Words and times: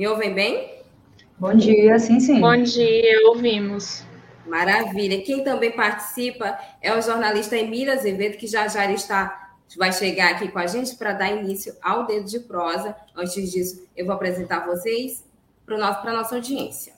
Me 0.00 0.08
ouvem 0.08 0.32
bem? 0.32 0.82
Bom 1.38 1.54
dia, 1.54 1.98
sim, 1.98 2.18
sim. 2.20 2.40
Bom 2.40 2.62
dia, 2.62 3.28
ouvimos. 3.28 4.02
Maravilha. 4.46 5.20
Quem 5.20 5.44
também 5.44 5.72
participa 5.72 6.58
é 6.80 6.96
o 6.96 7.02
jornalista 7.02 7.54
Emília 7.54 7.92
Azevedo, 7.92 8.38
que 8.38 8.46
já 8.46 8.66
já 8.66 8.90
está, 8.90 9.58
vai 9.76 9.92
chegar 9.92 10.30
aqui 10.30 10.48
com 10.48 10.58
a 10.58 10.66
gente 10.66 10.96
para 10.96 11.12
dar 11.12 11.30
início 11.30 11.76
ao 11.82 12.06
Dedo 12.06 12.24
de 12.24 12.40
Prosa. 12.40 12.96
Antes 13.14 13.52
disso, 13.52 13.86
eu 13.94 14.06
vou 14.06 14.14
apresentar 14.14 14.66
vocês 14.66 15.22
para 15.66 15.76
a 15.76 16.12
nossa 16.14 16.36
audiência. 16.36 16.94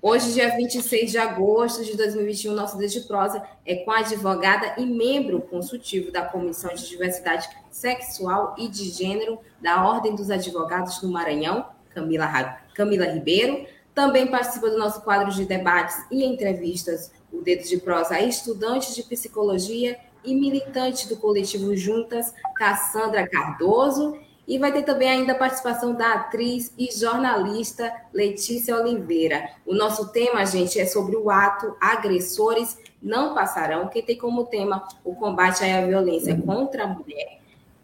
Hoje, 0.00 0.32
dia 0.32 0.56
26 0.56 1.10
de 1.10 1.18
agosto 1.18 1.84
de 1.84 1.98
2021, 1.98 2.54
nosso 2.54 2.78
Dedo 2.78 2.92
de 2.92 3.00
Prosa 3.00 3.42
é 3.66 3.74
com 3.74 3.90
a 3.90 3.98
advogada 3.98 4.74
e 4.78 4.86
membro 4.86 5.42
consultivo 5.42 6.10
da 6.10 6.22
Comissão 6.22 6.72
de 6.72 6.88
Diversidade 6.88 7.46
Sexual 7.70 8.54
e 8.56 8.68
de 8.68 8.88
Gênero 8.88 9.38
da 9.60 9.86
Ordem 9.86 10.14
dos 10.14 10.30
Advogados 10.30 10.98
do 10.98 11.10
Maranhão, 11.10 11.76
Camila, 11.98 12.58
Camila 12.74 13.06
Ribeiro. 13.06 13.66
Também 13.94 14.28
participa 14.28 14.70
do 14.70 14.78
nosso 14.78 15.02
quadro 15.02 15.32
de 15.32 15.44
debates 15.44 15.96
e 16.10 16.24
entrevistas, 16.24 17.10
o 17.32 17.42
Dedo 17.42 17.64
de 17.64 17.78
Prosa, 17.78 18.20
estudante 18.20 18.94
de 18.94 19.02
psicologia 19.02 19.98
e 20.24 20.34
militante 20.34 21.08
do 21.08 21.16
coletivo 21.16 21.76
Juntas, 21.76 22.32
Cassandra 22.54 23.28
Cardoso. 23.28 24.16
E 24.46 24.58
vai 24.58 24.72
ter 24.72 24.82
também 24.82 25.10
ainda 25.10 25.32
a 25.32 25.38
participação 25.38 25.94
da 25.94 26.14
atriz 26.14 26.72
e 26.78 26.90
jornalista 26.90 27.92
Letícia 28.14 28.76
Oliveira. 28.76 29.50
O 29.66 29.74
nosso 29.74 30.10
tema, 30.10 30.46
gente, 30.46 30.80
é 30.80 30.86
sobre 30.86 31.16
o 31.16 31.30
ato 31.30 31.76
Agressores 31.78 32.78
Não 33.02 33.34
Passarão, 33.34 33.88
que 33.88 34.00
tem 34.00 34.16
como 34.16 34.46
tema 34.46 34.88
o 35.04 35.14
combate 35.14 35.64
à 35.64 35.84
violência 35.84 36.40
contra 36.40 36.84
a 36.84 36.86
mulher. 36.86 37.37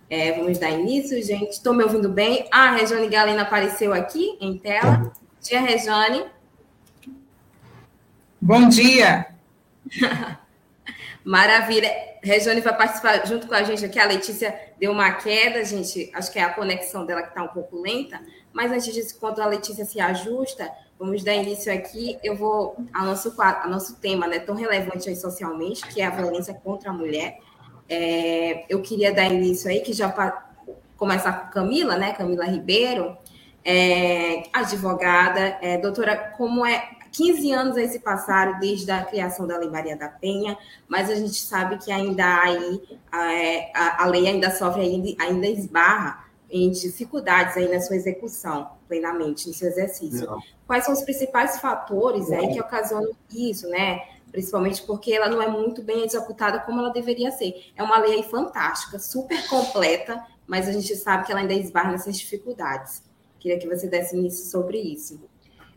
É, 0.09 0.33
vamos 0.33 0.59
dar 0.59 0.71
início, 0.71 1.21
gente. 1.23 1.53
Estou 1.53 1.73
me 1.73 1.83
ouvindo 1.83 2.09
bem? 2.09 2.47
Ah, 2.51 2.71
a 2.71 2.77
Rejane 2.77 3.09
Galena 3.09 3.43
apareceu 3.43 3.93
aqui 3.93 4.37
em 4.41 4.59
tela. 4.59 4.97
Bom 4.97 5.13
dia, 5.41 5.61
Rejane. 5.61 6.25
Bom 8.41 8.69
dia. 8.69 9.27
Maravilha. 11.25 11.91
Rejane 12.23 12.61
vai 12.61 12.77
participar 12.77 13.27
junto 13.27 13.47
com 13.47 13.55
a 13.55 13.63
gente 13.63 13.85
aqui. 13.85 13.99
A 13.99 14.07
Letícia 14.07 14.55
deu 14.79 14.93
uma 14.93 15.11
queda, 15.13 15.65
gente. 15.65 16.11
Acho 16.15 16.31
que 16.31 16.39
é 16.39 16.43
a 16.43 16.53
conexão 16.53 17.07
dela 17.07 17.23
que 17.23 17.29
está 17.29 17.43
um 17.43 17.49
pouco 17.49 17.81
lenta. 17.81 18.21
Mas 18.53 18.71
antes 18.71 18.93
disso, 18.93 19.15
enquanto 19.17 19.41
a 19.41 19.47
Letícia 19.47 19.85
se 19.85 19.99
ajusta, 20.01 20.71
vamos 20.99 21.25
dar 21.25 21.35
início 21.35 21.73
aqui. 21.73 22.19
Eu 22.23 22.37
vou 22.37 22.77
ao 22.93 23.07
nosso, 23.07 23.35
ao 23.41 23.71
nosso 23.71 23.97
tema, 23.97 24.27
né, 24.27 24.39
tão 24.39 24.55
relevante 24.55 25.09
aí 25.09 25.17
socialmente, 25.17 25.87
que 25.89 26.01
é 26.01 26.07
a 26.07 26.11
violência 26.11 26.53
contra 26.53 26.91
a 26.91 26.93
mulher. 26.93 27.39
É, 27.89 28.65
eu 28.69 28.81
queria 28.83 29.13
dar 29.13 29.31
início 29.31 29.71
aí, 29.71 29.81
que 29.81 29.93
já 29.93 30.09
começar 30.97 31.33
com 31.33 31.53
Camila, 31.53 31.97
né? 31.97 32.13
Camila 32.13 32.45
Ribeiro, 32.45 33.17
é, 33.65 34.45
advogada, 34.53 35.59
é, 35.61 35.79
doutora, 35.79 36.17
como 36.37 36.65
é 36.65 36.91
15 37.15 37.53
anos 37.53 37.77
aí 37.77 37.89
se 37.89 38.01
passaram 38.01 38.59
desde 38.59 38.91
a 38.91 39.05
criação 39.05 39.47
da 39.47 39.57
Lei 39.57 39.71
Maria 39.71 39.97
da 39.97 40.09
Penha, 40.09 40.59
mas 40.89 41.09
a 41.09 41.15
gente 41.15 41.41
sabe 41.41 41.79
que 41.79 41.93
ainda 41.93 42.25
há 42.25 42.43
aí 42.43 42.83
a, 43.73 44.03
a, 44.03 44.07
lei 44.07 44.27
ainda 44.27 44.51
sofre, 44.51 44.83
ainda, 44.83 45.23
ainda 45.23 45.47
esbarra 45.47 46.25
em 46.51 46.71
dificuldades 46.71 47.57
aí 47.57 47.73
na 47.73 47.81
sua 47.81 47.97
execução 47.97 48.69
plenamente, 48.89 49.47
no 49.47 49.55
seu 49.55 49.69
exercício. 49.69 50.27
Não. 50.27 50.41
Quais 50.67 50.85
são 50.85 50.93
os 50.93 51.03
principais 51.03 51.59
fatores 51.61 52.31
aí 52.33 52.53
que 52.53 52.61
ocasionam 52.61 53.13
isso, 53.33 53.69
né? 53.69 54.01
Principalmente 54.35 54.83
porque 54.83 55.13
ela 55.13 55.29
não 55.29 55.41
é 55.41 55.47
muito 55.47 55.81
bem 55.81 56.03
executada 56.05 56.59
como 56.59 56.81
ela 56.81 56.91
deveria 56.91 57.31
ser. 57.31 57.71
É 57.77 57.85
uma 57.85 57.99
lei 57.99 58.21
fantástica, 58.25 58.99
super 58.99 59.49
completa, 59.49 60.21
mas 60.45 60.67
a 60.67 60.73
gente 60.73 60.97
sabe 60.97 61.25
que 61.25 61.31
ela 61.31 61.41
ainda 61.41 61.55
esbarra 61.55 61.93
nessas 61.93 62.19
dificuldades. 62.19 63.05
Queria 63.39 63.61
que 63.61 63.69
você 63.69 63.87
desse 63.87 64.17
início 64.17 64.45
sobre 64.51 64.77
isso. 64.77 65.23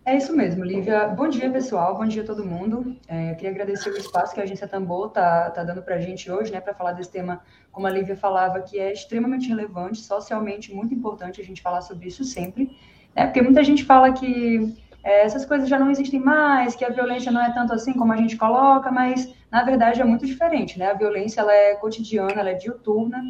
É 0.03 0.17
isso 0.17 0.35
mesmo, 0.35 0.63
Lívia. 0.63 1.07
Bom 1.07 1.27
dia, 1.27 1.51
pessoal. 1.51 1.95
Bom 1.95 2.07
dia 2.07 2.23
a 2.23 2.25
todo 2.25 2.43
mundo. 2.43 2.97
É, 3.07 3.35
queria 3.35 3.51
agradecer 3.51 3.91
o 3.91 3.97
espaço 3.97 4.33
que 4.33 4.39
a 4.39 4.43
Agência 4.43 4.67
Tambor 4.67 5.09
está 5.09 5.51
tá 5.51 5.63
dando 5.63 5.83
para 5.83 5.93
a 5.93 5.99
gente 5.99 6.31
hoje, 6.31 6.51
né, 6.51 6.59
para 6.59 6.73
falar 6.73 6.93
desse 6.93 7.11
tema, 7.11 7.43
como 7.71 7.85
a 7.85 7.91
Lívia 7.91 8.17
falava, 8.17 8.59
que 8.61 8.79
é 8.79 8.91
extremamente 8.91 9.49
relevante, 9.49 9.99
socialmente 9.99 10.73
muito 10.73 10.95
importante 10.95 11.39
a 11.39 11.43
gente 11.43 11.61
falar 11.61 11.81
sobre 11.81 12.07
isso 12.07 12.23
sempre, 12.23 12.75
né, 13.15 13.27
porque 13.27 13.39
muita 13.43 13.63
gente 13.63 13.85
fala 13.85 14.11
que 14.11 14.75
é, 15.03 15.23
essas 15.23 15.45
coisas 15.45 15.69
já 15.69 15.79
não 15.79 15.89
existem 15.89 16.19
mais, 16.19 16.75
que 16.75 16.83
a 16.83 16.89
violência 16.89 17.31
não 17.31 17.41
é 17.41 17.53
tanto 17.53 17.73
assim 17.73 17.93
como 17.93 18.13
a 18.13 18.17
gente 18.17 18.35
coloca, 18.35 18.91
mas 18.91 19.33
na 19.51 19.63
verdade 19.63 20.01
é 20.01 20.03
muito 20.03 20.25
diferente, 20.25 20.77
né? 20.77 20.91
A 20.91 20.93
violência 20.93 21.41
ela 21.41 21.53
é 21.53 21.75
cotidiana, 21.75 22.33
ela 22.33 22.49
é 22.49 22.53
diuturna, 22.53 23.21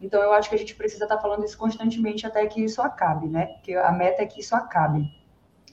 então 0.00 0.20
eu 0.22 0.32
acho 0.32 0.48
que 0.48 0.54
a 0.54 0.58
gente 0.58 0.74
precisa 0.74 1.04
estar 1.04 1.18
falando 1.18 1.44
isso 1.44 1.58
constantemente 1.58 2.26
até 2.26 2.46
que 2.46 2.62
isso 2.62 2.80
acabe, 2.82 3.28
né? 3.28 3.46
Porque 3.46 3.74
a 3.74 3.92
meta 3.92 4.22
é 4.22 4.26
que 4.26 4.40
isso 4.40 4.54
acabe. 4.54 5.10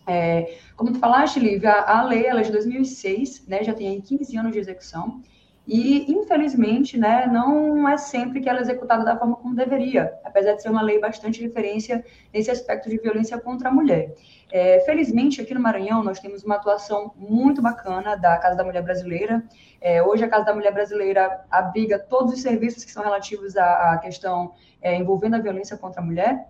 É, 0.06 0.58
como 0.76 0.92
tu 0.92 1.00
falaste, 1.00 1.40
Lívia, 1.40 1.72
a, 1.72 2.00
a 2.00 2.04
lei 2.04 2.26
ela 2.26 2.42
é 2.42 2.44
de 2.44 2.52
2006, 2.52 3.48
né, 3.48 3.64
já 3.64 3.74
tem 3.74 4.02
15 4.02 4.38
anos 4.38 4.52
de 4.52 4.60
execução, 4.60 5.22
e, 5.66 6.12
infelizmente, 6.12 6.98
né, 6.98 7.26
não 7.26 7.88
é 7.88 7.98
sempre 7.98 8.42
que 8.42 8.50
ela 8.50 8.60
é 8.60 8.62
executada 8.62 9.06
da 9.06 9.18
forma 9.18 9.38
como 9.38 9.56
deveria, 9.56 10.14
apesar 10.24 10.54
de 10.54 10.62
ser 10.62 10.70
uma 10.70 10.82
lei 10.82 11.00
bastante 11.00 11.42
referência 11.42 12.04
nesse 12.34 12.52
aspecto 12.52 12.90
de 12.90 12.98
violência 12.98 13.38
contra 13.40 13.70
a 13.70 13.72
mulher. 13.72 14.14
É, 14.52 14.82
felizmente, 14.82 15.42
aqui 15.42 15.54
no 15.54 15.62
Maranhão, 15.62 16.04
nós 16.04 16.20
temos 16.20 16.44
uma 16.44 16.56
atuação 16.56 17.14
muito 17.16 17.62
bacana 17.62 18.18
da 18.18 18.38
Casa 18.38 18.58
da 18.58 18.64
Mulher 18.64 18.84
Brasileira. 18.84 19.42
É, 19.80 20.04
hoje, 20.04 20.26
a 20.26 20.28
Casa 20.28 20.46
da 20.46 20.54
Mulher 20.54 20.74
Brasileira 20.74 21.46
abriga 21.50 21.98
todos 21.98 22.34
os 22.34 22.42
serviços 22.42 22.84
que 22.84 22.92
são 22.92 23.02
relativos 23.02 23.56
à, 23.56 23.94
à 23.94 23.98
questão 23.98 24.54
é, 24.82 24.96
envolvendo 24.96 25.36
a 25.36 25.40
violência 25.40 25.78
contra 25.78 26.02
a 26.02 26.06
mulher. 26.06 26.46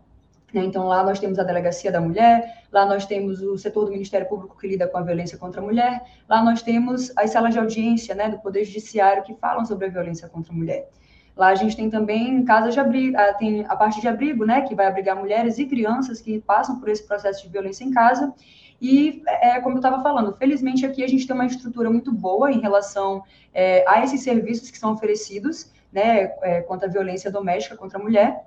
Né? 0.53 0.63
Então, 0.63 0.85
lá 0.85 1.03
nós 1.03 1.19
temos 1.19 1.39
a 1.39 1.43
Delegacia 1.43 1.91
da 1.91 1.99
Mulher, 1.99 2.63
lá 2.71 2.85
nós 2.85 3.05
temos 3.05 3.41
o 3.41 3.57
setor 3.57 3.85
do 3.85 3.91
Ministério 3.91 4.27
Público 4.27 4.57
que 4.57 4.67
lida 4.67 4.87
com 4.87 4.97
a 4.97 5.01
violência 5.01 5.37
contra 5.37 5.59
a 5.59 5.63
mulher, 5.63 6.03
lá 6.29 6.43
nós 6.43 6.61
temos 6.61 7.11
as 7.17 7.31
salas 7.31 7.53
de 7.53 7.59
audiência 7.59 8.13
né, 8.13 8.29
do 8.29 8.37
Poder 8.37 8.63
Judiciário 8.63 9.23
que 9.23 9.33
falam 9.33 9.65
sobre 9.65 9.87
a 9.87 9.89
violência 9.89 10.29
contra 10.29 10.53
a 10.53 10.55
mulher. 10.55 10.87
Lá 11.35 11.47
a 11.47 11.55
gente 11.55 11.75
tem 11.75 11.89
também 11.89 12.45
casas 12.45 12.75
de 12.75 12.79
abrigo, 12.79 13.17
ah, 13.17 13.33
tem 13.33 13.65
a 13.67 13.75
parte 13.75 13.99
de 13.99 14.07
abrigo, 14.07 14.45
né, 14.45 14.61
que 14.61 14.75
vai 14.75 14.85
abrigar 14.85 15.15
mulheres 15.15 15.57
e 15.57 15.65
crianças 15.65 16.21
que 16.21 16.39
passam 16.39 16.79
por 16.79 16.87
esse 16.87 17.05
processo 17.07 17.41
de 17.41 17.49
violência 17.49 17.83
em 17.83 17.89
casa. 17.89 18.31
E, 18.79 19.23
é, 19.25 19.59
como 19.61 19.75
eu 19.75 19.79
estava 19.79 20.03
falando, 20.03 20.35
felizmente 20.35 20.85
aqui 20.85 21.03
a 21.03 21.07
gente 21.07 21.25
tem 21.25 21.33
uma 21.33 21.47
estrutura 21.47 21.89
muito 21.89 22.11
boa 22.11 22.51
em 22.51 22.59
relação 22.59 23.23
é, 23.51 23.83
a 23.87 24.03
esses 24.03 24.21
serviços 24.21 24.69
que 24.69 24.77
são 24.77 24.93
oferecidos, 24.93 25.71
né, 25.91 26.33
é, 26.43 26.61
contra 26.61 26.87
a 26.87 26.91
violência 26.91 27.31
doméstica 27.31 27.75
contra 27.75 27.97
a 27.97 28.01
mulher 28.01 28.45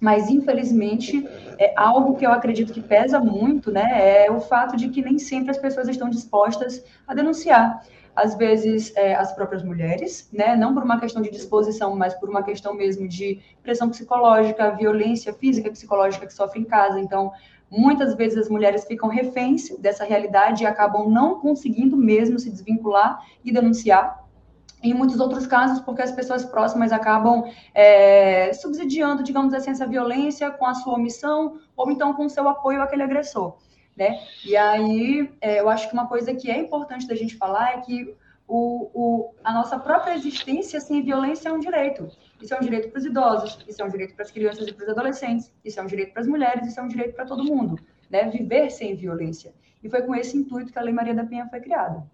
mas 0.00 0.28
infelizmente 0.28 1.26
é 1.58 1.72
algo 1.76 2.16
que 2.16 2.26
eu 2.26 2.32
acredito 2.32 2.72
que 2.72 2.80
pesa 2.80 3.18
muito, 3.18 3.70
né, 3.70 4.24
é 4.24 4.30
o 4.30 4.40
fato 4.40 4.76
de 4.76 4.88
que 4.88 5.02
nem 5.02 5.18
sempre 5.18 5.50
as 5.50 5.58
pessoas 5.58 5.88
estão 5.88 6.08
dispostas 6.10 6.84
a 7.06 7.14
denunciar. 7.14 7.82
Às 8.14 8.34
vezes 8.34 8.92
é, 8.96 9.14
as 9.14 9.32
próprias 9.32 9.62
mulheres, 9.62 10.28
né, 10.32 10.56
não 10.56 10.74
por 10.74 10.82
uma 10.82 10.98
questão 11.00 11.22
de 11.22 11.30
disposição, 11.30 11.96
mas 11.96 12.14
por 12.14 12.28
uma 12.28 12.42
questão 12.42 12.74
mesmo 12.74 13.06
de 13.08 13.40
pressão 13.62 13.88
psicológica, 13.88 14.70
violência 14.72 15.32
física 15.32 15.68
e 15.68 15.70
psicológica 15.70 16.26
que 16.26 16.34
sofre 16.34 16.60
em 16.60 16.64
casa. 16.64 16.98
Então, 17.00 17.32
muitas 17.70 18.14
vezes 18.14 18.36
as 18.36 18.48
mulheres 18.48 18.84
ficam 18.84 19.08
reféns 19.08 19.70
dessa 19.78 20.04
realidade 20.04 20.64
e 20.64 20.66
acabam 20.66 21.08
não 21.08 21.38
conseguindo 21.40 21.96
mesmo 21.96 22.38
se 22.38 22.50
desvincular 22.50 23.24
e 23.44 23.52
denunciar 23.52 24.28
em 24.82 24.94
muitos 24.94 25.20
outros 25.20 25.46
casos, 25.46 25.80
porque 25.80 26.02
as 26.02 26.12
pessoas 26.12 26.44
próximas 26.44 26.92
acabam 26.92 27.44
é, 27.74 28.52
subsidiando, 28.54 29.22
digamos 29.22 29.52
assim, 29.52 29.70
essa 29.70 29.86
violência 29.86 30.50
com 30.50 30.66
a 30.66 30.74
sua 30.74 30.94
omissão 30.94 31.58
ou 31.76 31.90
então 31.90 32.14
com 32.14 32.26
o 32.26 32.30
seu 32.30 32.48
apoio 32.48 32.82
àquele 32.82 33.02
agressor, 33.02 33.56
né? 33.96 34.20
E 34.44 34.56
aí, 34.56 35.30
é, 35.40 35.60
eu 35.60 35.68
acho 35.68 35.88
que 35.88 35.94
uma 35.94 36.06
coisa 36.06 36.34
que 36.34 36.50
é 36.50 36.58
importante 36.58 37.06
da 37.06 37.14
gente 37.14 37.36
falar 37.36 37.74
é 37.74 37.80
que 37.80 38.14
o, 38.48 38.90
o, 38.92 39.34
a 39.44 39.52
nossa 39.52 39.78
própria 39.78 40.14
existência 40.14 40.80
sem 40.80 41.02
violência 41.02 41.50
é 41.50 41.52
um 41.52 41.60
direito. 41.60 42.10
Isso 42.42 42.52
é 42.52 42.56
um 42.56 42.60
direito 42.60 42.88
para 42.90 42.98
os 42.98 43.04
idosos, 43.04 43.58
isso 43.68 43.80
é 43.80 43.84
um 43.84 43.88
direito 43.88 44.14
para 44.14 44.24
as 44.24 44.30
crianças 44.30 44.66
e 44.66 44.72
para 44.72 44.84
os 44.84 44.90
adolescentes, 44.90 45.52
isso 45.64 45.78
é 45.78 45.82
um 45.82 45.86
direito 45.86 46.12
para 46.12 46.22
as 46.22 46.26
mulheres, 46.26 46.66
isso 46.66 46.80
é 46.80 46.82
um 46.82 46.88
direito 46.88 47.14
para 47.14 47.26
todo 47.26 47.44
mundo, 47.44 47.78
né? 48.08 48.28
Viver 48.30 48.70
sem 48.70 48.96
violência. 48.96 49.52
E 49.82 49.88
foi 49.88 50.02
com 50.02 50.14
esse 50.14 50.36
intuito 50.36 50.72
que 50.72 50.78
a 50.78 50.82
Lei 50.82 50.92
Maria 50.92 51.14
da 51.14 51.24
Penha 51.24 51.46
foi 51.48 51.60
criada. 51.60 52.04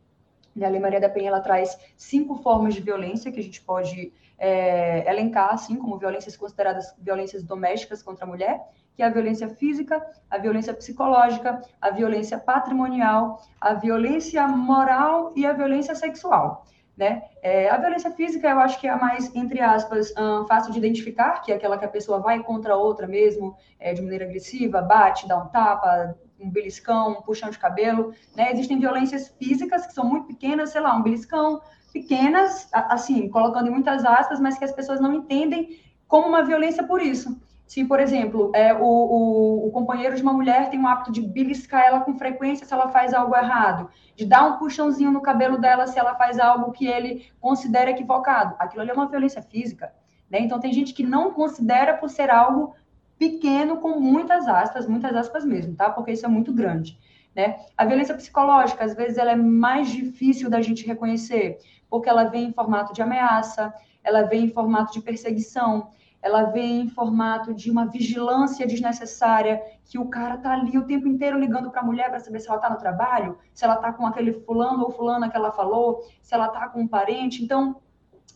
A 0.65 0.69
Lei 0.69 0.81
Maria 0.81 1.01
da 1.01 1.09
Penha 1.09 1.29
ela 1.29 1.41
traz 1.41 1.79
cinco 1.97 2.37
formas 2.37 2.75
de 2.75 2.81
violência 2.81 3.31
que 3.31 3.41
a 3.41 3.43
gente 3.43 3.61
pode 3.61 4.13
é, 4.39 5.09
elencar, 5.11 5.53
assim 5.53 5.77
como 5.77 5.99
violências 5.99 6.37
consideradas 6.37 6.95
violências 6.99 7.43
domésticas 7.43 8.03
contra 8.03 8.25
a 8.25 8.29
mulher, 8.29 8.61
que 8.95 9.03
é 9.03 9.07
a 9.07 9.11
violência 9.11 9.49
física, 9.49 10.05
a 10.31 10.39
violência 10.39 10.73
psicológica, 10.73 11.61
a 11.81 11.91
violência 11.91 12.39
patrimonial, 12.39 13.43
a 13.61 13.75
violência 13.75 14.47
moral 14.49 15.33
e 15.37 15.45
a 15.45 15.53
violência 15.53 15.95
sexual. 15.95 16.65
Né? 16.97 17.25
É, 17.43 17.69
a 17.69 17.77
violência 17.77 18.11
física 18.11 18.49
eu 18.49 18.59
acho 18.59 18.81
que 18.81 18.87
é 18.87 18.91
a 18.91 18.97
mais, 18.97 19.35
entre 19.37 19.61
aspas, 19.61 20.15
um, 20.17 20.47
fácil 20.47 20.73
de 20.73 20.79
identificar, 20.79 21.43
que 21.43 21.53
é 21.53 21.55
aquela 21.57 21.77
que 21.77 21.85
a 21.85 21.89
pessoa 21.89 22.21
vai 22.21 22.43
contra 22.43 22.73
a 22.73 22.77
outra 22.77 23.07
mesmo, 23.07 23.55
é, 23.79 23.93
de 23.93 24.01
maneira 24.01 24.25
agressiva, 24.25 24.81
bate, 24.81 25.29
dá 25.29 25.37
um 25.37 25.47
tapa, 25.49 26.17
um 26.41 26.51
beliscão, 26.51 27.13
um 27.13 27.23
puxão 27.23 27.51
de 27.51 27.59
cabelo. 27.59 28.13
Né? 28.37 28.53
Existem 28.53 28.79
violências 28.79 29.29
físicas 29.39 29.87
que 29.87 29.93
são 29.93 30.05
muito 30.05 30.27
pequenas, 30.27 30.71
sei 30.71 30.81
lá, 30.81 30.95
um 30.95 31.03
beliscão, 31.03 31.61
pequenas, 31.93 32.69
assim, 32.73 33.29
colocando 33.29 33.69
em 33.69 33.71
muitas 33.71 34.05
aspas, 34.05 34.39
mas 34.39 34.59
que 34.59 34.65
as 34.65 34.73
pessoas 34.73 35.01
não 35.01 35.15
entendem 35.15 35.81
como 36.07 36.29
uma 36.29 36.45
violência 36.45 36.85
por 36.85 37.01
isso. 37.01 37.41
Se, 37.67 37.85
por 37.85 37.99
exemplo, 37.99 38.53
é, 38.55 38.73
o, 38.73 38.85
o, 38.85 39.67
o, 39.67 39.71
companheiro 39.73 40.15
de 40.15 40.23
uma 40.23 40.33
mulher 40.33 40.71
tem 40.71 40.81
o 40.81 40.87
hábito 40.87 41.11
de 41.11 41.21
beliscar 41.21 41.85
ela 41.85 42.01
com 42.01 42.17
frequência 42.17 42.65
se 42.65 42.73
ela 42.73 42.91
faz 42.91 43.13
algo 43.13 43.35
errado, 43.35 43.91
de 44.15 44.25
dar 44.25 44.45
um 44.45 44.57
puxãozinho 44.57 45.11
no 45.11 45.21
cabelo 45.21 45.59
dela 45.59 45.87
se 45.89 45.99
ela 45.99 46.15
faz 46.15 46.39
algo 46.39 46.71
que 46.71 46.87
ele 46.87 47.29
considera 47.41 47.91
equivocado. 47.91 48.55
Aquilo 48.59 48.83
ali 48.83 48.91
é 48.91 48.95
uma 48.95 49.09
violência 49.09 49.43
física. 49.43 49.93
Né? 50.31 50.41
Então, 50.41 50.61
tem 50.61 50.73
gente 50.73 50.95
que 50.95 51.03
não 51.03 51.33
considera 51.33 51.95
por 51.95 52.09
ser 52.09 52.31
algo 52.31 52.75
pequeno, 53.19 53.79
com 53.79 53.99
muitas 53.99 54.47
aspas, 54.47 54.87
muitas 54.87 55.15
aspas 55.15 55.45
mesmo, 55.45 55.75
tá? 55.75 55.91
Porque 55.91 56.13
isso 56.13 56.27
é 56.27 56.29
muito 56.29 56.53
grande. 56.53 56.99
Né? 57.35 57.61
A 57.77 57.85
violência 57.85 58.15
psicológica, 58.15 58.85
às 58.85 58.95
vezes, 58.95 59.19
ela 59.19 59.33
é 59.33 59.37
mais 59.37 59.91
difícil 59.91 60.49
da 60.49 60.63
gente 60.63 60.87
reconhecer, 60.87 61.59
porque 61.89 62.09
ela 62.09 62.25
vem 62.25 62.47
em 62.47 62.53
formato 62.53 62.93
de 62.93 63.03
ameaça, 63.03 63.73
ela 64.03 64.23
vem 64.23 64.45
em 64.45 64.51
formato 64.51 64.93
de 64.93 65.01
perseguição, 65.01 65.91
ela 66.23 66.45
vem 66.45 66.81
em 66.81 66.89
formato 66.89 67.55
de 67.55 67.71
uma 67.71 67.87
vigilância 67.87 68.67
desnecessária, 68.67 69.63
que 69.85 69.99
o 69.99 70.07
cara 70.07 70.39
tá 70.39 70.53
ali 70.53 70.77
o 70.79 70.87
tempo 70.87 71.07
inteiro 71.07 71.39
ligando 71.39 71.71
para 71.71 71.83
a 71.83 71.85
mulher 71.85 72.09
para 72.09 72.19
saber 72.21 72.41
se 72.41 72.49
ela 72.49 72.59
tá 72.59 72.71
no 72.71 72.79
trabalho, 72.79 73.39
se 73.55 73.65
ela 73.65 73.77
tá 73.77 73.93
com 73.93 74.07
aquele 74.07 74.33
fulano 74.33 74.85
ou 74.85 74.91
fulana 74.91 75.29
que 75.29 75.37
ela 75.37 75.53
falou, 75.53 76.03
se 76.23 76.35
ela 76.35 76.49
tá 76.49 76.69
com 76.69 76.81
um 76.81 76.89
parente. 76.89 77.45
Então, 77.45 77.77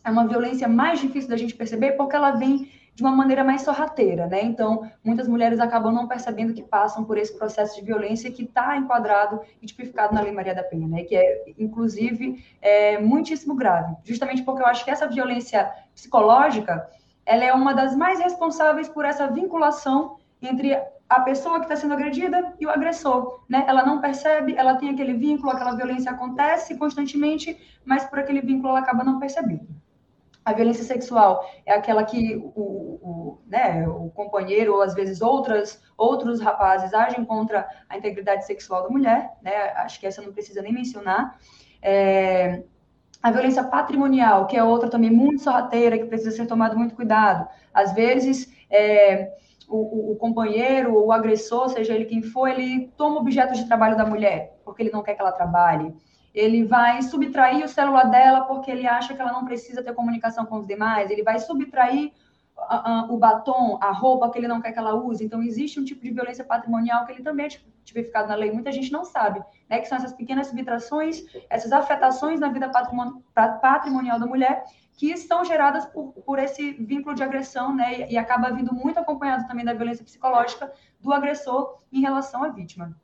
é 0.03 0.09
uma 0.09 0.27
violência 0.27 0.67
mais 0.67 0.99
difícil 0.99 1.29
da 1.29 1.37
gente 1.37 1.55
perceber 1.55 1.93
porque 1.93 2.15
ela 2.15 2.31
vem 2.31 2.69
de 2.93 3.03
uma 3.03 3.11
maneira 3.11 3.43
mais 3.43 3.61
sorrateira, 3.61 4.27
né? 4.27 4.43
Então, 4.43 4.89
muitas 5.03 5.27
mulheres 5.27 5.59
acabam 5.59 5.93
não 5.93 6.07
percebendo 6.07 6.53
que 6.53 6.61
passam 6.61 7.03
por 7.03 7.17
esse 7.17 7.37
processo 7.37 7.75
de 7.75 7.85
violência 7.85 8.31
que 8.31 8.43
está 8.43 8.75
enquadrado 8.77 9.41
e 9.61 9.65
tipificado 9.65 10.13
na 10.13 10.21
Lei 10.21 10.31
Maria 10.31 10.53
da 10.53 10.63
Penha, 10.63 10.87
né? 10.87 11.03
Que 11.03 11.15
é, 11.15 11.53
inclusive, 11.57 12.43
é, 12.61 12.99
muitíssimo 12.99 13.55
grave. 13.55 13.95
Justamente 14.03 14.43
porque 14.43 14.61
eu 14.61 14.67
acho 14.67 14.83
que 14.83 14.91
essa 14.91 15.07
violência 15.07 15.71
psicológica 15.93 16.89
ela 17.25 17.45
é 17.45 17.53
uma 17.53 17.73
das 17.73 17.95
mais 17.95 18.19
responsáveis 18.19 18.89
por 18.89 19.05
essa 19.05 19.27
vinculação 19.27 20.17
entre 20.41 20.75
a 21.07 21.19
pessoa 21.21 21.59
que 21.59 21.65
está 21.65 21.75
sendo 21.75 21.93
agredida 21.93 22.53
e 22.59 22.65
o 22.65 22.69
agressor, 22.69 23.41
né? 23.47 23.65
Ela 23.67 23.85
não 23.85 23.99
percebe, 23.99 24.55
ela 24.55 24.75
tem 24.75 24.89
aquele 24.89 25.13
vínculo, 25.13 25.51
aquela 25.51 25.75
violência 25.75 26.11
acontece 26.11 26.77
constantemente, 26.77 27.57
mas 27.85 28.05
por 28.05 28.19
aquele 28.19 28.41
vínculo 28.41 28.69
ela 28.69 28.79
acaba 28.79 29.03
não 29.03 29.19
percebendo. 29.19 29.80
A 30.43 30.53
violência 30.53 30.83
sexual 30.83 31.45
é 31.65 31.73
aquela 31.73 32.03
que 32.03 32.35
o, 32.35 32.59
o, 32.59 33.41
né, 33.45 33.87
o 33.87 34.09
companheiro 34.09 34.73
ou 34.73 34.81
às 34.81 34.93
vezes 34.93 35.21
outras, 35.21 35.81
outros 35.97 36.41
rapazes 36.41 36.93
agem 36.93 37.23
contra 37.23 37.67
a 37.87 37.97
integridade 37.97 38.45
sexual 38.45 38.83
da 38.83 38.89
mulher, 38.89 39.31
né? 39.41 39.69
Acho 39.75 39.99
que 39.99 40.07
essa 40.07 40.21
não 40.21 40.33
precisa 40.33 40.61
nem 40.61 40.73
mencionar. 40.73 41.37
É, 41.81 42.63
a 43.21 43.29
violência 43.29 43.63
patrimonial, 43.63 44.47
que 44.47 44.57
é 44.57 44.63
outra 44.63 44.89
também 44.89 45.11
muito 45.11 45.43
sorrateira, 45.43 45.97
que 45.97 46.05
precisa 46.05 46.31
ser 46.31 46.47
tomado 46.47 46.75
muito 46.75 46.95
cuidado. 46.95 47.47
Às 47.71 47.93
vezes, 47.93 48.51
é, 48.69 49.31
o, 49.69 50.11
o, 50.11 50.15
companheiro, 50.15 50.97
o 50.97 51.11
agressor, 51.11 51.69
seja 51.69 51.93
ele 51.93 52.05
quem 52.05 52.23
for, 52.23 52.47
ele 52.47 52.91
toma 52.97 53.19
objetos 53.19 53.59
de 53.59 53.67
trabalho 53.67 53.95
da 53.95 54.05
mulher, 54.05 54.59
porque 54.65 54.81
ele 54.81 54.91
não 54.91 55.03
quer 55.03 55.13
que 55.13 55.21
ela 55.21 55.31
trabalhe. 55.31 55.93
Ele 56.33 56.63
vai 56.63 57.01
subtrair 57.01 57.63
o 57.65 57.67
celular 57.67 58.05
dela 58.05 58.41
porque 58.41 58.71
ele 58.71 58.87
acha 58.87 59.13
que 59.13 59.21
ela 59.21 59.33
não 59.33 59.45
precisa 59.45 59.83
ter 59.83 59.93
comunicação 59.93 60.45
com 60.45 60.57
os 60.57 60.67
demais. 60.67 61.09
Ele 61.09 61.23
vai 61.23 61.39
subtrair 61.39 62.11
o 63.09 63.17
batom, 63.17 63.77
a 63.81 63.91
roupa 63.91 64.29
que 64.29 64.37
ele 64.37 64.47
não 64.47 64.61
quer 64.61 64.71
que 64.71 64.79
ela 64.79 64.93
use. 64.93 65.23
Então, 65.23 65.41
existe 65.41 65.79
um 65.79 65.83
tipo 65.83 66.01
de 66.01 66.11
violência 66.11 66.43
patrimonial 66.43 67.05
que 67.05 67.11
ele 67.11 67.23
também 67.23 67.47
é 67.47 67.49
tipificado 67.83 68.29
na 68.29 68.35
lei. 68.35 68.51
Muita 68.51 68.71
gente 68.71 68.91
não 68.91 69.03
sabe, 69.03 69.41
né? 69.69 69.79
Que 69.79 69.87
são 69.87 69.97
essas 69.97 70.13
pequenas 70.13 70.47
subtrações, 70.47 71.25
essas 71.49 71.71
afetações 71.71 72.39
na 72.39 72.49
vida 72.49 72.69
patrimonial 72.69 74.19
da 74.19 74.25
mulher 74.25 74.63
que 74.95 75.11
estão 75.11 75.43
geradas 75.43 75.85
por, 75.87 76.13
por 76.13 76.37
esse 76.37 76.73
vínculo 76.73 77.15
de 77.15 77.23
agressão, 77.23 77.73
né? 77.75 78.09
E 78.09 78.17
acaba 78.17 78.51
vindo 78.51 78.73
muito 78.73 78.99
acompanhado 78.99 79.47
também 79.47 79.65
da 79.65 79.73
violência 79.73 80.05
psicológica 80.05 80.71
do 80.99 81.11
agressor 81.11 81.79
em 81.91 82.01
relação 82.01 82.43
à 82.43 82.49
vítima. 82.49 82.95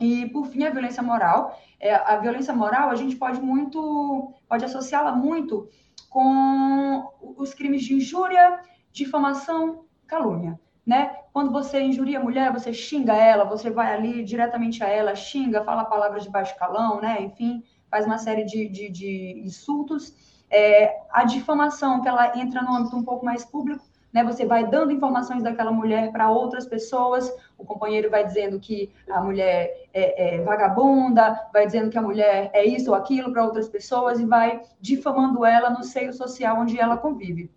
E, 0.00 0.26
por 0.30 0.46
fim, 0.46 0.64
a 0.64 0.70
violência 0.70 1.02
moral. 1.02 1.60
É, 1.78 1.94
a 1.94 2.16
violência 2.16 2.54
moral, 2.54 2.90
a 2.90 2.94
gente 2.94 3.16
pode 3.16 3.40
muito, 3.40 4.32
pode 4.48 4.64
associá-la 4.64 5.12
muito 5.12 5.68
com 6.08 7.06
os 7.36 7.52
crimes 7.52 7.82
de 7.82 7.94
injúria, 7.94 8.60
difamação, 8.90 9.84
calúnia, 10.06 10.58
né? 10.84 11.14
Quando 11.32 11.52
você 11.52 11.80
injuria 11.80 12.18
a 12.18 12.22
mulher, 12.22 12.52
você 12.52 12.72
xinga 12.72 13.14
ela, 13.14 13.44
você 13.44 13.70
vai 13.70 13.94
ali 13.94 14.24
diretamente 14.24 14.82
a 14.82 14.88
ela, 14.88 15.14
xinga, 15.14 15.62
fala 15.62 15.84
palavras 15.84 16.24
de 16.24 16.30
baixo 16.30 16.56
calão, 16.58 17.00
né? 17.00 17.22
Enfim, 17.22 17.62
faz 17.88 18.06
uma 18.06 18.18
série 18.18 18.44
de, 18.44 18.68
de, 18.68 18.88
de 18.88 19.42
insultos. 19.44 20.12
É, 20.50 20.98
a 21.12 21.22
difamação, 21.22 22.00
que 22.00 22.08
ela 22.08 22.36
entra 22.36 22.62
no 22.62 22.74
âmbito 22.74 22.96
um 22.96 23.04
pouco 23.04 23.24
mais 23.24 23.44
público, 23.44 23.84
né? 24.12 24.24
Você 24.24 24.44
vai 24.44 24.66
dando 24.66 24.92
informações 24.92 25.42
daquela 25.42 25.70
mulher 25.70 26.10
para 26.12 26.30
outras 26.30 26.66
pessoas, 26.66 27.32
o 27.56 27.64
companheiro 27.64 28.10
vai 28.10 28.24
dizendo 28.24 28.58
que 28.58 28.92
a 29.08 29.20
mulher 29.20 29.88
é, 29.92 30.36
é, 30.36 30.40
vagabunda, 30.42 31.48
vai 31.52 31.66
dizendo 31.66 31.90
que 31.90 31.98
a 31.98 32.02
mulher 32.02 32.50
é 32.52 32.64
isso 32.64 32.90
ou 32.90 32.96
aquilo 32.96 33.32
para 33.32 33.44
outras 33.44 33.68
pessoas 33.68 34.20
e 34.20 34.24
vai 34.24 34.60
difamando 34.80 35.44
ela 35.44 35.70
no 35.70 35.82
seio 35.82 36.12
social 36.12 36.58
onde 36.58 36.78
ela 36.78 36.96
convive 36.96 37.50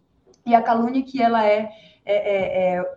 e 0.45 0.53
a 0.53 0.61
calúnia 0.61 1.03
que 1.03 1.21
ela 1.21 1.45
é, 1.45 1.71
é, 2.05 2.15
é, 2.15 2.75
é 2.75 2.95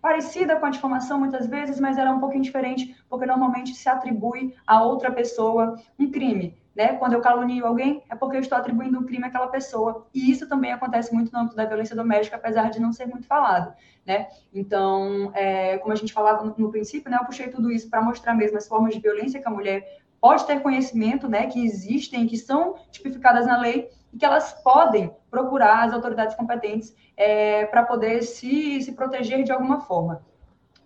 parecida 0.00 0.56
com 0.56 0.66
a 0.66 0.70
difamação 0.70 1.18
muitas 1.18 1.46
vezes, 1.46 1.80
mas 1.80 1.98
ela 1.98 2.10
é 2.10 2.12
um 2.12 2.20
pouquinho 2.20 2.42
diferente, 2.42 2.96
porque 3.08 3.26
normalmente 3.26 3.74
se 3.74 3.88
atribui 3.88 4.54
a 4.66 4.82
outra 4.82 5.10
pessoa 5.10 5.76
um 5.98 6.10
crime. 6.10 6.56
Né? 6.78 6.92
Quando 6.92 7.14
eu 7.14 7.20
calunio 7.20 7.66
alguém, 7.66 8.04
é 8.08 8.14
porque 8.14 8.36
eu 8.36 8.40
estou 8.40 8.56
atribuindo 8.56 9.00
um 9.00 9.04
crime 9.04 9.24
àquela 9.24 9.48
pessoa. 9.48 10.06
E 10.14 10.30
isso 10.30 10.48
também 10.48 10.70
acontece 10.70 11.12
muito 11.12 11.32
no 11.32 11.40
âmbito 11.40 11.56
da 11.56 11.64
violência 11.64 11.96
doméstica, 11.96 12.36
apesar 12.36 12.70
de 12.70 12.78
não 12.78 12.92
ser 12.92 13.06
muito 13.06 13.26
falado. 13.26 13.74
Né? 14.06 14.28
Então, 14.54 15.32
é, 15.34 15.76
como 15.78 15.92
a 15.92 15.96
gente 15.96 16.12
falava 16.12 16.44
no, 16.44 16.54
no 16.56 16.70
princípio, 16.70 17.10
né, 17.10 17.18
eu 17.20 17.26
puxei 17.26 17.48
tudo 17.48 17.68
isso 17.72 17.90
para 17.90 18.00
mostrar 18.00 18.32
mesmo 18.32 18.56
as 18.56 18.68
formas 18.68 18.94
de 18.94 19.00
violência 19.00 19.42
que 19.42 19.48
a 19.48 19.50
mulher 19.50 19.98
pode 20.20 20.46
ter 20.46 20.62
conhecimento, 20.62 21.28
né, 21.28 21.48
que 21.48 21.64
existem, 21.64 22.28
que 22.28 22.38
são 22.38 22.76
tipificadas 22.92 23.44
na 23.44 23.60
lei 23.60 23.90
e 24.12 24.16
que 24.16 24.24
elas 24.24 24.52
podem 24.62 25.12
procurar 25.28 25.82
as 25.82 25.92
autoridades 25.92 26.36
competentes 26.36 26.94
é, 27.16 27.66
para 27.66 27.82
poder 27.82 28.22
se, 28.22 28.80
se 28.82 28.92
proteger 28.92 29.42
de 29.42 29.50
alguma 29.50 29.80
forma. 29.80 30.24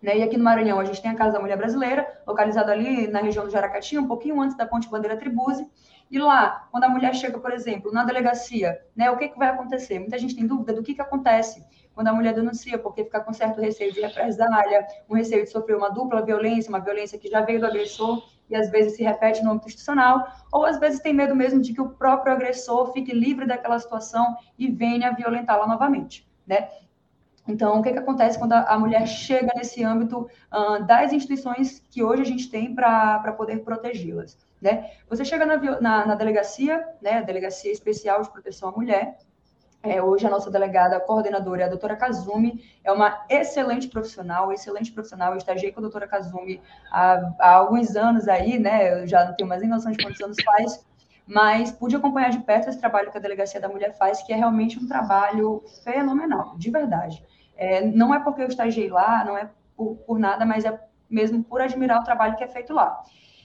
Né? 0.02 0.18
E 0.18 0.22
aqui 0.22 0.36
no 0.36 0.44
Maranhão 0.44 0.80
a 0.80 0.84
gente 0.84 1.00
tem 1.00 1.10
a 1.10 1.14
Casa 1.14 1.34
da 1.34 1.40
Mulher 1.40 1.56
Brasileira, 1.56 2.06
localizada 2.26 2.72
ali 2.72 3.06
na 3.06 3.20
região 3.20 3.44
do 3.44 3.50
Jaracati, 3.50 3.96
um 3.96 4.08
pouquinho 4.08 4.40
antes 4.40 4.56
da 4.56 4.66
Ponte 4.66 4.88
Bandeira 4.88 5.16
Tribuse. 5.16 5.66
E 6.10 6.18
lá, 6.18 6.68
quando 6.70 6.84
a 6.84 6.88
mulher 6.88 7.14
chega, 7.14 7.38
por 7.38 7.52
exemplo, 7.52 7.90
na 7.90 8.04
delegacia, 8.04 8.78
né, 8.94 9.10
o 9.10 9.16
que, 9.16 9.28
que 9.28 9.38
vai 9.38 9.48
acontecer? 9.48 9.98
Muita 9.98 10.18
gente 10.18 10.36
tem 10.36 10.46
dúvida 10.46 10.74
do 10.74 10.82
que, 10.82 10.94
que 10.94 11.00
acontece 11.00 11.64
quando 11.94 12.08
a 12.08 12.12
mulher 12.12 12.34
denuncia, 12.34 12.78
porque 12.78 13.04
fica 13.04 13.20
com 13.20 13.32
certo 13.32 13.60
receio 13.60 13.92
de 13.92 14.00
represália, 14.00 14.86
um 15.08 15.14
receio 15.14 15.44
de 15.44 15.50
sofrer 15.50 15.76
uma 15.76 15.90
dupla 15.90 16.22
violência, 16.22 16.68
uma 16.68 16.80
violência 16.80 17.18
que 17.18 17.28
já 17.28 17.40
veio 17.40 17.60
do 17.60 17.66
agressor 17.66 18.22
e 18.50 18.56
às 18.56 18.70
vezes 18.70 18.96
se 18.96 19.02
repete 19.02 19.42
no 19.42 19.52
âmbito 19.52 19.68
institucional, 19.68 20.26
ou 20.52 20.66
às 20.66 20.78
vezes 20.78 21.00
tem 21.00 21.14
medo 21.14 21.34
mesmo 21.34 21.60
de 21.60 21.72
que 21.72 21.80
o 21.80 21.90
próprio 21.90 22.32
agressor 22.32 22.92
fique 22.92 23.12
livre 23.12 23.46
daquela 23.46 23.78
situação 23.78 24.36
e 24.58 24.70
venha 24.70 25.12
violentá-la 25.12 25.66
novamente, 25.66 26.28
né? 26.46 26.68
Então, 27.46 27.80
o 27.80 27.82
que, 27.82 27.92
que 27.92 27.98
acontece 27.98 28.38
quando 28.38 28.52
a, 28.52 28.78
mulher 28.78 29.06
chega 29.06 29.52
nesse 29.56 29.82
âmbito 29.82 30.28
uh, 30.52 30.84
das 30.84 31.12
instituições 31.12 31.82
que 31.90 32.02
hoje 32.02 32.22
a 32.22 32.24
gente 32.24 32.48
tem 32.48 32.74
para 32.74 33.32
poder 33.36 33.64
protegê-las? 33.64 34.38
Né? 34.60 34.90
Você 35.08 35.24
chega 35.24 35.44
na, 35.44 35.56
na, 35.80 36.06
na 36.06 36.14
delegacia, 36.14 36.86
né, 37.00 37.20
Delegacia 37.22 37.72
Especial 37.72 38.22
de 38.22 38.30
Proteção 38.30 38.68
à 38.68 38.72
Mulher, 38.72 39.18
é, 39.82 40.00
hoje 40.00 40.24
a 40.24 40.30
nossa 40.30 40.48
delegada 40.48 40.96
a 40.96 41.00
coordenadora 41.00 41.62
é 41.62 41.64
a 41.64 41.68
doutora 41.68 41.96
Kazumi, 41.96 42.64
é 42.84 42.92
uma 42.92 43.24
excelente 43.28 43.88
profissional, 43.88 44.52
excelente 44.52 44.92
profissional. 44.92 45.32
Eu 45.32 45.38
estagiei 45.38 45.72
com 45.72 45.80
a 45.80 45.82
doutora 45.82 46.06
Kazumi 46.06 46.62
há, 46.88 47.32
há, 47.40 47.50
alguns 47.54 47.96
anos 47.96 48.28
aí, 48.28 48.60
né? 48.60 49.02
Eu 49.02 49.06
já 49.08 49.24
não 49.24 49.34
tenho 49.34 49.48
mais 49.48 49.60
nem 49.60 49.68
noção 49.68 49.90
de 49.90 50.00
quantos 50.00 50.20
anos 50.20 50.36
faz, 50.44 50.86
mas 51.26 51.70
pude 51.70 51.96
acompanhar 51.96 52.30
de 52.30 52.40
perto 52.40 52.68
esse 52.68 52.78
trabalho 52.78 53.10
que 53.10 53.18
a 53.18 53.20
Delegacia 53.20 53.60
da 53.60 53.68
Mulher 53.68 53.96
faz, 53.96 54.22
que 54.22 54.32
é 54.32 54.36
realmente 54.36 54.78
um 54.78 54.86
trabalho 54.86 55.62
fenomenal, 55.84 56.56
de 56.56 56.70
verdade. 56.70 57.22
É, 57.56 57.84
não 57.84 58.14
é 58.14 58.18
porque 58.18 58.42
eu 58.42 58.48
estagiei 58.48 58.90
lá, 58.90 59.24
não 59.24 59.36
é 59.36 59.48
por, 59.76 59.96
por 60.06 60.18
nada, 60.18 60.44
mas 60.44 60.64
é 60.64 60.78
mesmo 61.08 61.42
por 61.44 61.60
admirar 61.60 62.00
o 62.00 62.04
trabalho 62.04 62.36
que 62.36 62.44
é 62.44 62.48
feito 62.48 62.72
lá. 62.72 63.02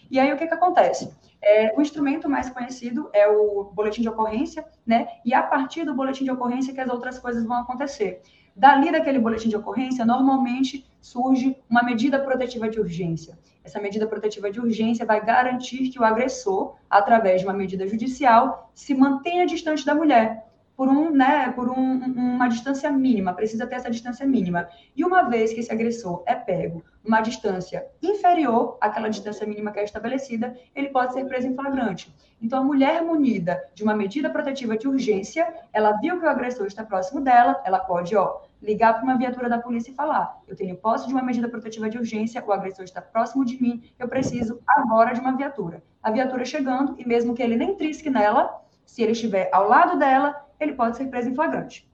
E 0.10 0.19
aí 0.19 0.31
o 0.31 0.38
que, 0.38 0.48
que 0.48 0.53
acontece? 0.53 1.13
É, 1.41 1.74
o 1.77 1.81
instrumento 1.81 2.29
mais 2.29 2.50
conhecido 2.50 3.10
é 3.13 3.27
o 3.27 3.65
boletim 3.74 4.01
de 4.01 4.10
ocorrência, 4.10 4.65
né? 4.86 5.07
E 5.24 5.34
a 5.34 5.43
partir 5.43 5.84
do 5.84 5.93
boletim 5.93 6.24
de 6.24 6.31
ocorrência 6.31 6.74
que 6.74 6.79
as 6.79 6.89
outras 6.89 7.19
coisas 7.19 7.46
vão 7.46 7.57
acontecer. 7.57 8.22
Dali 8.58 8.92
daquele 8.92 9.20
boletim 9.20 9.50
de 9.50 9.56
ocorrência, 9.56 10.04
normalmente 10.04 10.84
surge 11.00 11.56
uma 11.70 11.84
medida 11.84 12.18
protetiva 12.18 12.68
de 12.68 12.80
urgência. 12.80 13.38
Essa 13.64 13.80
medida 13.80 14.08
protetiva 14.08 14.50
de 14.50 14.60
urgência 14.60 15.06
vai 15.06 15.24
garantir 15.24 15.90
que 15.90 16.00
o 16.00 16.04
agressor, 16.04 16.76
através 16.90 17.42
de 17.42 17.46
uma 17.46 17.54
medida 17.54 17.88
judicial, 17.88 18.72
se 18.74 18.96
mantenha 18.96 19.46
distante 19.46 19.86
da 19.86 19.94
mulher 19.94 20.48
por, 20.76 20.90
um, 20.90 21.12
né, 21.12 21.52
por 21.52 21.70
um, 21.70 22.04
uma 22.06 22.48
distância 22.48 22.90
mínima, 22.92 23.34
precisa 23.34 23.68
ter 23.68 23.76
essa 23.76 23.92
distância 23.92 24.26
mínima. 24.26 24.68
E 24.96 25.06
uma 25.06 25.24
vez 25.24 25.54
que 25.54 25.60
esse 25.60 25.72
agressor 25.72 26.24
é 26.26 26.34
pego 26.34 26.84
uma 27.06 27.22
distância 27.22 27.86
inferior 28.02 28.78
àquela 28.82 29.08
distância 29.08 29.46
mínima 29.46 29.72
que 29.72 29.80
é 29.80 29.84
estabelecida, 29.84 30.56
ele 30.76 30.90
pode 30.90 31.14
ser 31.14 31.26
preso 31.26 31.48
em 31.48 31.56
flagrante. 31.56 32.14
Então, 32.42 32.62
a 32.62 32.64
mulher 32.64 33.02
munida 33.02 33.64
de 33.74 33.84
uma 33.84 33.96
medida 33.96 34.30
protetiva 34.30 34.78
de 34.78 34.88
urgência, 34.88 35.52
ela 35.74 35.94
viu 35.94 36.20
que 36.20 36.26
o 36.26 36.30
agressor 36.30 36.68
está 36.68 36.84
próximo 36.84 37.22
dela, 37.22 37.60
ela 37.66 37.80
pode, 37.80 38.16
ó, 38.16 38.42
ligar 38.62 38.94
para 38.94 39.04
uma 39.04 39.18
viatura 39.18 39.50
da 39.50 39.60
polícia 39.60 39.92
e 39.92 39.96
falar: 39.96 40.42
eu 40.48 40.56
tenho 40.56 40.76
posse 40.76 41.08
de 41.08 41.14
uma 41.14 41.24
medida 41.24 41.48
protetiva 41.48 41.90
de 41.90 41.98
urgência, 41.98 42.44
o 42.46 42.52
agressor 42.52 42.86
está 42.86 43.02
próximo 43.02 43.46
de 43.46 43.62
mim, 43.62 43.84
eu 43.98 44.08
preciso 44.08 44.60
agora 44.68 45.14
de 45.14 45.20
uma 45.20 45.36
viatura. 45.36 45.84
A 46.02 46.12
viatura 46.12 46.46
chegando, 46.46 46.96
e 46.98 47.08
mesmo 47.08 47.34
que 47.34 47.44
ele 47.44 47.56
nem 47.56 47.76
trisque 47.76 48.10
nela, 48.10 48.62
se 48.86 49.02
ele 49.02 49.12
estiver 49.12 49.50
ao 49.52 49.68
lado 49.68 49.98
dela, 49.98 50.36
ele 50.60 50.74
pode 50.74 50.98
ser 50.98 51.08
preso 51.08 51.30
em 51.30 51.36
flagrante. 51.36 51.88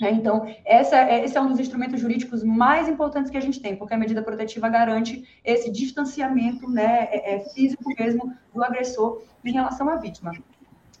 Né? 0.00 0.10
Então, 0.10 0.46
essa, 0.64 0.96
é, 0.96 1.24
esse 1.24 1.36
é 1.36 1.40
um 1.40 1.48
dos 1.48 1.58
instrumentos 1.58 2.00
jurídicos 2.00 2.42
mais 2.42 2.88
importantes 2.88 3.30
que 3.30 3.36
a 3.36 3.40
gente 3.40 3.60
tem, 3.60 3.76
porque 3.76 3.94
a 3.94 3.98
medida 3.98 4.22
protetiva 4.22 4.68
garante 4.68 5.40
esse 5.44 5.70
distanciamento 5.70 6.70
né, 6.70 7.08
é, 7.10 7.36
é 7.36 7.40
físico 7.40 7.84
mesmo 7.98 8.34
do 8.54 8.62
agressor 8.62 9.22
em 9.44 9.52
relação 9.52 9.88
à 9.88 9.96
vítima. 9.96 10.32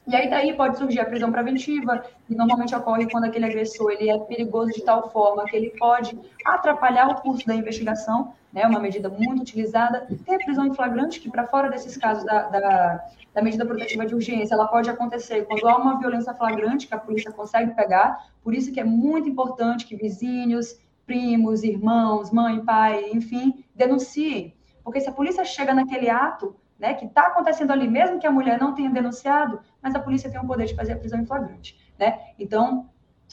E 0.06 0.14
aí 0.14 0.30
daí 0.30 0.54
pode 0.54 0.78
surgir 0.78 1.00
a 1.00 1.04
prisão 1.04 1.32
preventiva, 1.32 2.04
que 2.26 2.34
normalmente 2.34 2.74
ocorre 2.74 3.10
quando 3.10 3.24
aquele 3.24 3.44
agressor 3.44 3.90
ele 3.90 4.08
é 4.08 4.16
perigoso 4.20 4.70
de 4.72 4.82
tal 4.84 5.10
forma 5.10 5.44
que 5.46 5.56
ele 5.56 5.70
pode 5.70 6.16
atrapalhar 6.44 7.08
o 7.08 7.16
curso 7.16 7.44
da 7.44 7.56
investigação, 7.56 8.32
né, 8.52 8.64
uma 8.66 8.78
medida 8.78 9.08
muito 9.08 9.42
utilizada. 9.42 10.06
Tem 10.24 10.36
a 10.36 10.38
prisão 10.38 10.64
em 10.64 10.74
flagrante, 10.74 11.18
que 11.18 11.28
para 11.28 11.48
fora 11.48 11.68
desses 11.68 11.96
casos 11.96 12.24
da, 12.24 12.42
da, 12.48 13.04
da, 13.34 13.42
medida 13.42 13.66
protetiva 13.66 14.06
de 14.06 14.14
urgência, 14.14 14.54
ela 14.54 14.68
pode 14.68 14.88
acontecer 14.88 15.44
quando 15.44 15.66
há 15.66 15.76
uma 15.76 15.98
violência 15.98 16.32
flagrante 16.34 16.86
que 16.86 16.94
a 16.94 16.98
polícia 16.98 17.32
consegue 17.32 17.74
pegar, 17.74 18.28
por 18.44 18.54
isso 18.54 18.72
que 18.72 18.78
é 18.78 18.84
muito 18.84 19.28
importante 19.28 19.86
que 19.86 19.96
vizinhos, 19.96 20.78
primos, 21.04 21.64
irmãos, 21.64 22.30
mãe, 22.30 22.64
pai, 22.64 23.10
enfim, 23.12 23.64
denunciem. 23.74 24.54
Porque 24.84 25.00
se 25.00 25.08
a 25.08 25.12
polícia 25.12 25.44
chega 25.44 25.74
naquele 25.74 26.08
ato, 26.08 26.54
né, 26.78 26.94
que 26.94 27.06
está 27.06 27.28
acontecendo 27.28 27.72
ali, 27.72 27.88
mesmo 27.88 28.18
que 28.18 28.26
a 28.26 28.30
mulher 28.30 28.58
não 28.60 28.74
tenha 28.74 28.90
denunciado, 28.90 29.60
mas 29.82 29.94
a 29.94 30.00
polícia 30.00 30.30
tem 30.30 30.40
o 30.40 30.46
poder 30.46 30.66
de 30.66 30.74
fazer 30.74 30.92
a 30.92 30.96
prisão 30.96 31.20
em 31.20 31.26
flagrante, 31.26 31.78
né? 31.98 32.18
Então, 32.38 32.88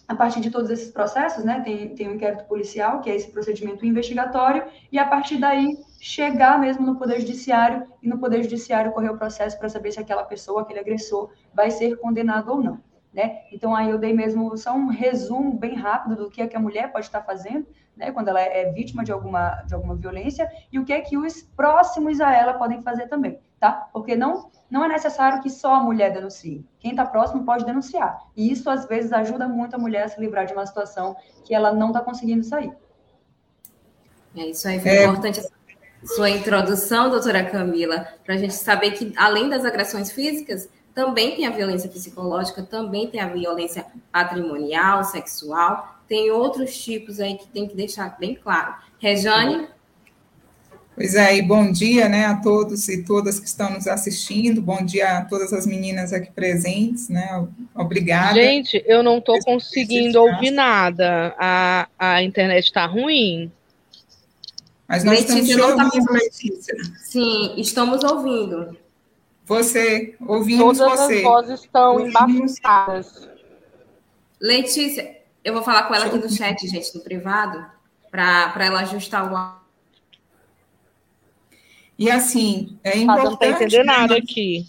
a 0.08 0.16
partir 0.16 0.42
de 0.42 0.52
todos 0.52 0.70
esses 0.70 0.92
processos, 0.92 1.44
né, 1.44 1.62
tem, 1.62 1.96
tem 1.96 2.10
um 2.10 2.16
inquérito 2.16 2.46
policial, 2.46 3.02
que 3.02 3.10
é 3.10 3.16
esse 3.16 3.32
procedimento 3.32 3.86
investigatório, 3.86 4.66
e 4.92 5.00
a 5.00 5.06
partir 5.06 5.38
daí 5.38 5.78
chegar 6.00 6.60
mesmo 6.60 6.86
no 6.86 6.98
Poder 6.98 7.20
Judiciário 7.20 7.88
e 8.02 8.08
no 8.08 8.18
Poder 8.18 8.44
Judiciário 8.44 8.92
correr 8.92 9.10
o 9.10 9.18
processo 9.18 9.58
para 9.58 9.70
saber 9.70 9.92
se 9.92 10.00
aquela 10.00 10.24
pessoa, 10.24 10.62
aquele 10.62 10.80
agressor, 10.80 11.32
vai 11.54 11.72
ser 11.72 11.96
condenado 11.98 12.52
ou 12.52 12.62
não. 12.62 12.80
Né? 13.14 13.44
Então, 13.52 13.76
aí 13.76 13.90
eu 13.90 13.98
dei 13.98 14.12
mesmo 14.12 14.58
só 14.58 14.74
um 14.74 14.88
resumo 14.88 15.54
bem 15.54 15.76
rápido 15.76 16.16
do 16.16 16.30
que 16.30 16.42
é 16.42 16.48
que 16.48 16.58
a 16.58 16.60
mulher 16.60 16.92
pode 16.92 17.06
estar 17.06 17.22
fazendo, 17.22 17.68
né, 17.96 18.12
quando 18.12 18.28
ela 18.30 18.42
é 18.42 18.72
vítima 18.72 19.04
de 19.04 19.12
alguma, 19.12 19.62
de 19.66 19.74
alguma 19.74 19.96
violência, 19.96 20.50
e 20.72 20.80
o 20.80 20.86
que 20.86 20.94
é 20.94 21.02
que 21.02 21.18
os 21.18 21.42
próximos 21.42 22.20
a 22.20 22.34
ela 22.34 22.54
podem 22.54 22.82
fazer 22.82 23.08
também, 23.08 23.40
tá? 23.60 23.88
Porque 23.94 24.16
não, 24.16 24.50
não 24.70 24.84
é 24.84 24.88
necessário 24.88 25.42
que 25.42 25.50
só 25.50 25.76
a 25.76 25.80
mulher 25.80 26.12
denuncie. 26.12 26.66
Quem 26.80 26.92
está 26.92 27.06
próximo 27.06 27.46
pode 27.46 27.66
denunciar. 27.66 28.20
E 28.36 28.52
isso, 28.52 28.70
às 28.70 28.86
vezes, 28.88 29.14
ajuda 29.14 29.48
muito 29.48 29.76
a 29.76 29.80
mulher 29.80 30.04
a 30.04 30.08
se 30.08 30.20
livrar 30.20 30.46
de 30.46 30.54
uma 30.54 30.66
situação 30.66 31.16
que 31.46 31.54
ela 31.54 31.72
não 31.72 31.88
está 31.88 32.02
conseguindo 32.02 32.44
sair. 32.44 32.74
É 34.36 34.48
isso 34.48 34.68
aí, 34.68 34.80
foi 34.80 34.92
é... 34.92 35.04
importante 35.04 35.42
sua 36.06 36.30
introdução, 36.30 37.10
doutora 37.10 37.46
Camila, 37.46 38.08
para 38.26 38.36
a 38.36 38.38
gente 38.38 38.54
saber 38.54 38.92
que, 38.92 39.14
além 39.16 39.50
das 39.50 39.64
agressões 39.64 40.12
físicas, 40.12 40.68
também 40.94 41.36
tem 41.36 41.48
a 41.48 41.50
violência 41.50 41.90
psicológica, 41.90 42.62
também 42.62 43.10
tem 43.10 43.22
a 43.22 43.28
violência 43.28 43.86
patrimonial, 44.12 45.04
sexual, 45.04 45.93
tem 46.08 46.32
outros 46.32 46.78
tipos 46.78 47.20
aí 47.20 47.38
que 47.38 47.48
tem 47.48 47.68
que 47.68 47.76
deixar 47.76 48.18
bem 48.20 48.36
claro. 48.36 48.76
Rejane? 49.00 49.68
Pois 50.96 51.16
é, 51.16 51.38
e 51.38 51.42
bom 51.42 51.72
dia 51.72 52.08
né, 52.08 52.26
a 52.26 52.36
todos 52.36 52.88
e 52.88 53.04
todas 53.04 53.40
que 53.40 53.48
estão 53.48 53.72
nos 53.72 53.88
assistindo, 53.88 54.62
bom 54.62 54.86
dia 54.86 55.18
a 55.18 55.26
todas 55.26 55.52
as 55.52 55.66
meninas 55.66 56.14
aqui 56.14 56.32
presentes, 56.32 57.10
né? 57.10 57.48
Obrigada. 57.74 58.36
Gente, 58.36 58.84
eu 58.86 59.02
não 59.02 59.18
estou 59.18 59.40
conseguindo 59.40 60.22
ouvir 60.22 60.52
nada, 60.52 61.36
a, 61.40 61.88
a 61.98 62.22
internet 62.22 62.66
está 62.66 62.86
ruim. 62.86 63.52
Mas 64.88 65.04
nós 65.04 65.22
Letícia, 65.22 65.56
estamos 65.56 65.76
tá 65.76 65.84
ouvindo, 65.86 66.06
tá... 66.06 66.14
Letícia. 66.14 66.76
Sim, 67.02 67.54
estamos 67.58 68.04
ouvindo. 68.04 68.78
Você, 69.46 70.16
ouvimos 70.26 70.78
Todas 70.78 71.00
você. 71.00 71.16
as 71.16 71.24
vozes 71.24 71.60
estão 71.62 72.08
embaçadas. 72.08 73.30
Letícia, 74.40 75.23
eu 75.44 75.54
vou 75.54 75.64
falar 75.64 75.84
com 75.84 75.94
ela 75.94 76.06
aqui 76.06 76.18
no 76.18 76.30
chat, 76.30 76.68
gente, 76.68 76.96
no 76.96 77.02
privado, 77.02 77.66
para 78.10 78.54
ela 78.60 78.82
ajustar 78.82 79.32
o. 79.32 79.64
E 81.98 82.10
assim, 82.10 82.80
é 82.84 82.98
importante. 82.98 83.20
Ah, 83.20 83.24
não 83.24 83.34
está 83.34 83.48
entendendo 83.48 83.86
nada 83.86 84.18
aqui. 84.18 84.68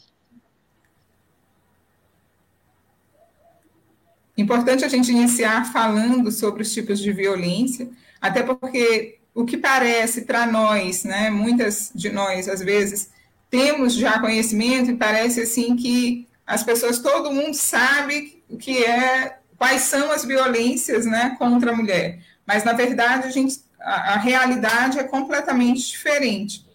Importante 4.37 4.85
a 4.85 4.88
gente 4.88 5.12
iniciar 5.12 5.73
falando 5.73 6.31
sobre 6.33 6.62
os 6.62 6.73
tipos 6.73 6.99
de 6.99 7.12
violência, 7.12 7.88
até 8.21 8.43
porque 8.43 9.19
o 9.33 9.45
que 9.45 9.57
parece 9.57 10.23
para 10.23 10.47
nós, 10.47 11.04
né, 11.04 11.31
muitas 11.31 11.93
de 11.95 12.11
nós, 12.11 12.49
às 12.49 12.61
vezes, 12.61 13.11
temos 13.49 13.95
já 13.95 14.19
conhecimento 14.19 14.90
e 14.90 14.97
parece 14.97 15.43
assim 15.43 15.76
que 15.76 16.26
as 16.45 16.64
pessoas, 16.64 16.99
todo 16.99 17.33
mundo 17.33 17.54
sabe 17.54 18.43
o 18.49 18.57
que 18.57 18.85
é, 18.85 19.38
quais 19.57 19.83
são 19.83 20.11
as 20.11 20.25
violências 20.25 21.07
né, 21.07 21.37
contra 21.39 21.73
a 21.73 21.77
mulher. 21.77 22.21
Mas, 22.47 22.65
na 22.65 22.73
verdade, 22.73 23.27
a, 23.27 23.31
gente, 23.31 23.61
a, 23.81 24.15
a 24.15 24.17
realidade 24.19 24.99
é 24.99 25.05
completamente 25.05 25.89
diferente. 25.89 26.67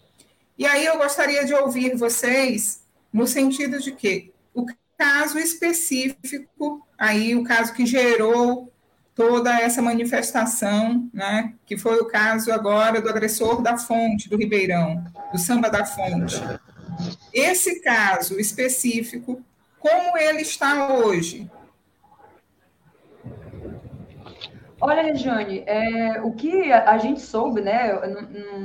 E 0.58 0.66
aí 0.66 0.84
eu 0.84 0.98
gostaria 0.98 1.44
de 1.44 1.54
ouvir 1.54 1.96
vocês 1.96 2.82
no 3.12 3.26
sentido 3.26 3.80
de 3.80 3.92
que 3.92 4.32
o 4.54 4.66
caso 4.98 5.38
específico, 5.38 6.86
aí 6.98 7.34
o 7.34 7.44
caso 7.44 7.72
que 7.72 7.86
gerou 7.86 8.70
toda 9.14 9.58
essa 9.58 9.82
manifestação, 9.82 11.08
né, 11.12 11.54
que 11.66 11.76
foi 11.76 11.98
o 12.00 12.06
caso 12.06 12.52
agora 12.52 13.00
do 13.00 13.08
agressor 13.08 13.60
da 13.62 13.76
fonte, 13.76 14.28
do 14.28 14.36
Ribeirão, 14.36 15.04
do 15.32 15.38
samba 15.38 15.70
da 15.70 15.84
fonte. 15.84 16.36
Esse 17.32 17.80
caso 17.80 18.38
específico, 18.38 19.42
como 19.78 20.16
ele 20.16 20.42
está 20.42 20.92
hoje? 20.92 21.50
Olha, 24.80 25.02
Regiane, 25.02 25.62
é, 25.66 26.22
o 26.22 26.32
que 26.32 26.72
a, 26.72 26.96
gente 26.96 27.20
soube, 27.20 27.60
né? 27.60 27.92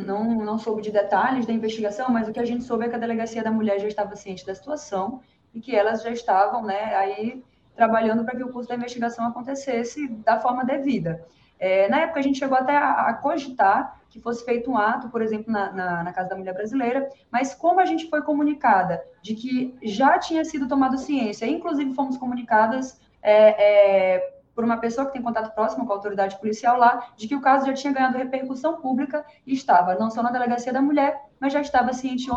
Não, 0.05 0.23
não, 0.23 0.45
não 0.45 0.57
soube 0.57 0.81
de 0.81 0.89
detalhes 0.89 1.45
da 1.45 1.51
investigação, 1.51 2.09
mas 2.09 2.27
o 2.27 2.31
que 2.31 2.39
a 2.39 2.45
gente 2.45 2.63
soube 2.63 2.85
é 2.85 2.89
que 2.89 2.95
a 2.95 2.99
delegacia 2.99 3.43
da 3.43 3.51
mulher 3.51 3.79
já 3.79 3.87
estava 3.87 4.15
ciente 4.15 4.45
da 4.45 4.55
situação 4.55 5.19
e 5.53 5.59
que 5.59 5.75
elas 5.75 6.03
já 6.03 6.11
estavam, 6.11 6.63
né, 6.63 6.95
aí 6.95 7.43
trabalhando 7.75 8.23
para 8.23 8.35
que 8.35 8.43
o 8.43 8.51
curso 8.51 8.69
da 8.69 8.75
investigação 8.75 9.25
acontecesse 9.25 10.07
da 10.07 10.39
forma 10.39 10.63
devida. 10.63 11.25
É, 11.59 11.87
na 11.89 12.01
época, 12.01 12.19
a 12.19 12.23
gente 12.23 12.39
chegou 12.39 12.57
até 12.57 12.75
a, 12.75 13.07
a, 13.07 13.13
cogitar 13.13 13.99
que 14.09 14.19
fosse 14.19 14.45
feito 14.45 14.71
um 14.71 14.77
ato, 14.77 15.09
por 15.09 15.21
exemplo, 15.21 15.51
na, 15.51 15.71
na, 15.71 16.03
na, 16.03 16.13
Casa 16.13 16.29
da 16.29 16.35
Mulher 16.35 16.53
Brasileira, 16.53 17.09
mas 17.29 17.53
como 17.53 17.79
a 17.79 17.85
gente 17.85 18.09
foi 18.09 18.21
comunicada 18.21 19.03
de 19.21 19.35
que 19.35 19.75
já 19.83 20.17
tinha 20.17 20.45
sido 20.45 20.67
tomado 20.67 20.97
ciência, 20.97 21.45
inclusive 21.45 21.93
fomos 21.93 22.17
comunicadas 22.17 22.99
é, 23.21 24.15
é, 24.15 24.34
por 24.55 24.63
uma 24.63 24.77
pessoa 24.77 25.05
que 25.05 25.13
tem 25.13 25.21
contato 25.21 25.53
próximo 25.53 25.85
com 25.85 25.91
a 25.91 25.95
autoridade 25.97 26.39
policial 26.39 26.77
lá, 26.77 27.09
de 27.17 27.27
que 27.27 27.35
o 27.35 27.41
caso 27.41 27.65
já 27.65 27.73
tinha 27.73 27.91
ganhado 27.91 28.17
repercussão 28.17 28.77
pública 28.77 29.25
e 29.45 29.53
estava 29.53 29.95
não 29.95 30.09
só 30.09 30.23
na 30.23 30.31
Delegacia 30.31 30.71
da 30.71 30.81
Mulher, 30.81 31.21
mas 31.39 31.51
já 31.51 31.59
estava 31.59 31.91
ciente 31.91 32.27
em 32.27 32.31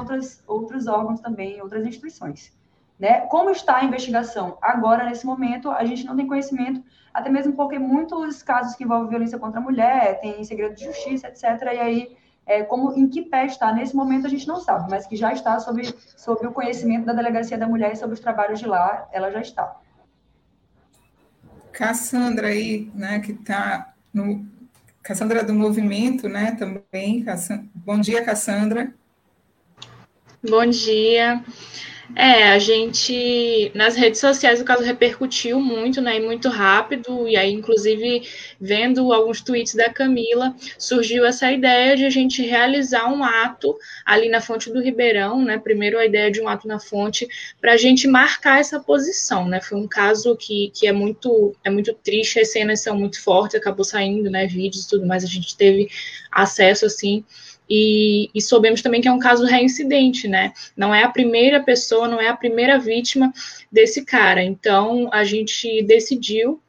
outros 0.46 0.86
órgãos 0.88 1.20
também, 1.20 1.62
outras 1.62 1.86
instituições. 1.86 2.52
Né? 2.98 3.20
Como 3.26 3.50
está 3.50 3.76
a 3.76 3.84
investigação 3.84 4.58
agora, 4.60 5.04
nesse 5.04 5.24
momento, 5.24 5.70
a 5.70 5.84
gente 5.84 6.04
não 6.04 6.16
tem 6.16 6.26
conhecimento, 6.26 6.82
até 7.14 7.30
mesmo 7.30 7.52
porque 7.52 7.78
muitos 7.78 8.42
casos 8.42 8.74
que 8.74 8.82
envolvem 8.82 9.08
violência 9.08 9.38
contra 9.38 9.60
a 9.60 9.62
mulher, 9.62 10.20
tem 10.20 10.42
segredo 10.42 10.74
de 10.74 10.84
justiça, 10.84 11.28
etc. 11.28 11.44
E 11.44 11.78
aí, 11.78 12.16
é, 12.44 12.64
como 12.64 12.92
em 12.94 13.08
que 13.08 13.22
pé 13.22 13.46
está 13.46 13.72
nesse 13.72 13.94
momento, 13.94 14.26
a 14.26 14.30
gente 14.30 14.48
não 14.48 14.56
sabe, 14.56 14.90
mas 14.90 15.06
que 15.06 15.14
já 15.14 15.32
está 15.32 15.60
sob, 15.60 15.82
sob 16.16 16.44
o 16.44 16.52
conhecimento 16.52 17.06
da 17.06 17.12
Delegacia 17.12 17.56
da 17.56 17.68
Mulher 17.68 17.92
e 17.92 17.96
sobre 17.96 18.14
os 18.14 18.20
trabalhos 18.20 18.58
de 18.58 18.66
lá, 18.66 19.06
ela 19.12 19.30
já 19.30 19.40
está. 19.40 19.76
Cassandra 21.78 22.48
aí, 22.48 22.90
né, 22.92 23.20
que 23.20 23.30
está 23.30 23.94
no... 24.12 24.44
Cassandra 25.00 25.44
do 25.44 25.54
Movimento, 25.54 26.28
né, 26.28 26.50
também. 26.50 27.22
Cassandra... 27.22 27.66
Bom 27.72 28.00
dia, 28.00 28.24
Cassandra. 28.24 28.92
Bom 30.42 30.66
dia. 30.66 31.40
É, 32.16 32.48
a 32.48 32.58
gente 32.58 33.70
nas 33.74 33.94
redes 33.94 34.18
sociais 34.18 34.60
o 34.60 34.64
caso 34.64 34.82
repercutiu 34.82 35.60
muito, 35.60 36.00
né, 36.00 36.16
e 36.16 36.20
muito 36.20 36.48
rápido, 36.48 37.28
e 37.28 37.36
aí 37.36 37.52
inclusive 37.52 38.22
vendo 38.58 39.12
alguns 39.12 39.42
tweets 39.42 39.74
da 39.74 39.92
Camila, 39.92 40.54
surgiu 40.78 41.26
essa 41.26 41.52
ideia 41.52 41.96
de 41.96 42.06
a 42.06 42.10
gente 42.10 42.42
realizar 42.42 43.12
um 43.12 43.22
ato 43.22 43.76
ali 44.06 44.28
na 44.30 44.40
Fonte 44.40 44.72
do 44.72 44.80
Ribeirão, 44.80 45.44
né? 45.44 45.58
Primeiro 45.58 45.98
a 45.98 46.06
ideia 46.06 46.30
de 46.30 46.40
um 46.40 46.48
ato 46.48 46.66
na 46.66 46.80
fonte 46.80 47.28
para 47.60 47.74
a 47.74 47.76
gente 47.76 48.08
marcar 48.08 48.58
essa 48.58 48.80
posição, 48.80 49.46
né? 49.46 49.60
Foi 49.60 49.78
um 49.78 49.86
caso 49.86 50.34
que, 50.34 50.70
que 50.74 50.86
é 50.86 50.92
muito 50.92 51.54
é 51.62 51.70
muito 51.70 51.92
triste, 51.92 52.40
as 52.40 52.50
cenas 52.52 52.80
são 52.82 52.96
muito 52.98 53.22
fortes, 53.22 53.54
acabou 53.54 53.84
saindo, 53.84 54.30
né, 54.30 54.46
vídeos 54.46 54.84
e 54.84 54.88
tudo 54.88 55.06
mais, 55.06 55.24
a 55.24 55.26
gente 55.26 55.56
teve 55.56 55.88
acesso 56.32 56.86
assim 56.86 57.24
e, 57.68 58.30
e, 58.34 58.40
soubemos 58.40 58.82
também 58.82 59.00
que 59.00 59.08
é 59.08 59.12
um 59.12 59.18
caso 59.18 59.44
reincidente, 59.44 60.26
né? 60.26 60.52
Não 60.76 60.94
é 60.94 61.02
a 61.02 61.08
primeira 61.08 61.62
pessoa, 61.62 62.08
não 62.08 62.20
é 62.20 62.28
a 62.28 62.36
primeira 62.36 62.78
vítima 62.78 63.32
desse 63.70 64.04
cara. 64.04 64.42
Então, 64.42 65.08
a 65.12 65.24
gente 65.24 65.82
decidiu 65.82 66.60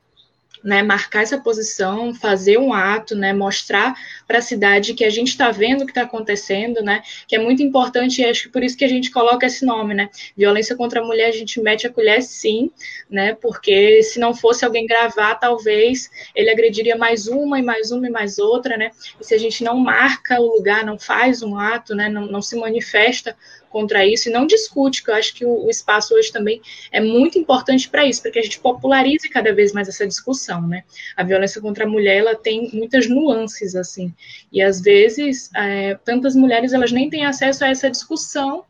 né, 0.64 0.84
marcar 0.84 1.24
essa 1.24 1.38
posição, 1.38 2.14
fazer 2.14 2.58
um 2.58 2.74
ato, 2.74 3.16
né, 3.16 3.34
mostrar 3.34 3.96
para 4.28 4.40
a 4.40 4.42
cidade 4.42 4.94
que 4.94 5.04
a 5.06 5.10
gente 5.10 5.30
está 5.30 5.52
vendo 5.52 5.82
o 5.82 5.86
que 5.86 5.92
está 5.92 6.04
acontecendo, 6.04 6.82
né, 6.82 7.02
que 7.28 7.36
é 7.36 7.40
muito 7.40 7.64
importante 7.64 8.22
e 8.22 8.26
acho 8.26 8.44
que 8.44 8.50
por 8.50 8.64
isso 8.64 8.78
que 8.78 8.86
a 8.86 8.90
gente 8.90 9.12
coloca 9.12 9.46
esse 9.46 9.66
nome, 9.66 9.94
né, 9.94 10.10
violência 10.36 10.76
contra 10.76 11.02
a 11.02 11.04
mulher, 11.06 11.30
a 11.30 11.34
gente 11.34 11.62
mete 11.62 11.88
a 11.88 11.90
colher 11.90 12.22
sim, 12.22 12.72
né, 13.10 13.34
porque 13.36 14.04
se 14.04 14.20
não 14.20 14.34
fosse 14.34 14.66
alguém 14.66 14.86
gravar, 14.86 15.36
talvez 15.36 16.10
ele 16.36 16.50
agrediria 16.50 16.98
mais 16.98 17.28
uma 17.28 17.60
e 17.60 17.62
mais 17.62 17.92
uma 17.92 18.08
e 18.08 18.12
mais 18.12 18.38
outra, 18.38 18.78
né, 18.78 18.92
e 19.20 19.24
se 19.24 19.34
a 19.34 19.38
gente 19.38 19.64
não 19.64 19.78
marca 19.78 20.40
o 20.40 20.56
lugar, 20.56 20.86
não 20.86 21.00
faz 21.00 21.42
um 21.42 21.58
ato, 21.58 21.96
né, 21.96 22.10
não, 22.10 22.26
não 22.26 22.42
se 22.42 22.56
manifesta 22.58 23.36
contra 23.70 24.06
isso 24.06 24.30
e 24.30 24.32
não 24.32 24.46
discute, 24.46 25.04
que 25.04 25.12
eu 25.12 25.16
acho 25.16 25.34
que 25.34 25.46
o, 25.46 25.66
o 25.66 25.70
espaço 25.70 26.14
hoje 26.14 26.32
também 26.32 26.62
é 26.92 27.00
muito 27.00 27.38
importante 27.38 27.90
para 27.90 28.06
isso, 28.06 28.22
para 28.22 28.32
que 28.32 28.40
a 28.40 28.42
gente 28.42 28.60
popularize 28.60 29.30
cada 29.30 29.54
vez 29.54 29.72
mais 29.72 29.88
essa 29.88 30.08
discussão, 30.08 30.68
né? 30.68 30.84
A 31.16 31.24
violência 31.24 31.62
contra 31.62 31.86
a 31.86 31.88
mulher, 31.88 32.18
ela 32.18 32.36
tem 32.36 32.70
muitas 32.74 33.08
nuances, 33.08 33.76
assim, 33.76 34.14
e 34.52 34.62
às 34.62 34.82
vezes, 34.82 35.50
é, 35.56 35.96
tantas 36.04 36.36
mulheres, 36.36 36.74
elas 36.74 36.92
nem 36.92 37.10
têm 37.10 37.26
acesso 37.26 37.64
a 37.64 37.70
essa 37.70 37.90
discussão 37.90 38.66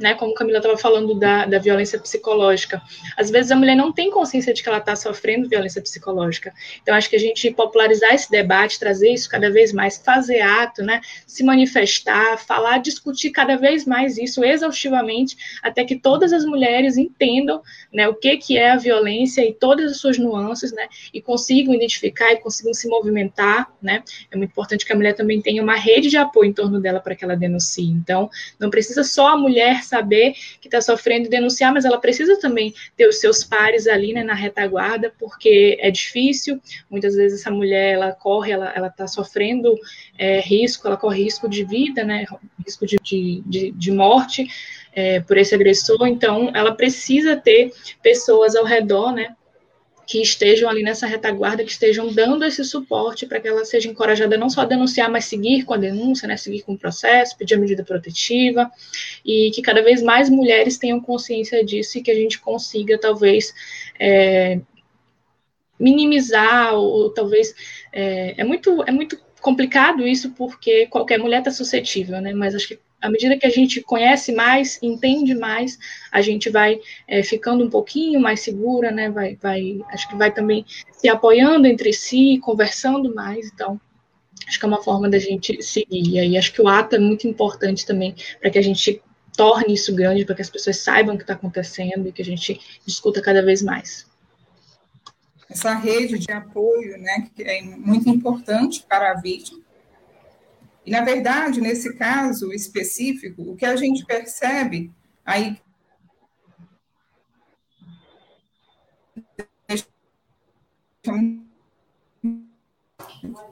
né, 0.00 0.14
como 0.14 0.32
Camila 0.32 0.58
estava 0.58 0.78
falando 0.78 1.14
da, 1.14 1.44
da 1.44 1.58
violência 1.58 1.98
psicológica, 1.98 2.80
às 3.16 3.30
vezes 3.30 3.52
a 3.52 3.56
mulher 3.56 3.76
não 3.76 3.92
tem 3.92 4.10
consciência 4.10 4.54
de 4.54 4.62
que 4.62 4.68
ela 4.68 4.78
está 4.78 4.96
sofrendo 4.96 5.48
violência 5.48 5.82
psicológica. 5.82 6.52
Então, 6.82 6.94
acho 6.94 7.10
que 7.10 7.16
a 7.16 7.20
gente 7.20 7.50
popularizar 7.50 8.14
esse 8.14 8.30
debate, 8.30 8.80
trazer 8.80 9.10
isso 9.10 9.28
cada 9.28 9.50
vez 9.50 9.72
mais, 9.72 9.98
fazer 9.98 10.40
ato, 10.40 10.82
né, 10.82 11.02
se 11.26 11.44
manifestar, 11.44 12.38
falar, 12.38 12.78
discutir 12.78 13.30
cada 13.30 13.56
vez 13.56 13.84
mais 13.84 14.16
isso 14.16 14.42
exaustivamente, 14.42 15.36
até 15.62 15.84
que 15.84 15.96
todas 15.96 16.32
as 16.32 16.46
mulheres 16.46 16.96
entendam 16.96 17.62
né, 17.92 18.08
o 18.08 18.14
que, 18.14 18.38
que 18.38 18.56
é 18.56 18.70
a 18.70 18.76
violência 18.76 19.46
e 19.46 19.52
todas 19.52 19.92
as 19.92 19.98
suas 19.98 20.16
nuances, 20.16 20.72
né, 20.72 20.88
e 21.12 21.20
consigam 21.20 21.74
identificar 21.74 22.32
e 22.32 22.36
consigam 22.36 22.72
se 22.72 22.88
movimentar. 22.88 23.70
Né. 23.82 24.02
É 24.30 24.36
muito 24.36 24.50
importante 24.50 24.86
que 24.86 24.92
a 24.94 24.96
mulher 24.96 25.14
também 25.14 25.42
tenha 25.42 25.62
uma 25.62 25.76
rede 25.76 26.08
de 26.08 26.16
apoio 26.16 26.48
em 26.48 26.54
torno 26.54 26.80
dela 26.80 27.00
para 27.00 27.14
que 27.14 27.22
ela 27.22 27.36
denuncie. 27.36 27.90
Então, 27.90 28.30
não 28.58 28.70
precisa 28.70 29.04
só 29.04 29.28
a 29.28 29.36
mulher 29.36 29.84
saber 29.90 30.34
que 30.60 30.68
está 30.68 30.80
sofrendo 30.80 31.26
e 31.26 31.30
denunciar, 31.30 31.72
mas 31.72 31.84
ela 31.84 32.00
precisa 32.00 32.38
também 32.40 32.72
ter 32.96 33.06
os 33.06 33.20
seus 33.20 33.44
pares 33.44 33.86
ali 33.86 34.12
né, 34.12 34.22
na 34.22 34.34
retaguarda, 34.34 35.12
porque 35.18 35.76
é 35.80 35.90
difícil. 35.90 36.60
Muitas 36.88 37.14
vezes 37.14 37.40
essa 37.40 37.50
mulher 37.50 37.94
ela 37.94 38.12
corre, 38.12 38.52
ela 38.52 38.86
está 38.86 39.06
sofrendo 39.06 39.74
é, 40.16 40.40
risco, 40.40 40.86
ela 40.86 40.96
corre 40.96 41.24
risco 41.24 41.48
de 41.48 41.64
vida, 41.64 42.04
né, 42.04 42.24
risco 42.64 42.86
de, 42.86 42.98
de, 43.02 43.70
de 43.72 43.90
morte. 43.90 44.46
É, 44.92 45.20
por 45.20 45.38
esse 45.38 45.54
agressor, 45.54 46.04
então 46.08 46.50
ela 46.52 46.74
precisa 46.74 47.36
ter 47.36 47.72
pessoas 48.02 48.56
ao 48.56 48.64
redor, 48.64 49.12
né, 49.12 49.36
que 50.10 50.20
estejam 50.20 50.68
ali 50.68 50.82
nessa 50.82 51.06
retaguarda, 51.06 51.62
que 51.62 51.70
estejam 51.70 52.12
dando 52.12 52.44
esse 52.44 52.64
suporte 52.64 53.26
para 53.26 53.38
que 53.38 53.46
ela 53.46 53.64
seja 53.64 53.88
encorajada 53.88 54.36
não 54.36 54.50
só 54.50 54.62
a 54.62 54.64
denunciar, 54.64 55.08
mas 55.08 55.26
seguir 55.26 55.62
com 55.62 55.72
a 55.72 55.76
denúncia, 55.76 56.26
né, 56.26 56.36
seguir 56.36 56.62
com 56.62 56.72
o 56.72 56.78
processo, 56.78 57.38
pedir 57.38 57.54
a 57.54 57.58
medida 57.58 57.84
protetiva, 57.84 58.68
e 59.24 59.52
que 59.54 59.62
cada 59.62 59.80
vez 59.84 60.02
mais 60.02 60.28
mulheres 60.28 60.78
tenham 60.78 61.00
consciência 61.00 61.64
disso 61.64 61.96
e 61.96 62.02
que 62.02 62.10
a 62.10 62.14
gente 62.16 62.40
consiga, 62.40 62.98
talvez, 62.98 63.54
é, 64.00 64.60
minimizar, 65.78 66.74
ou 66.74 67.10
talvez. 67.10 67.54
É, 67.92 68.34
é, 68.36 68.42
muito, 68.42 68.82
é 68.82 68.90
muito 68.90 69.16
complicado 69.40 70.04
isso, 70.04 70.32
porque 70.32 70.88
qualquer 70.88 71.20
mulher 71.20 71.38
está 71.38 71.52
suscetível, 71.52 72.20
né, 72.20 72.32
mas 72.34 72.56
acho 72.56 72.66
que 72.66 72.80
à 73.00 73.10
medida 73.10 73.36
que 73.36 73.46
a 73.46 73.50
gente 73.50 73.80
conhece 73.80 74.32
mais, 74.32 74.78
entende 74.82 75.34
mais, 75.34 75.78
a 76.12 76.20
gente 76.20 76.50
vai 76.50 76.80
é, 77.08 77.22
ficando 77.22 77.64
um 77.64 77.70
pouquinho 77.70 78.20
mais 78.20 78.40
segura, 78.40 78.90
né? 78.90 79.10
Vai, 79.10 79.36
vai, 79.40 79.80
acho 79.92 80.08
que 80.08 80.16
vai 80.16 80.32
também 80.32 80.64
se 80.92 81.08
apoiando 81.08 81.66
entre 81.66 81.92
si, 81.92 82.38
conversando 82.42 83.14
mais. 83.14 83.50
Então, 83.52 83.80
acho 84.46 84.58
que 84.58 84.64
é 84.64 84.68
uma 84.68 84.82
forma 84.82 85.08
da 85.08 85.18
gente 85.18 85.62
seguir. 85.62 86.08
E 86.10 86.18
aí 86.18 86.36
acho 86.36 86.52
que 86.52 86.60
o 86.60 86.68
ato 86.68 86.96
é 86.96 86.98
muito 86.98 87.26
importante 87.26 87.86
também 87.86 88.14
para 88.40 88.50
que 88.50 88.58
a 88.58 88.62
gente 88.62 89.02
torne 89.36 89.74
isso 89.74 89.94
grande, 89.94 90.24
para 90.24 90.34
que 90.34 90.42
as 90.42 90.50
pessoas 90.50 90.76
saibam 90.76 91.14
o 91.14 91.18
que 91.18 91.24
está 91.24 91.34
acontecendo 91.34 92.08
e 92.08 92.12
que 92.12 92.20
a 92.20 92.24
gente 92.24 92.60
discuta 92.86 93.22
cada 93.22 93.42
vez 93.42 93.62
mais. 93.62 94.06
Essa 95.48 95.74
rede 95.74 96.18
de 96.18 96.30
apoio, 96.30 96.96
né, 96.98 97.28
que 97.34 97.42
é 97.42 97.62
muito 97.62 98.08
importante 98.08 98.84
para 98.88 99.12
a 99.12 99.14
vítima 99.14 99.69
e, 100.90 100.92
na 100.92 101.02
verdade, 101.02 101.60
nesse 101.60 101.94
caso 101.94 102.52
específico, 102.52 103.42
o 103.42 103.56
que 103.56 103.64
a 103.64 103.76
gente 103.76 104.04
percebe 104.04 104.92
aí. 105.24 105.56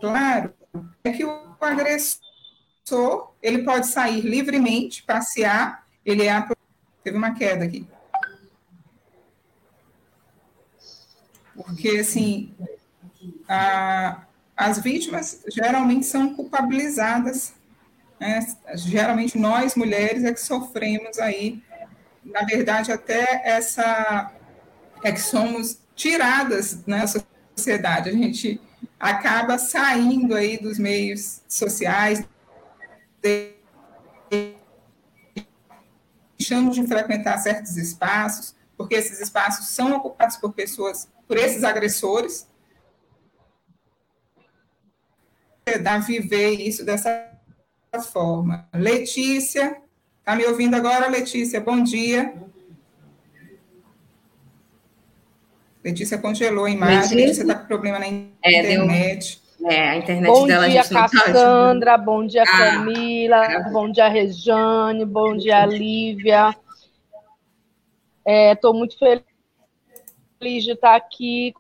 Claro, 0.01 0.53
é 1.05 1.13
que 1.13 1.25
o 1.25 1.57
agressor 1.61 2.19
ele 3.41 3.63
pode 3.63 3.87
sair 3.87 4.23
livremente, 4.23 5.05
passear, 5.05 5.87
ele 6.05 6.27
é. 6.27 6.49
Teve 7.05 7.17
uma 7.17 7.35
queda 7.37 7.65
aqui. 7.65 7.87
Porque, 11.55 11.99
assim, 11.99 12.53
a, 13.49 14.27
as 14.59 14.81
vítimas 14.81 15.41
geralmente 15.47 16.05
são 16.05 16.35
culpabilizadas. 16.35 17.55
Né? 18.19 18.41
Geralmente 18.75 19.39
nós, 19.39 19.77
mulheres, 19.77 20.25
é 20.25 20.33
que 20.33 20.41
sofremos 20.41 21.21
aí, 21.21 21.63
na 22.25 22.43
verdade, 22.43 22.91
até 22.91 23.41
essa. 23.45 24.33
é 25.05 25.13
que 25.13 25.21
somos 25.21 25.79
tiradas 25.95 26.85
na 26.85 26.99
né, 26.99 27.07
sociedade. 27.57 28.11
A 28.11 28.13
gente 28.13 28.61
acaba 28.99 29.59
saindo 29.59 30.35
aí 30.35 30.59
dos 30.59 30.77
meios 30.77 31.41
sociais, 31.49 32.25
deixando 36.37 36.73
de 36.73 36.85
frequentar 36.85 37.39
certos 37.39 37.77
espaços, 37.77 38.57
porque 38.77 38.97
esses 38.97 39.21
espaços 39.21 39.69
são 39.69 39.95
ocupados 39.95 40.37
por 40.37 40.53
pessoas, 40.53 41.09
por 41.29 41.37
esses 41.37 41.63
agressores, 41.63 42.49
a 45.75 45.99
viver 45.99 46.61
isso 46.61 46.85
dessa 46.85 47.31
forma. 48.13 48.69
Letícia, 48.75 49.77
está 50.19 50.37
me 50.37 50.45
ouvindo 50.47 50.75
agora, 50.75 51.09
Letícia? 51.09 51.61
Bom 51.61 51.83
dia. 51.83 52.35
Letícia 55.83 56.19
congelou 56.19 56.67
a 56.67 56.71
imagem, 56.71 57.17
Letícia 57.17 57.43
está 57.43 57.55
com 57.55 57.67
problema 57.67 57.99
na 57.99 58.07
é, 58.07 58.11
internet. 58.11 59.41
Deu... 59.59 59.71
É, 59.71 59.89
a 59.91 59.97
internet 59.97 60.27
bom 60.27 60.47
dela 60.47 60.69
dia, 60.69 60.83
a 60.83 60.85
tá 60.85 61.09
Cassandra, 61.09 61.93
tá 61.93 61.99
bom 61.99 62.25
dia, 62.25 62.43
ah, 62.43 62.47
Camila, 62.47 63.45
ah. 63.45 63.71
bom 63.73 63.91
dia, 63.91 64.09
Rejane, 64.09 65.05
bom 65.05 65.37
dia, 65.37 65.67
Lívia. 65.67 66.55
Estou 68.25 68.75
é, 68.75 68.79
muito 68.79 68.97
feliz 68.99 70.65
de 70.65 70.73
estar 70.73 70.95
aqui 70.95 71.55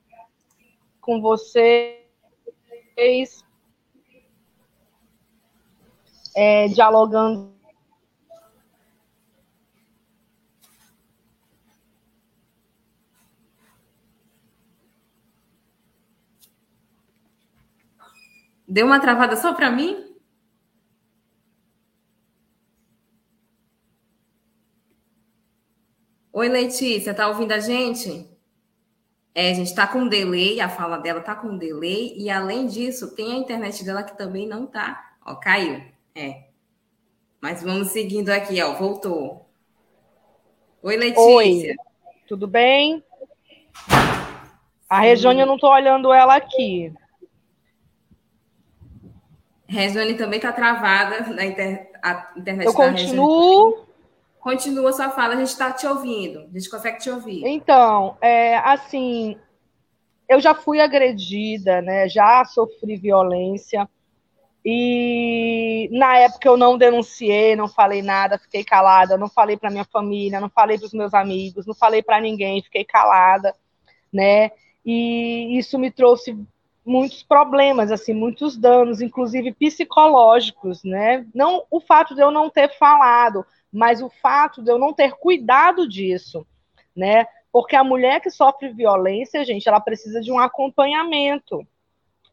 com 1.00 1.20
vocês 1.20 1.98
é, 6.34 6.68
dialogando 6.68 7.58
Deu 18.68 18.84
uma 18.84 19.00
travada 19.00 19.34
só 19.34 19.54
para 19.54 19.70
mim? 19.70 19.96
Oi, 26.30 26.48
Letícia, 26.48 27.14
tá 27.14 27.28
ouvindo 27.28 27.52
a 27.52 27.58
gente? 27.60 28.28
É, 29.34 29.50
a 29.50 29.54
gente 29.54 29.68
está 29.68 29.86
com 29.86 30.06
delay, 30.06 30.60
a 30.60 30.68
fala 30.68 30.98
dela 30.98 31.20
tá 31.20 31.34
com 31.34 31.56
delay, 31.56 32.14
e 32.18 32.28
além 32.28 32.66
disso, 32.66 33.14
tem 33.14 33.32
a 33.32 33.36
internet 33.38 33.84
dela 33.84 34.02
que 34.02 34.16
também 34.18 34.46
não 34.46 34.66
tá. 34.66 35.16
Ó, 35.24 35.34
caiu. 35.36 35.82
É. 36.18 36.48
Mas 37.40 37.62
vamos 37.62 37.88
seguindo 37.88 38.30
aqui, 38.30 38.60
ó. 38.60 38.74
Voltou. 38.74 39.48
Oi, 40.82 40.96
Letícia. 40.96 41.22
Oi, 41.22 41.76
tudo 42.26 42.48
bem? 42.48 43.04
A 44.88 45.00
Regiane, 45.00 45.40
eu 45.40 45.46
não 45.46 45.54
estou 45.54 45.70
olhando 45.70 46.12
ela 46.12 46.34
aqui. 46.34 46.92
Regiane 49.68 50.14
também 50.14 50.38
está 50.38 50.50
travada 50.50 51.20
na 51.32 51.44
inter... 51.46 51.92
a 52.02 52.32
internet. 52.36 52.66
Eu 52.66 52.74
continuo. 52.74 53.86
Continua 54.40 54.92
sua 54.92 55.10
fala, 55.10 55.34
a 55.34 55.36
gente 55.36 55.48
está 55.48 55.72
te 55.72 55.86
ouvindo. 55.86 56.40
A 56.40 56.58
gente 56.58 56.70
consegue 56.70 56.98
te 56.98 57.10
ouvir. 57.10 57.46
Então, 57.46 58.16
é, 58.20 58.56
assim, 58.56 59.36
eu 60.28 60.40
já 60.40 60.54
fui 60.54 60.80
agredida, 60.80 61.80
né? 61.80 62.08
Já 62.08 62.44
sofri 62.44 62.96
violência. 62.96 63.88
E 64.70 65.88
na 65.90 66.18
época 66.18 66.46
eu 66.46 66.54
não 66.54 66.76
denunciei, 66.76 67.56
não 67.56 67.66
falei 67.66 68.02
nada, 68.02 68.38
fiquei 68.38 68.62
calada, 68.62 69.16
não 69.16 69.26
falei 69.26 69.56
para 69.56 69.70
minha 69.70 69.86
família, 69.86 70.38
não 70.38 70.50
falei 70.50 70.76
para 70.76 70.84
os 70.84 70.92
meus 70.92 71.14
amigos, 71.14 71.64
não 71.64 71.74
falei 71.74 72.02
para 72.02 72.20
ninguém, 72.20 72.62
fiquei 72.62 72.84
calada, 72.84 73.54
né? 74.12 74.50
E 74.84 75.56
isso 75.56 75.78
me 75.78 75.90
trouxe 75.90 76.38
muitos 76.84 77.22
problemas, 77.22 77.90
assim, 77.90 78.12
muitos 78.12 78.58
danos, 78.58 79.00
inclusive 79.00 79.54
psicológicos, 79.54 80.84
né? 80.84 81.26
Não 81.34 81.64
o 81.70 81.80
fato 81.80 82.14
de 82.14 82.20
eu 82.20 82.30
não 82.30 82.50
ter 82.50 82.68
falado, 82.76 83.46
mas 83.72 84.02
o 84.02 84.10
fato 84.10 84.62
de 84.62 84.70
eu 84.70 84.78
não 84.78 84.92
ter 84.92 85.12
cuidado 85.12 85.88
disso, 85.88 86.46
né? 86.94 87.26
Porque 87.50 87.74
a 87.74 87.82
mulher 87.82 88.20
que 88.20 88.28
sofre 88.28 88.68
violência, 88.68 89.42
gente, 89.46 89.66
ela 89.66 89.80
precisa 89.80 90.20
de 90.20 90.30
um 90.30 90.38
acompanhamento. 90.38 91.66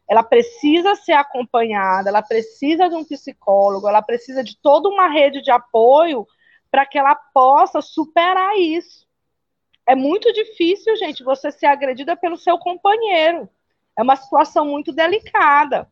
Ela 0.08 0.24
precisa 0.24 0.96
ser 0.96 1.14
acompanhada, 1.14 2.10
ela 2.10 2.22
precisa 2.22 2.88
de 2.88 2.96
um 2.96 3.04
psicólogo, 3.04 3.88
ela 3.88 4.02
precisa 4.02 4.44
de 4.44 4.56
toda 4.62 4.88
uma 4.88 5.08
rede 5.08 5.42
de 5.42 5.50
apoio 5.52 6.28
para 6.70 6.86
que 6.86 6.98
ela 6.98 7.16
possa 7.16 7.82
superar 7.82 8.56
isso. 8.58 9.06
É 9.88 9.96
muito 9.96 10.32
difícil, 10.34 10.96
gente, 10.96 11.24
você 11.24 11.52
ser 11.52 11.68
agredida 11.68 12.16
pelo 12.16 12.38
seu 12.38 12.58
companheiro. 12.58 13.50
É 13.98 14.04
uma 14.04 14.16
situação 14.16 14.66
muito 14.66 14.92
delicada. 14.92 15.88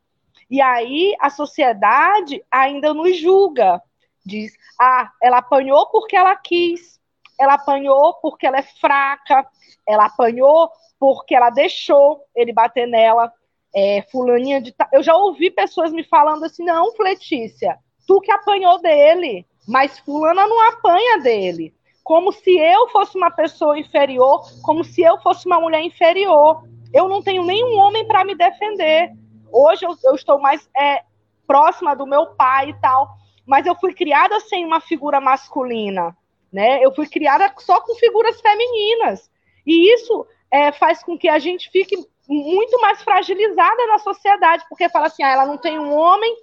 E 0.49 0.61
aí 0.61 1.15
a 1.19 1.29
sociedade 1.29 2.43
ainda 2.51 2.93
nos 2.93 3.17
julga. 3.17 3.81
Diz: 4.25 4.53
ah, 4.79 5.11
ela 5.21 5.37
apanhou 5.37 5.87
porque 5.87 6.15
ela 6.15 6.35
quis, 6.35 6.99
ela 7.39 7.53
apanhou 7.55 8.15
porque 8.15 8.45
ela 8.45 8.57
é 8.57 8.63
fraca, 8.63 9.45
ela 9.87 10.05
apanhou 10.05 10.71
porque 10.99 11.35
ela 11.35 11.49
deixou 11.49 12.23
ele 12.35 12.53
bater 12.53 12.87
nela. 12.87 13.31
É, 13.75 14.03
fulaninha 14.11 14.61
de. 14.61 14.73
Eu 14.91 15.01
já 15.01 15.15
ouvi 15.15 15.49
pessoas 15.49 15.91
me 15.91 16.03
falando 16.03 16.43
assim: 16.45 16.63
não, 16.63 16.93
Letícia, 16.99 17.77
tu 18.07 18.21
que 18.21 18.31
apanhou 18.31 18.81
dele, 18.81 19.45
mas 19.67 19.99
fulana 19.99 20.45
não 20.47 20.69
apanha 20.69 21.19
dele. 21.19 21.73
Como 22.03 22.31
se 22.31 22.51
eu 22.57 22.89
fosse 22.89 23.17
uma 23.17 23.31
pessoa 23.31 23.79
inferior, 23.79 24.43
como 24.61 24.83
se 24.83 25.01
eu 25.01 25.17
fosse 25.19 25.45
uma 25.45 25.59
mulher 25.59 25.81
inferior. 25.81 26.63
Eu 26.93 27.07
não 27.07 27.23
tenho 27.23 27.43
nenhum 27.43 27.75
homem 27.79 28.05
para 28.05 28.23
me 28.23 28.35
defender. 28.35 29.11
Hoje 29.51 29.85
eu, 29.85 29.95
eu 30.03 30.13
estou 30.13 30.39
mais 30.39 30.69
é, 30.77 31.03
próxima 31.47 31.95
do 31.95 32.05
meu 32.05 32.27
pai 32.35 32.69
e 32.69 32.79
tal, 32.79 33.09
mas 33.45 33.65
eu 33.65 33.75
fui 33.75 33.93
criada 33.93 34.39
sem 34.41 34.65
uma 34.65 34.79
figura 34.79 35.19
masculina, 35.19 36.15
né? 36.51 36.83
Eu 36.83 36.93
fui 36.93 37.07
criada 37.07 37.51
só 37.59 37.81
com 37.81 37.95
figuras 37.95 38.39
femininas. 38.41 39.31
E 39.65 39.93
isso 39.93 40.25
é, 40.51 40.71
faz 40.71 41.03
com 41.03 41.17
que 41.17 41.29
a 41.29 41.39
gente 41.39 41.69
fique 41.69 41.95
muito 42.27 42.79
mais 42.79 43.01
fragilizada 43.01 43.87
na 43.87 43.97
sociedade, 43.97 44.65
porque 44.69 44.89
fala 44.89 45.07
assim, 45.07 45.23
ah, 45.23 45.31
ela 45.31 45.45
não 45.45 45.57
tem 45.57 45.77
um 45.77 45.93
homem, 45.93 46.35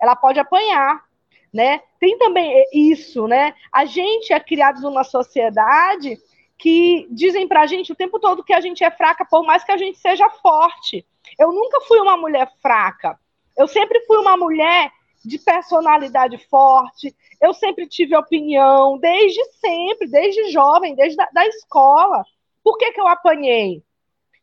ela 0.00 0.16
pode 0.16 0.38
apanhar, 0.38 1.04
né? 1.52 1.80
Tem 2.00 2.16
também 2.18 2.64
isso, 2.72 3.26
né? 3.26 3.54
A 3.72 3.84
gente 3.84 4.32
é 4.32 4.40
criado 4.40 4.80
numa 4.80 5.04
sociedade 5.04 6.18
que 6.58 7.06
dizem 7.10 7.46
para 7.46 7.62
a 7.62 7.66
gente 7.66 7.92
o 7.92 7.96
tempo 7.96 8.18
todo 8.18 8.42
que 8.44 8.52
a 8.52 8.60
gente 8.60 8.82
é 8.82 8.90
fraca, 8.90 9.24
por 9.24 9.44
mais 9.44 9.62
que 9.62 9.72
a 9.72 9.76
gente 9.76 9.98
seja 9.98 10.28
forte. 10.28 11.06
Eu 11.38 11.52
nunca 11.52 11.80
fui 11.82 12.00
uma 12.00 12.16
mulher 12.16 12.50
fraca. 12.60 13.18
Eu 13.56 13.68
sempre 13.68 14.00
fui 14.06 14.18
uma 14.18 14.36
mulher 14.36 14.90
de 15.24 15.38
personalidade 15.38 16.38
forte. 16.48 17.14
Eu 17.40 17.54
sempre 17.54 17.86
tive 17.86 18.16
opinião, 18.16 18.98
desde 18.98 19.42
sempre, 19.54 20.08
desde 20.08 20.50
jovem, 20.50 20.94
desde 20.94 21.20
a 21.20 21.28
da 21.32 21.46
escola. 21.46 22.24
Por 22.62 22.76
que, 22.76 22.92
que 22.92 23.00
eu 23.00 23.06
apanhei? 23.06 23.82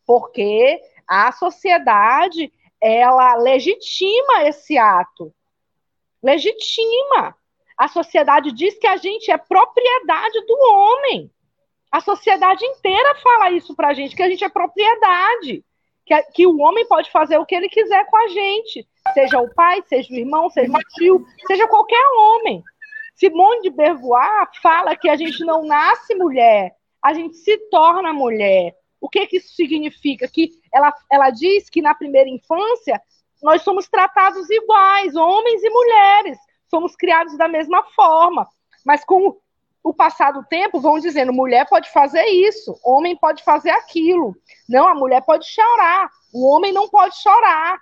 Porque 0.06 0.82
a 1.08 1.32
sociedade 1.32 2.52
ela 2.82 3.36
legitima 3.36 4.44
esse 4.44 4.78
ato. 4.78 5.34
Legitima. 6.22 7.36
A 7.78 7.88
sociedade 7.88 8.52
diz 8.52 8.78
que 8.78 8.88
a 8.88 8.98
gente 8.98 9.32
é 9.32 9.38
propriedade 9.38 10.46
do 10.46 10.58
homem. 10.72 11.32
A 11.92 12.00
sociedade 12.02 12.66
inteira 12.66 13.16
fala 13.16 13.52
isso 13.52 13.76
para 13.76 13.90
a 13.90 13.94
gente, 13.94 14.16
que 14.16 14.24
a 14.24 14.30
gente 14.30 14.44
é 14.44 14.50
propriedade, 14.50 15.64
que, 16.06 16.22
que 16.34 16.48
o 16.48 16.60
homem 16.60 16.86
pode 16.88 17.10
fazer 17.10 17.38
o 17.38 17.46
que 17.46 17.56
ele 17.56 17.70
quiser 17.70 18.06
com 18.06 18.18
a 18.18 18.28
gente, 18.28 18.88
seja 19.14 19.40
o 19.40 19.54
pai, 19.54 19.82
seja 19.88 20.14
o 20.14 20.18
irmão, 20.18 20.50
seja 20.50 20.72
o 20.72 20.80
tio, 20.94 21.26
seja 21.48 21.68
qualquer 21.68 22.06
homem. 22.18 22.64
Simone 23.16 23.62
de 23.62 23.70
Beauvoir 23.70 24.50
fala 24.62 24.96
que 24.96 25.10
a 25.10 25.16
gente 25.16 25.44
não 25.46 25.64
nasce 25.64 26.14
mulher, 26.16 26.76
a 27.02 27.14
gente 27.14 27.38
se 27.38 27.58
torna 27.70 28.12
mulher. 28.12 28.76
O 29.06 29.08
que, 29.08 29.28
que 29.28 29.38
isso 29.38 29.54
significa? 29.54 30.28
Que 30.28 30.50
ela, 30.74 30.92
ela 31.12 31.30
diz 31.30 31.70
que 31.70 31.80
na 31.80 31.94
primeira 31.94 32.28
infância 32.28 33.00
nós 33.44 33.62
somos 33.62 33.88
tratados 33.88 34.50
iguais, 34.50 35.16
homens 35.16 35.64
e 35.64 35.70
mulheres, 35.70 36.40
somos 36.68 36.96
criados 36.96 37.38
da 37.38 37.48
mesma 37.48 37.84
forma. 37.96 38.48
Mas 38.84 39.06
com 39.06 39.38
o 39.84 39.94
passar 39.94 40.32
do 40.32 40.44
tempo, 40.46 40.80
vão 40.80 40.98
dizendo: 40.98 41.32
mulher 41.32 41.70
pode 41.70 41.92
fazer 41.92 42.26
isso, 42.26 42.80
homem 42.84 43.16
pode 43.16 43.44
fazer 43.44 43.70
aquilo. 43.70 44.36
Não, 44.68 44.88
a 44.88 44.96
mulher 44.96 45.22
pode 45.22 45.46
chorar, 45.46 46.10
o 46.34 46.44
homem 46.44 46.74
não 46.74 46.90
pode 46.90 47.16
chorar. 47.22 47.80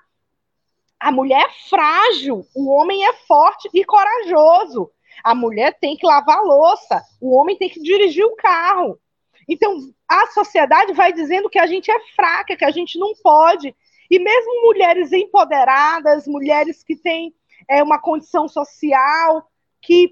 A 1.00 1.10
mulher 1.10 1.46
é 1.46 1.70
frágil, 1.70 2.46
o 2.54 2.70
homem 2.70 3.08
é 3.08 3.14
forte 3.14 3.70
e 3.74 3.86
corajoso. 3.86 4.92
A 5.24 5.34
mulher 5.34 5.78
tem 5.80 5.96
que 5.96 6.06
lavar 6.06 6.44
louça, 6.44 7.02
o 7.22 7.34
homem 7.34 7.58
tem 7.58 7.70
que 7.70 7.82
dirigir 7.82 8.26
o 8.26 8.36
carro. 8.36 9.00
Então, 9.48 9.78
a 10.08 10.28
sociedade 10.28 10.94
vai 10.94 11.12
dizendo 11.12 11.50
que 11.50 11.60
a 11.60 11.68
gente 11.68 11.92
é 11.92 12.00
fraca, 12.16 12.56
que 12.56 12.66
a 12.66 12.72
gente 12.72 12.98
não 12.98 13.14
pode. 13.22 13.76
E 14.10 14.20
mesmo 14.20 14.62
mulheres 14.64 15.12
empoderadas, 15.12 16.28
mulheres 16.28 16.84
que 16.84 16.96
têm 16.96 17.34
é, 17.68 17.82
uma 17.82 18.00
condição 18.00 18.48
social, 18.48 19.50
que 19.82 20.12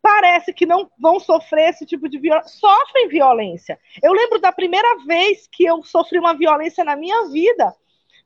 parece 0.00 0.52
que 0.52 0.64
não 0.64 0.90
vão 0.98 1.20
sofrer 1.20 1.70
esse 1.70 1.84
tipo 1.84 2.08
de 2.08 2.18
violência, 2.18 2.58
sofrem 2.58 3.08
violência. 3.08 3.78
Eu 4.02 4.12
lembro 4.12 4.40
da 4.40 4.52
primeira 4.52 5.04
vez 5.04 5.46
que 5.50 5.64
eu 5.64 5.82
sofri 5.82 6.18
uma 6.18 6.34
violência 6.34 6.84
na 6.84 6.96
minha 6.96 7.28
vida, 7.28 7.74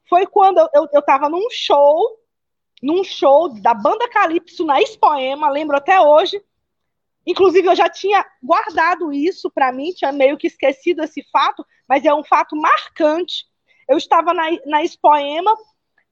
foi 0.08 0.26
quando 0.26 0.58
eu 0.74 0.86
estava 0.92 1.28
num 1.28 1.48
show, 1.50 2.18
num 2.82 3.02
show 3.02 3.48
da 3.60 3.72
banda 3.72 4.08
Calypso 4.08 4.64
na 4.64 4.80
Expoema, 4.80 5.48
lembro 5.48 5.76
até 5.76 6.00
hoje. 6.00 6.42
Inclusive, 7.26 7.68
eu 7.68 7.76
já 7.76 7.88
tinha 7.88 8.24
guardado 8.42 9.12
isso 9.12 9.50
para 9.50 9.72
mim, 9.72 9.92
tinha 9.92 10.12
meio 10.12 10.36
que 10.36 10.48
esquecido 10.48 11.02
esse 11.02 11.22
fato, 11.30 11.64
mas 11.88 12.04
é 12.04 12.12
um 12.12 12.24
fato 12.24 12.56
marcante. 12.56 13.44
Eu 13.88 13.96
estava 13.96 14.34
na, 14.34 14.44
na 14.66 14.82
Expoema 14.82 15.56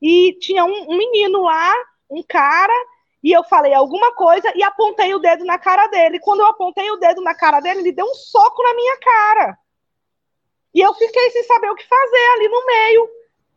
e 0.01 0.37
tinha 0.41 0.65
um, 0.65 0.91
um 0.91 0.97
menino 0.97 1.43
lá, 1.43 1.73
um 2.09 2.23
cara, 2.23 2.73
e 3.23 3.33
eu 3.33 3.43
falei 3.45 3.75
alguma 3.75 4.15
coisa 4.15 4.53
e 4.57 4.63
apontei 4.63 5.13
o 5.13 5.19
dedo 5.19 5.45
na 5.45 5.59
cara 5.59 5.89
dele. 5.89 6.21
Quando 6.21 6.41
eu 6.41 6.47
apontei 6.47 6.91
o 6.91 6.97
dedo 6.97 7.21
na 7.23 7.35
cara 7.35 7.61
dele, 7.61 7.81
ele 7.81 7.93
deu 7.93 8.07
um 8.07 8.15
soco 8.15 8.63
na 8.63 8.75
minha 8.75 8.97
cara. 8.99 9.59
E 10.73 10.81
eu 10.81 10.95
fiquei 10.95 11.31
sem 11.31 11.43
saber 11.43 11.71
o 11.71 11.75
que 11.75 11.87
fazer 11.87 12.31
ali 12.37 12.49
no 12.49 12.67
meio. 12.67 13.11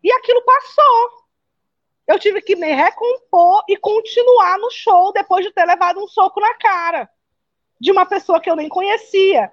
E 0.03 0.11
aquilo 0.11 0.41
passou. 0.41 1.23
Eu 2.07 2.19
tive 2.19 2.41
que 2.41 2.55
me 2.55 2.73
recompor 2.73 3.63
e 3.69 3.77
continuar 3.77 4.57
no 4.57 4.69
show 4.71 5.13
depois 5.13 5.45
de 5.45 5.53
ter 5.53 5.65
levado 5.65 6.03
um 6.03 6.07
soco 6.07 6.41
na 6.41 6.53
cara 6.55 7.09
de 7.83 7.91
uma 7.91 8.05
pessoa 8.05 8.39
que 8.39 8.49
eu 8.49 8.55
nem 8.55 8.69
conhecia. 8.69 9.51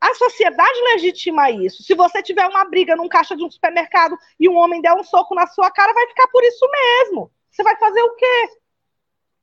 A 0.00 0.14
sociedade 0.14 0.80
legitima 0.92 1.48
isso. 1.48 1.84
Se 1.84 1.94
você 1.94 2.20
tiver 2.20 2.44
uma 2.44 2.64
briga 2.64 2.96
num 2.96 3.08
caixa 3.08 3.36
de 3.36 3.44
um 3.44 3.50
supermercado 3.50 4.18
e 4.38 4.48
um 4.48 4.56
homem 4.56 4.82
der 4.82 4.92
um 4.94 5.04
soco 5.04 5.32
na 5.32 5.46
sua 5.46 5.70
cara, 5.70 5.92
vai 5.92 6.08
ficar 6.08 6.26
por 6.26 6.42
isso 6.42 6.68
mesmo. 6.68 7.30
Você 7.48 7.62
vai 7.62 7.76
fazer 7.76 8.02
o 8.02 8.16
quê? 8.16 8.48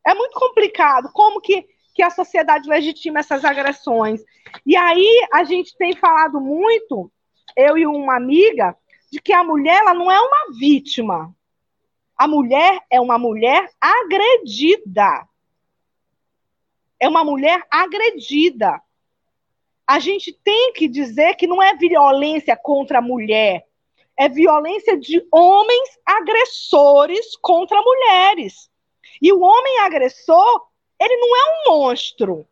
É 0.05 0.13
muito 0.13 0.37
complicado 0.37 1.09
como 1.13 1.39
que, 1.39 1.65
que 1.95 2.03
a 2.03 2.09
sociedade 2.09 2.67
legitima 2.67 3.21
essas 3.21 3.45
agressões. 3.45 4.21
E 4.65 4.75
aí 4.75 5.25
a 5.31 5.45
gente 5.45 5.73
tem 5.77 5.95
falado 5.95 6.41
muito, 6.41 7.09
eu 7.55 7.77
e 7.77 7.87
uma 7.87 8.17
amiga, 8.17 8.75
de 9.09 9.21
que 9.21 9.31
a 9.31 9.45
mulher 9.45 9.79
ela 9.79 9.93
não 9.93 10.11
é 10.11 10.19
uma 10.19 10.59
vítima. 10.59 11.33
A 12.17 12.27
mulher 12.27 12.81
é 12.89 12.99
uma 12.99 13.17
mulher 13.17 13.71
agredida. 13.79 15.25
É 17.01 17.09
uma 17.09 17.23
mulher 17.23 17.65
agredida. 17.71 18.79
A 19.87 19.97
gente 19.97 20.31
tem 20.31 20.71
que 20.73 20.87
dizer 20.87 21.33
que 21.35 21.47
não 21.47 21.61
é 21.61 21.75
violência 21.75 22.55
contra 22.55 22.99
a 22.99 23.01
mulher, 23.01 23.65
é 24.17 24.29
violência 24.29 24.95
de 24.95 25.27
homens 25.33 25.99
agressores 26.05 27.35
contra 27.37 27.81
mulheres. 27.81 28.69
E 29.19 29.33
o 29.33 29.41
homem 29.41 29.79
agressor, 29.79 30.67
ele 30.99 31.17
não 31.17 31.35
é 31.35 31.39
um 31.49 31.71
monstro. 31.71 32.47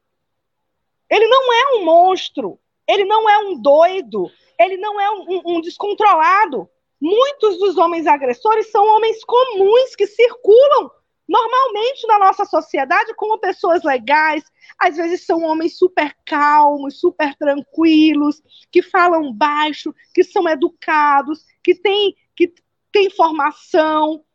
Ele 1.07 1.27
não 1.27 1.53
é 1.53 1.75
um 1.75 1.85
monstro. 1.85 2.59
Ele 2.87 3.05
não 3.05 3.29
é 3.29 3.37
um 3.37 3.61
doido. 3.61 4.31
Ele 4.59 4.77
não 4.77 4.99
é 4.99 5.11
um, 5.11 5.41
um, 5.45 5.61
descontrolado. 5.61 6.67
Muitos 6.99 7.59
dos 7.59 7.77
homens 7.77 8.07
agressores 8.07 8.71
são 8.71 8.83
homens 8.95 9.23
comuns 9.23 9.95
que 9.95 10.07
circulam 10.07 10.89
normalmente 11.29 12.07
na 12.07 12.17
nossa 12.17 12.43
sociedade 12.43 13.13
como 13.13 13.37
pessoas 13.37 13.83
legais, 13.83 14.43
às 14.79 14.97
vezes 14.97 15.25
são 15.25 15.43
homens 15.43 15.77
super 15.77 16.15
calmos, 16.25 16.99
super 16.99 17.35
tranquilos, 17.35 18.41
que 18.71 18.81
falam 18.81 19.31
baixo, 19.31 19.93
que 20.11 20.23
são 20.23 20.49
educados, 20.49 21.45
que 21.63 21.75
têm 21.75 22.15
que 22.35 22.51
tem 22.91 23.09
formação. 23.11 24.25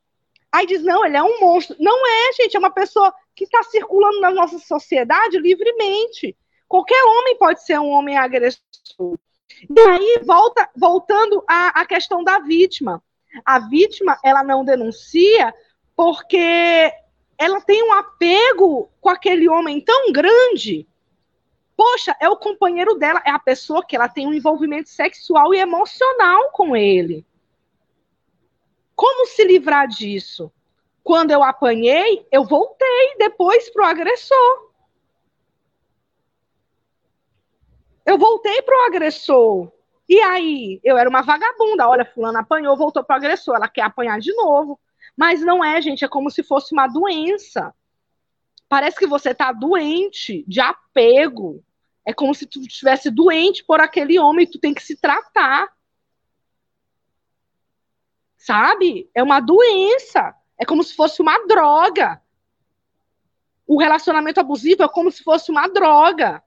Aí 0.53 0.67
diz, 0.67 0.85
não, 0.85 1.05
ele 1.05 1.17
é 1.17 1.23
um 1.23 1.41
monstro. 1.41 1.75
Não 1.81 2.07
é, 2.07 2.33
gente, 2.35 2.55
é 2.55 2.61
uma 2.61 2.71
pessoa 2.71 3.13
que 3.35 3.43
está 3.43 3.63
circulando 3.65 4.21
na 4.21 4.31
nossa 4.31 4.59
sociedade 4.61 5.39
livremente. 5.39 6.37
Qualquer 6.69 7.03
homem 7.03 7.37
pode 7.37 7.65
ser 7.65 7.81
um 7.81 7.89
homem 7.89 8.17
agressor. 8.17 9.19
E 9.69 9.81
aí, 9.81 10.21
volta, 10.25 10.71
voltando 10.77 11.43
à, 11.49 11.81
à 11.81 11.87
questão 11.87 12.23
da 12.23 12.39
vítima. 12.39 13.03
A 13.45 13.59
vítima, 13.59 14.17
ela 14.23 14.45
não 14.45 14.65
denuncia 14.65 15.53
porque 15.97 16.93
ela 17.39 17.61
tem 17.61 17.83
um 17.83 17.93
apego 17.93 18.91
com 19.01 19.09
aquele 19.09 19.49
homem 19.49 19.81
tão 19.81 20.13
grande. 20.13 20.87
Poxa, 21.77 22.17
é 22.21 22.29
o 22.29 22.37
companheiro 22.37 22.95
dela, 22.95 23.23
é 23.25 23.31
a 23.31 23.39
pessoa 23.39 23.85
que 23.85 23.97
ela 23.97 24.09
tem 24.09 24.27
um 24.27 24.35
envolvimento 24.35 24.89
sexual 24.89 25.53
e 25.53 25.59
emocional 25.59 26.51
com 26.53 26.77
ele. 26.77 27.27
Como 28.95 29.27
se 29.27 29.45
livrar 29.45 29.89
disso? 29.89 30.53
Quando 31.03 31.33
eu 31.33 31.43
apanhei, 31.43 32.27
eu 32.31 32.45
voltei 32.45 33.17
depois 33.19 33.69
para 33.71 33.85
o 33.85 33.87
agressor. 33.87 34.71
Eu 38.07 38.17
voltei 38.17 38.63
para 38.63 38.77
o 38.77 38.87
agressor. 38.87 39.73
E 40.09 40.21
aí, 40.21 40.81
eu 40.85 40.97
era 40.97 41.09
uma 41.09 41.23
vagabunda. 41.23 41.89
Olha, 41.89 42.05
fulana 42.05 42.41
apanhou, 42.41 42.77
voltou 42.77 43.03
para 43.03 43.15
o 43.15 43.17
agressor. 43.17 43.57
Ela 43.57 43.69
quer 43.69 43.83
apanhar 43.83 44.21
de 44.21 44.33
novo. 44.35 44.79
Mas 45.17 45.41
não 45.41 45.65
é, 45.65 45.81
gente, 45.81 46.05
é 46.05 46.09
como 46.09 46.31
se 46.31 46.43
fosse 46.43 46.73
uma 46.73 46.87
doença. 46.87 47.75
Parece 48.69 48.99
que 48.99 49.07
você 49.07 49.31
está 49.31 49.53
doente 49.53 50.45
de 50.49 50.61
apego. 50.61 51.65
É 52.05 52.13
como 52.13 52.35
se 52.35 52.47
tu 52.47 52.61
estivesse 52.61 53.11
doente 53.11 53.65
por 53.65 53.81
aquele 53.81 54.19
homem, 54.19 54.47
tu 54.47 54.59
tem 54.59 54.75
que 54.75 54.83
se 54.83 54.97
tratar. 54.97 55.73
Sabe? 58.37 59.09
É 59.15 59.23
uma 59.23 59.41
doença. 59.41 60.35
É 60.59 60.65
como 60.65 60.83
se 60.83 60.95
fosse 60.95 61.23
uma 61.23 61.47
droga. 61.47 62.21
O 63.67 63.79
relacionamento 63.79 64.41
abusivo 64.41 64.83
é 64.83 64.89
como 64.89 65.11
se 65.11 65.23
fosse 65.23 65.51
uma 65.51 65.67
droga. 65.69 66.43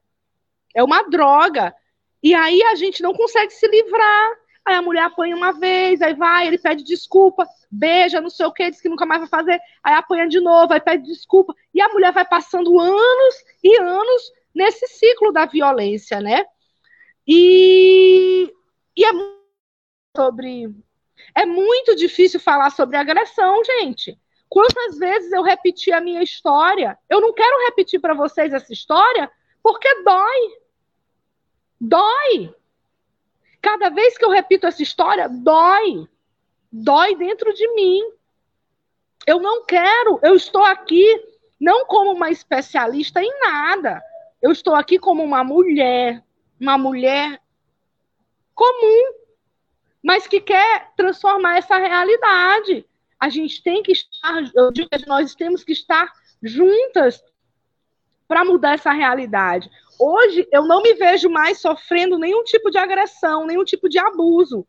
É 0.74 0.82
uma 0.82 1.02
droga. 1.08 1.74
E 2.22 2.34
aí 2.34 2.62
a 2.62 2.74
gente 2.74 3.02
não 3.02 3.14
consegue 3.14 3.52
se 3.52 3.66
livrar. 3.66 4.30
Aí 4.68 4.74
a 4.74 4.82
mulher 4.82 5.04
apanha 5.04 5.34
uma 5.34 5.50
vez, 5.50 6.02
aí 6.02 6.12
vai, 6.12 6.46
ele 6.46 6.58
pede 6.58 6.84
desculpa, 6.84 7.48
beija, 7.70 8.20
não 8.20 8.28
sei 8.28 8.44
o 8.44 8.52
que, 8.52 8.70
diz 8.70 8.82
que 8.82 8.88
nunca 8.90 9.06
mais 9.06 9.22
vai 9.22 9.28
fazer, 9.30 9.58
aí 9.82 9.94
apanha 9.94 10.28
de 10.28 10.40
novo, 10.40 10.74
aí 10.74 10.80
pede 10.80 11.04
desculpa. 11.04 11.54
E 11.72 11.80
a 11.80 11.88
mulher 11.88 12.12
vai 12.12 12.26
passando 12.26 12.78
anos 12.78 13.34
e 13.64 13.80
anos 13.80 14.22
nesse 14.54 14.86
ciclo 14.88 15.32
da 15.32 15.46
violência, 15.46 16.20
né? 16.20 16.44
E, 17.26 18.52
e 18.94 19.04
é 19.06 19.08
sobre. 20.14 20.68
É 21.34 21.46
muito 21.46 21.96
difícil 21.96 22.38
falar 22.38 22.68
sobre 22.68 22.98
agressão, 22.98 23.64
gente. 23.64 24.18
Quantas 24.50 24.98
vezes 24.98 25.32
eu 25.32 25.42
repeti 25.42 25.92
a 25.92 26.00
minha 26.02 26.22
história? 26.22 26.98
Eu 27.08 27.22
não 27.22 27.32
quero 27.32 27.64
repetir 27.64 28.02
para 28.02 28.12
vocês 28.12 28.52
essa 28.52 28.70
história 28.70 29.30
porque 29.62 29.88
dói. 30.02 30.58
Dói. 31.80 32.57
Cada 33.60 33.90
vez 33.90 34.16
que 34.16 34.24
eu 34.24 34.30
repito 34.30 34.66
essa 34.66 34.82
história, 34.82 35.28
dói. 35.28 36.08
Dói 36.70 37.16
dentro 37.16 37.52
de 37.52 37.66
mim. 37.74 38.02
Eu 39.26 39.40
não 39.40 39.64
quero, 39.64 40.18
eu 40.22 40.34
estou 40.34 40.64
aqui 40.64 41.22
não 41.60 41.86
como 41.86 42.12
uma 42.12 42.30
especialista 42.30 43.22
em 43.22 43.40
nada. 43.40 44.02
Eu 44.40 44.52
estou 44.52 44.74
aqui 44.74 44.98
como 44.98 45.22
uma 45.22 45.42
mulher, 45.42 46.22
uma 46.60 46.78
mulher 46.78 47.40
comum, 48.54 49.12
mas 50.02 50.26
que 50.26 50.40
quer 50.40 50.92
transformar 50.96 51.58
essa 51.58 51.76
realidade. 51.76 52.86
A 53.18 53.28
gente 53.28 53.62
tem 53.62 53.82
que 53.82 53.92
estar, 53.92 54.42
eu 54.54 54.70
digo 54.70 54.88
que 54.88 55.08
nós 55.08 55.34
temos 55.34 55.64
que 55.64 55.72
estar 55.72 56.12
juntas 56.42 57.22
para 58.28 58.44
mudar 58.44 58.74
essa 58.74 58.92
realidade. 58.92 59.68
Hoje 59.98 60.46
eu 60.52 60.64
não 60.64 60.82
me 60.82 60.94
vejo 60.94 61.28
mais 61.28 61.60
sofrendo 61.60 62.18
nenhum 62.18 62.44
tipo 62.44 62.70
de 62.70 62.78
agressão, 62.78 63.46
nenhum 63.46 63.64
tipo 63.64 63.88
de 63.88 63.98
abuso, 63.98 64.66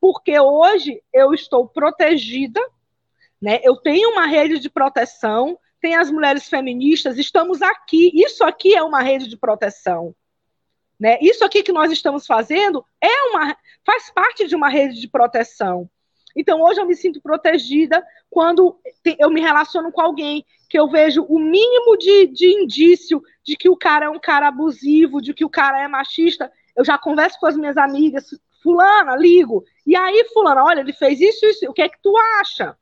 porque 0.00 0.38
hoje 0.38 1.00
eu 1.12 1.32
estou 1.32 1.68
protegida, 1.68 2.60
né? 3.40 3.60
Eu 3.62 3.76
tenho 3.76 4.10
uma 4.10 4.26
rede 4.26 4.58
de 4.58 4.68
proteção, 4.68 5.58
tem 5.80 5.94
as 5.96 6.10
mulheres 6.10 6.48
feministas, 6.48 7.18
estamos 7.18 7.60
aqui. 7.60 8.10
Isso 8.14 8.44
aqui 8.44 8.74
é 8.74 8.82
uma 8.82 9.02
rede 9.02 9.28
de 9.28 9.36
proteção. 9.36 10.14
Né? 10.98 11.18
Isso 11.20 11.44
aqui 11.44 11.64
que 11.64 11.72
nós 11.72 11.90
estamos 11.90 12.24
fazendo 12.24 12.84
é 13.00 13.22
uma 13.30 13.56
faz 13.84 14.08
parte 14.10 14.46
de 14.46 14.54
uma 14.54 14.68
rede 14.68 15.00
de 15.00 15.08
proteção. 15.08 15.90
Então 16.34 16.60
hoje 16.62 16.80
eu 16.80 16.86
me 16.86 16.94
sinto 16.94 17.20
protegida 17.20 18.02
quando 18.30 18.78
eu 19.18 19.30
me 19.30 19.40
relaciono 19.40 19.92
com 19.92 20.00
alguém 20.00 20.44
que 20.68 20.78
eu 20.78 20.88
vejo 20.88 21.22
o 21.24 21.38
mínimo 21.38 21.96
de, 21.98 22.28
de 22.28 22.46
indício 22.46 23.22
de 23.44 23.56
que 23.56 23.68
o 23.68 23.76
cara 23.76 24.06
é 24.06 24.08
um 24.08 24.18
cara 24.18 24.48
abusivo, 24.48 25.20
de 25.20 25.34
que 25.34 25.44
o 25.44 25.50
cara 25.50 25.82
é 25.82 25.88
machista, 25.88 26.50
eu 26.74 26.84
já 26.84 26.96
converso 26.96 27.38
com 27.38 27.46
as 27.46 27.56
minhas 27.56 27.76
amigas, 27.76 28.30
fulana, 28.62 29.16
ligo, 29.16 29.64
e 29.86 29.96
aí, 29.96 30.24
fulana, 30.32 30.64
olha, 30.64 30.80
ele 30.80 30.92
fez 30.92 31.20
isso, 31.20 31.44
isso, 31.44 31.68
o 31.68 31.72
que 31.74 31.82
é 31.82 31.88
que 31.88 32.00
tu 32.00 32.14
acha? 32.40 32.76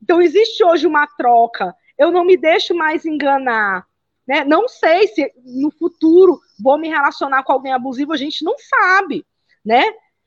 Então, 0.00 0.20
existe 0.20 0.62
hoje 0.62 0.86
uma 0.86 1.06
troca, 1.06 1.74
eu 1.98 2.12
não 2.12 2.24
me 2.24 2.36
deixo 2.36 2.74
mais 2.74 3.04
enganar, 3.04 3.86
né? 4.26 4.44
Não 4.44 4.68
sei 4.68 5.08
se 5.08 5.32
no 5.44 5.70
futuro 5.70 6.38
vou 6.62 6.78
me 6.78 6.88
relacionar 6.88 7.42
com 7.42 7.52
alguém 7.52 7.72
abusivo, 7.72 8.12
a 8.12 8.16
gente 8.16 8.44
não 8.44 8.54
sabe, 8.58 9.24
né? 9.64 9.82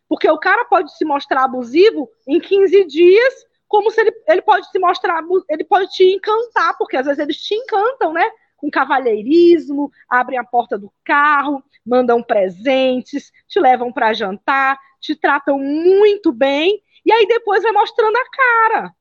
Porque 0.10 0.30
o 0.30 0.40
cara 0.40 0.66
pode 0.66 0.98
se 0.98 1.06
mostrar 1.06 1.44
abusivo 1.44 2.10
em 2.28 2.40
15 2.40 2.84
dias 2.86 3.50
como 3.70 3.92
se 3.92 4.02
ele, 4.02 4.12
ele 4.28 4.42
pode 4.42 4.68
se 4.72 4.80
mostrar, 4.80 5.24
ele 5.48 5.64
pode 5.64 5.92
te 5.92 6.04
encantar, 6.04 6.76
porque 6.76 6.98
às 6.98 7.06
vezes 7.06 7.20
eles 7.20 7.38
te 7.38 7.54
encantam, 7.54 8.12
né? 8.12 8.28
Com 8.58 8.72
cavalheirismo, 8.72 9.92
abrem 10.10 10.40
a 10.40 10.44
porta 10.44 10.76
do 10.76 10.92
carro, 11.04 11.64
mandam 11.86 12.24
presentes, 12.24 13.32
te 13.48 13.60
levam 13.60 13.94
para 13.94 14.12
jantar, 14.12 14.78
te 15.00 15.16
tratam 15.16 15.60
muito 15.60 16.32
bem, 16.32 16.82
e 17.06 17.12
aí 17.14 17.28
depois 17.28 17.62
vai 17.62 17.72
mostrando 17.72 18.18
a 18.18 18.30
cara. 18.32 18.96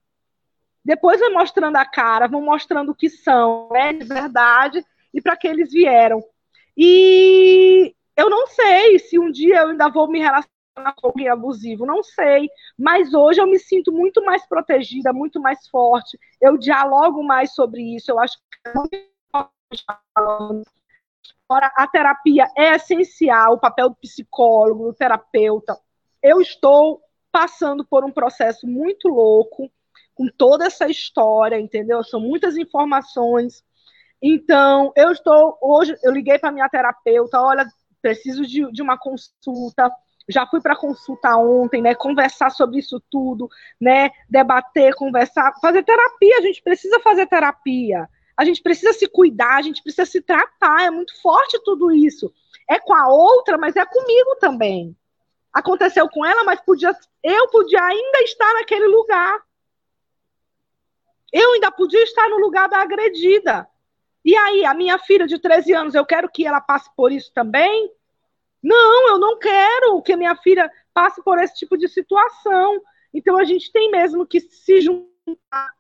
Depois 0.85 1.19
vai 1.19 1.31
mostrando 1.31 1.77
a 1.77 1.87
cara, 1.87 2.29
vão 2.29 2.43
mostrando 2.43 2.93
o 2.93 2.95
que 2.95 3.09
são, 3.09 3.71
né, 3.73 3.95
de 3.95 4.05
verdade, 4.05 4.85
e 5.15 5.21
para 5.21 5.37
que 5.37 5.49
eles 5.49 5.73
vieram. 5.73 6.23
E 6.77 7.95
eu 8.15 8.29
não 8.29 8.47
sei 8.49 8.99
se 8.99 9.19
um 9.19 9.31
dia 9.31 9.63
eu 9.63 9.69
ainda 9.71 9.89
vou 9.89 10.09
me 10.09 10.19
relacionar 10.19 10.58
alguém 11.03 11.29
abusivo, 11.29 11.87
não 11.87 12.03
sei. 12.03 12.49
Mas 12.79 13.13
hoje 13.15 13.41
eu 13.41 13.47
me 13.47 13.59
sinto 13.59 13.93
muito 13.93 14.25
mais 14.25 14.47
protegida, 14.47 15.13
muito 15.13 15.41
mais 15.41 15.67
forte. 15.69 16.19
Eu 16.41 16.57
dialogo 16.57 17.23
mais 17.23 17.55
sobre 17.55 17.83
isso. 17.95 18.11
Eu 18.11 18.19
acho 18.19 18.37
que 18.39 18.69
é 18.69 18.75
muito 18.75 19.09
Agora, 21.49 21.73
a 21.77 21.87
terapia 21.87 22.47
é 22.57 22.75
essencial, 22.75 23.55
o 23.55 23.59
papel 23.59 23.91
do 23.91 23.97
psicólogo, 23.97 24.85
do 24.85 24.95
terapeuta. 24.95 25.79
Eu 26.23 26.41
estou 26.41 27.01
passando 27.33 27.85
por 27.85 28.05
um 28.05 28.11
processo 28.11 28.67
muito 28.67 29.09
louco, 29.09 29.71
com 30.15 30.29
toda 30.37 30.67
essa 30.67 30.89
história, 30.89 31.59
entendeu? 31.59 32.03
São 32.05 32.21
muitas 32.21 32.57
informações. 32.57 33.65
Então, 34.21 34.93
eu 34.97 35.13
estou. 35.13 35.57
Hoje, 35.63 35.97
eu 36.03 36.13
liguei 36.13 36.39
para 36.39 36.53
minha 36.53 36.69
terapeuta: 36.69 37.41
olha, 37.41 37.67
preciso 38.03 38.45
de, 38.45 38.71
de 38.73 38.83
uma 38.83 38.99
consulta 38.99 39.91
já 40.29 40.47
fui 40.47 40.61
para 40.61 40.77
consulta 40.77 41.37
ontem, 41.37 41.81
né? 41.81 41.95
Conversar 41.95 42.51
sobre 42.51 42.79
isso 42.79 43.01
tudo, 43.11 43.49
né? 43.81 44.11
Debater, 44.29 44.95
conversar, 44.95 45.53
fazer 45.61 45.83
terapia. 45.83 46.39
A 46.39 46.43
gente 46.43 46.63
precisa 46.63 47.01
fazer 47.01 47.27
terapia. 47.27 48.09
A 48.37 48.45
gente 48.45 48.63
precisa 48.63 48.93
se 48.93 49.09
cuidar, 49.09 49.57
a 49.57 49.63
gente 49.63 49.83
precisa 49.83 50.05
se 50.05 50.21
tratar. 50.21 50.83
É 50.83 50.91
muito 50.91 51.21
forte 51.21 51.59
tudo 51.65 51.91
isso. 51.91 52.33
É 52.69 52.79
com 52.79 52.95
a 52.95 53.09
outra, 53.09 53.57
mas 53.57 53.75
é 53.75 53.85
comigo 53.85 54.37
também. 54.39 54.95
Aconteceu 55.53 56.09
com 56.09 56.25
ela, 56.25 56.45
mas 56.45 56.61
podia, 56.61 56.95
eu 57.23 57.49
podia 57.49 57.83
ainda 57.83 58.21
estar 58.21 58.53
naquele 58.55 58.87
lugar. 58.87 59.41
Eu 61.33 61.53
ainda 61.53 61.71
podia 61.71 62.03
estar 62.03 62.29
no 62.29 62.39
lugar 62.39 62.69
da 62.69 62.79
agredida. 62.79 63.67
E 64.25 64.37
aí, 64.37 64.65
a 64.65 64.75
minha 64.75 64.99
filha 64.99 65.27
de 65.27 65.39
13 65.39 65.73
anos, 65.73 65.95
eu 65.95 66.05
quero 66.05 66.29
que 66.29 66.47
ela 66.47 66.61
passe 66.61 66.91
por 66.95 67.11
isso 67.11 67.33
também? 67.33 67.91
Não, 68.63 69.09
eu 69.09 69.19
não 69.19 69.39
quero 69.39 70.03
que 70.03 70.13
a 70.13 70.17
minha 70.17 70.37
filha 70.37 70.71
passe 70.93 71.23
por 71.23 71.39
esse 71.39 71.55
tipo 71.55 71.77
de 71.77 71.89
situação. 71.89 72.81
Então 73.13 73.37
a 73.37 73.45
gente 73.45 73.71
tem 73.73 73.91
mesmo 73.91 74.27
que 74.27 74.41
se 74.41 74.81
juntar 74.81 75.71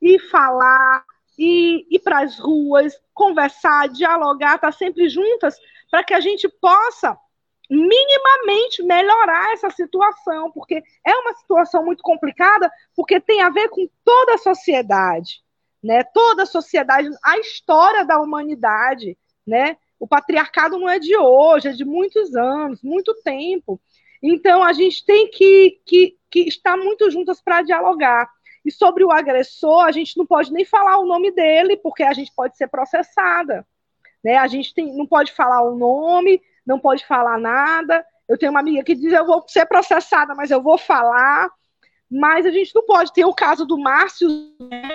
e 0.00 0.18
falar 0.18 1.04
ir, 1.38 1.86
ir 1.90 1.98
para 2.00 2.20
as 2.20 2.38
ruas, 2.38 2.98
conversar, 3.12 3.88
dialogar, 3.88 4.56
estar 4.56 4.72
tá 4.72 4.72
sempre 4.72 5.08
juntas, 5.08 5.56
para 5.90 6.02
que 6.02 6.14
a 6.14 6.20
gente 6.20 6.48
possa 6.48 7.16
minimamente 7.68 8.82
melhorar 8.82 9.52
essa 9.52 9.70
situação, 9.70 10.52
porque 10.52 10.82
é 11.04 11.14
uma 11.16 11.34
situação 11.34 11.84
muito 11.84 12.02
complicada, 12.02 12.70
porque 12.94 13.20
tem 13.20 13.42
a 13.42 13.50
ver 13.50 13.68
com 13.68 13.88
toda 14.04 14.34
a 14.34 14.38
sociedade, 14.38 15.42
né? 15.82 16.04
Toda 16.04 16.44
a 16.44 16.46
sociedade, 16.46 17.10
a 17.24 17.38
história 17.38 18.04
da 18.04 18.20
humanidade, 18.20 19.18
né? 19.44 19.76
O 19.98 20.06
patriarcado 20.06 20.78
não 20.78 20.88
é 20.88 20.98
de 20.98 21.16
hoje, 21.16 21.68
é 21.68 21.72
de 21.72 21.84
muitos 21.84 22.34
anos, 22.34 22.82
muito 22.82 23.14
tempo. 23.22 23.80
Então 24.22 24.62
a 24.62 24.72
gente 24.72 25.04
tem 25.04 25.30
que, 25.30 25.80
que, 25.86 26.16
que 26.30 26.40
estar 26.40 26.76
muito 26.76 27.10
juntas 27.10 27.40
para 27.40 27.62
dialogar. 27.62 28.28
E 28.64 28.70
sobre 28.72 29.04
o 29.04 29.12
agressor, 29.12 29.84
a 29.84 29.92
gente 29.92 30.16
não 30.16 30.26
pode 30.26 30.52
nem 30.52 30.64
falar 30.64 30.98
o 30.98 31.06
nome 31.06 31.30
dele, 31.30 31.76
porque 31.76 32.02
a 32.02 32.12
gente 32.12 32.32
pode 32.34 32.56
ser 32.56 32.66
processada. 32.66 33.66
Né? 34.24 34.36
A 34.36 34.48
gente 34.48 34.74
tem, 34.74 34.92
não 34.96 35.06
pode 35.06 35.32
falar 35.32 35.62
o 35.62 35.76
nome, 35.76 36.42
não 36.66 36.80
pode 36.80 37.06
falar 37.06 37.38
nada. 37.38 38.04
Eu 38.28 38.36
tenho 38.36 38.50
uma 38.50 38.60
amiga 38.60 38.82
que 38.82 38.96
diz: 38.96 39.12
eu 39.12 39.24
vou 39.24 39.44
ser 39.46 39.66
processada, 39.66 40.34
mas 40.34 40.50
eu 40.50 40.60
vou 40.60 40.76
falar. 40.76 41.48
Mas 42.10 42.46
a 42.46 42.50
gente 42.50 42.74
não 42.74 42.84
pode 42.84 43.12
ter 43.12 43.24
o 43.24 43.34
caso 43.34 43.66
do 43.66 43.78
Márcio 43.78 44.28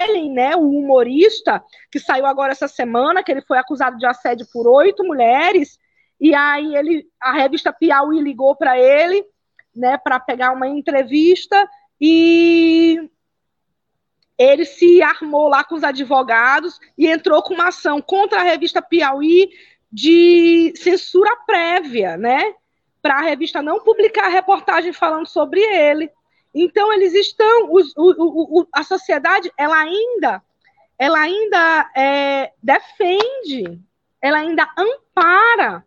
Ellen, 0.01 0.31
né, 0.31 0.55
o 0.55 0.61
humorista, 0.61 1.61
que 1.91 1.99
saiu 1.99 2.25
agora 2.25 2.53
essa 2.53 2.67
semana, 2.67 3.23
que 3.23 3.31
ele 3.31 3.41
foi 3.41 3.57
acusado 3.57 3.97
de 3.97 4.05
assédio 4.05 4.47
por 4.51 4.67
oito 4.67 5.03
mulheres, 5.03 5.77
e 6.19 6.33
aí 6.33 6.75
ele, 6.75 7.07
a 7.19 7.33
revista 7.33 7.73
Piauí 7.73 8.21
ligou 8.21 8.55
para 8.55 8.79
ele, 8.79 9.25
né, 9.75 9.97
para 9.97 10.19
pegar 10.19 10.53
uma 10.53 10.67
entrevista, 10.67 11.67
e 11.99 13.09
ele 14.37 14.65
se 14.65 15.03
armou 15.03 15.47
lá 15.47 15.63
com 15.63 15.75
os 15.75 15.83
advogados 15.83 16.79
e 16.97 17.07
entrou 17.07 17.43
com 17.43 17.53
uma 17.53 17.67
ação 17.67 18.01
contra 18.01 18.39
a 18.39 18.43
revista 18.43 18.81
Piauí 18.81 19.49
de 19.91 20.73
censura 20.75 21.35
prévia, 21.45 22.17
né? 22.17 22.55
Para 23.01 23.15
a 23.15 23.21
revista 23.21 23.61
não 23.61 23.83
publicar 23.83 24.29
reportagem 24.29 24.93
falando 24.93 25.27
sobre 25.27 25.59
ele. 25.61 26.09
Então 26.53 26.91
eles 26.91 27.13
estão, 27.13 27.71
os, 27.71 27.95
o, 27.95 28.61
o, 28.61 28.67
a 28.73 28.83
sociedade, 28.83 29.51
ela 29.57 29.77
ainda, 29.77 30.43
ela 30.97 31.19
ainda 31.19 31.91
é, 31.95 32.53
defende, 32.61 33.79
ela 34.21 34.39
ainda 34.39 34.69
ampara, 34.77 35.85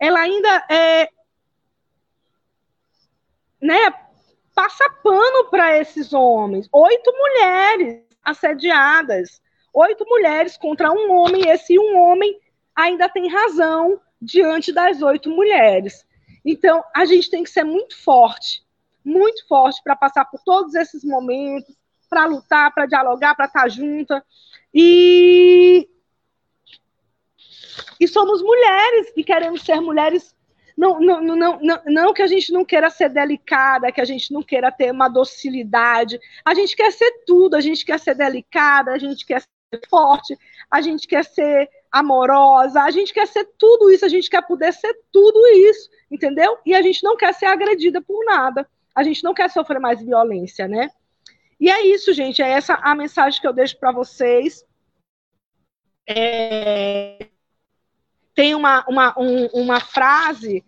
ela 0.00 0.20
ainda 0.20 0.66
é, 0.70 1.08
né, 3.60 3.92
passa 4.54 4.88
pano 5.02 5.50
para 5.50 5.78
esses 5.78 6.12
homens. 6.12 6.68
Oito 6.72 7.12
mulheres 7.12 8.02
assediadas, 8.24 9.42
oito 9.72 10.04
mulheres 10.08 10.56
contra 10.56 10.90
um 10.90 11.12
homem, 11.12 11.42
e 11.44 11.50
esse 11.50 11.78
um 11.78 11.98
homem 11.98 12.40
ainda 12.74 13.08
tem 13.08 13.28
razão 13.28 14.00
diante 14.20 14.72
das 14.72 15.02
oito 15.02 15.30
mulheres. 15.30 16.06
Então, 16.44 16.82
a 16.94 17.04
gente 17.04 17.28
tem 17.28 17.42
que 17.42 17.50
ser 17.50 17.64
muito 17.64 17.96
forte, 18.02 18.65
muito 19.06 19.46
forte 19.46 19.80
para 19.84 19.94
passar 19.94 20.24
por 20.24 20.40
todos 20.44 20.74
esses 20.74 21.04
momentos, 21.04 21.74
para 22.10 22.26
lutar, 22.26 22.74
para 22.74 22.86
dialogar, 22.86 23.34
para 23.34 23.46
estar 23.46 23.68
junta. 23.68 24.24
E 24.74 25.88
e 28.00 28.08
somos 28.08 28.42
mulheres 28.42 29.12
e 29.16 29.24
queremos 29.24 29.62
ser 29.62 29.80
mulheres. 29.80 30.34
Não, 30.76 31.00
não, 31.00 31.22
não, 31.22 31.36
não, 31.36 31.82
não 31.86 32.12
que 32.12 32.20
a 32.20 32.26
gente 32.26 32.52
não 32.52 32.64
queira 32.64 32.90
ser 32.90 33.08
delicada, 33.08 33.90
que 33.90 34.00
a 34.00 34.04
gente 34.04 34.32
não 34.32 34.42
queira 34.42 34.70
ter 34.70 34.90
uma 34.90 35.08
docilidade. 35.08 36.18
A 36.44 36.54
gente 36.54 36.76
quer 36.76 36.92
ser 36.92 37.10
tudo, 37.26 37.54
a 37.54 37.60
gente 37.60 37.84
quer 37.84 37.98
ser 37.98 38.14
delicada, 38.14 38.92
a 38.92 38.98
gente 38.98 39.24
quer 39.24 39.40
ser 39.40 39.80
forte, 39.88 40.36
a 40.70 40.82
gente 40.82 41.06
quer 41.06 41.24
ser 41.24 41.70
amorosa, 41.90 42.82
a 42.82 42.90
gente 42.90 43.12
quer 43.14 43.26
ser 43.26 43.48
tudo 43.58 43.90
isso, 43.90 44.04
a 44.04 44.08
gente 44.08 44.28
quer 44.28 44.46
poder 44.46 44.72
ser 44.72 44.94
tudo 45.10 45.46
isso, 45.46 45.88
entendeu? 46.10 46.58
E 46.66 46.74
a 46.74 46.82
gente 46.82 47.02
não 47.02 47.16
quer 47.16 47.32
ser 47.32 47.46
agredida 47.46 48.02
por 48.02 48.22
nada, 48.26 48.68
a 48.96 49.02
gente 49.02 49.22
não 49.22 49.34
quer 49.34 49.50
sofrer 49.50 49.78
mais 49.78 50.02
violência, 50.02 50.66
né? 50.66 50.90
E 51.60 51.70
é 51.70 51.86
isso, 51.86 52.12
gente, 52.12 52.42
é 52.42 52.48
essa 52.48 52.74
a 52.74 52.94
mensagem 52.94 53.40
que 53.40 53.46
eu 53.46 53.52
deixo 53.52 53.78
para 53.78 53.92
vocês. 53.92 54.64
É... 56.08 57.28
Tem 58.34 58.54
uma, 58.54 58.84
uma, 58.88 59.14
um, 59.18 59.46
uma 59.48 59.80
frase 59.80 60.64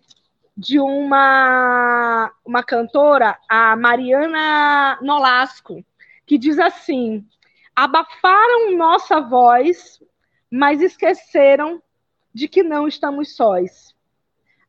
de 0.55 0.79
uma, 0.79 2.31
uma 2.45 2.63
cantora, 2.63 3.37
a 3.49 3.75
Mariana 3.75 4.99
Nolasco, 5.01 5.83
que 6.25 6.37
diz 6.37 6.59
assim: 6.59 7.25
abafaram 7.75 8.75
nossa 8.77 9.19
voz 9.19 9.99
mas 10.49 10.81
esqueceram 10.81 11.81
de 12.33 12.47
que 12.47 12.63
não 12.63 12.87
estamos 12.87 13.35
sós. 13.35 13.95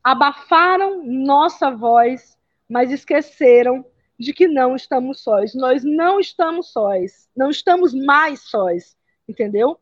Abafaram 0.02 1.02
nossa 1.04 1.70
voz, 1.70 2.38
mas 2.70 2.92
esqueceram 2.92 3.84
de 4.18 4.32
que 4.32 4.46
não 4.46 4.76
estamos 4.76 5.22
sós. 5.22 5.54
Nós 5.54 5.82
não 5.82 6.20
estamos 6.20 6.72
sós, 6.72 7.28
não 7.36 7.50
estamos 7.50 7.92
mais 7.92 8.42
sós, 8.42 8.96
entendeu? 9.28 9.78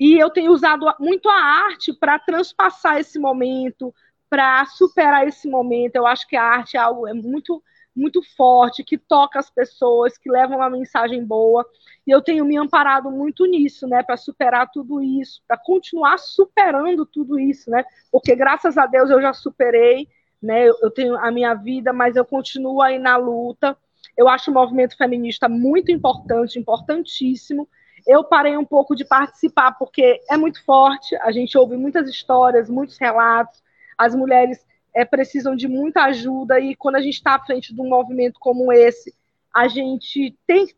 E 0.00 0.18
eu 0.18 0.28
tenho 0.30 0.50
usado 0.50 0.86
muito 0.98 1.28
a 1.28 1.36
arte 1.36 1.92
para 1.92 2.18
transpassar 2.18 2.98
esse 2.98 3.18
momento, 3.18 3.94
para 4.28 4.66
superar 4.66 5.28
esse 5.28 5.48
momento. 5.48 5.94
Eu 5.94 6.06
acho 6.06 6.26
que 6.26 6.36
a 6.36 6.42
arte 6.42 6.76
é 6.76 6.80
algo 6.80 7.06
é 7.06 7.14
muito 7.14 7.62
muito 7.96 8.20
forte, 8.36 8.82
que 8.82 8.98
toca 8.98 9.38
as 9.38 9.48
pessoas, 9.48 10.18
que 10.18 10.28
leva 10.28 10.56
uma 10.56 10.68
mensagem 10.68 11.24
boa. 11.24 11.64
E 12.04 12.10
eu 12.10 12.20
tenho 12.20 12.44
me 12.44 12.56
amparado 12.56 13.08
muito 13.10 13.46
nisso, 13.46 13.86
né, 13.86 14.02
para 14.02 14.16
superar 14.16 14.68
tudo 14.72 15.00
isso, 15.00 15.40
para 15.46 15.56
continuar 15.56 16.18
superando 16.18 17.06
tudo 17.06 17.38
isso, 17.38 17.70
né? 17.70 17.84
Porque 18.10 18.34
graças 18.34 18.76
a 18.76 18.86
Deus 18.86 19.10
eu 19.10 19.22
já 19.22 19.32
superei, 19.32 20.08
né? 20.42 20.66
Eu 20.66 20.90
tenho 20.90 21.16
a 21.16 21.30
minha 21.30 21.54
vida, 21.54 21.92
mas 21.92 22.16
eu 22.16 22.24
continuo 22.24 22.82
aí 22.82 22.98
na 22.98 23.16
luta. 23.16 23.76
Eu 24.16 24.28
acho 24.28 24.50
o 24.50 24.54
movimento 24.54 24.96
feminista 24.96 25.48
muito 25.48 25.90
importante, 25.90 26.58
importantíssimo. 26.58 27.68
Eu 28.06 28.22
parei 28.22 28.56
um 28.56 28.64
pouco 28.64 28.94
de 28.94 29.04
participar 29.04 29.72
porque 29.72 30.20
é 30.28 30.36
muito 30.36 30.62
forte, 30.64 31.16
a 31.16 31.32
gente 31.32 31.56
ouve 31.56 31.76
muitas 31.76 32.08
histórias, 32.08 32.68
muitos 32.68 32.98
relatos. 32.98 33.62
As 33.96 34.14
mulheres 34.14 34.64
é, 34.94 35.04
precisam 35.04 35.56
de 35.56 35.66
muita 35.66 36.04
ajuda 36.04 36.60
e 36.60 36.76
quando 36.76 36.96
a 36.96 37.00
gente 37.00 37.14
está 37.14 37.34
à 37.34 37.44
frente 37.44 37.74
de 37.74 37.80
um 37.80 37.88
movimento 37.88 38.38
como 38.38 38.72
esse, 38.72 39.14
a 39.54 39.68
gente 39.68 40.36
tem 40.46 40.66
que 40.66 40.74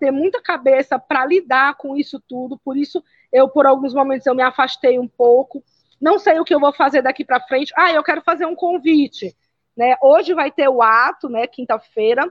ter 0.00 0.10
muita 0.10 0.40
cabeça 0.40 0.98
para 0.98 1.26
lidar 1.26 1.76
com 1.76 1.96
isso 1.96 2.20
tudo. 2.26 2.58
Por 2.58 2.76
isso, 2.76 3.02
eu 3.32 3.48
por 3.48 3.66
alguns 3.66 3.92
momentos 3.92 4.26
eu 4.26 4.34
me 4.34 4.42
afastei 4.42 4.98
um 4.98 5.06
pouco. 5.06 5.62
Não 6.04 6.18
sei 6.18 6.38
o 6.38 6.44
que 6.44 6.54
eu 6.54 6.60
vou 6.60 6.70
fazer 6.70 7.00
daqui 7.00 7.24
para 7.24 7.40
frente. 7.40 7.72
Ah, 7.74 7.90
eu 7.90 8.02
quero 8.02 8.20
fazer 8.20 8.44
um 8.44 8.54
convite. 8.54 9.34
Né? 9.74 9.96
Hoje 10.02 10.34
vai 10.34 10.50
ter 10.50 10.68
o 10.68 10.82
ato, 10.82 11.30
né? 11.30 11.46
Quinta-feira 11.46 12.30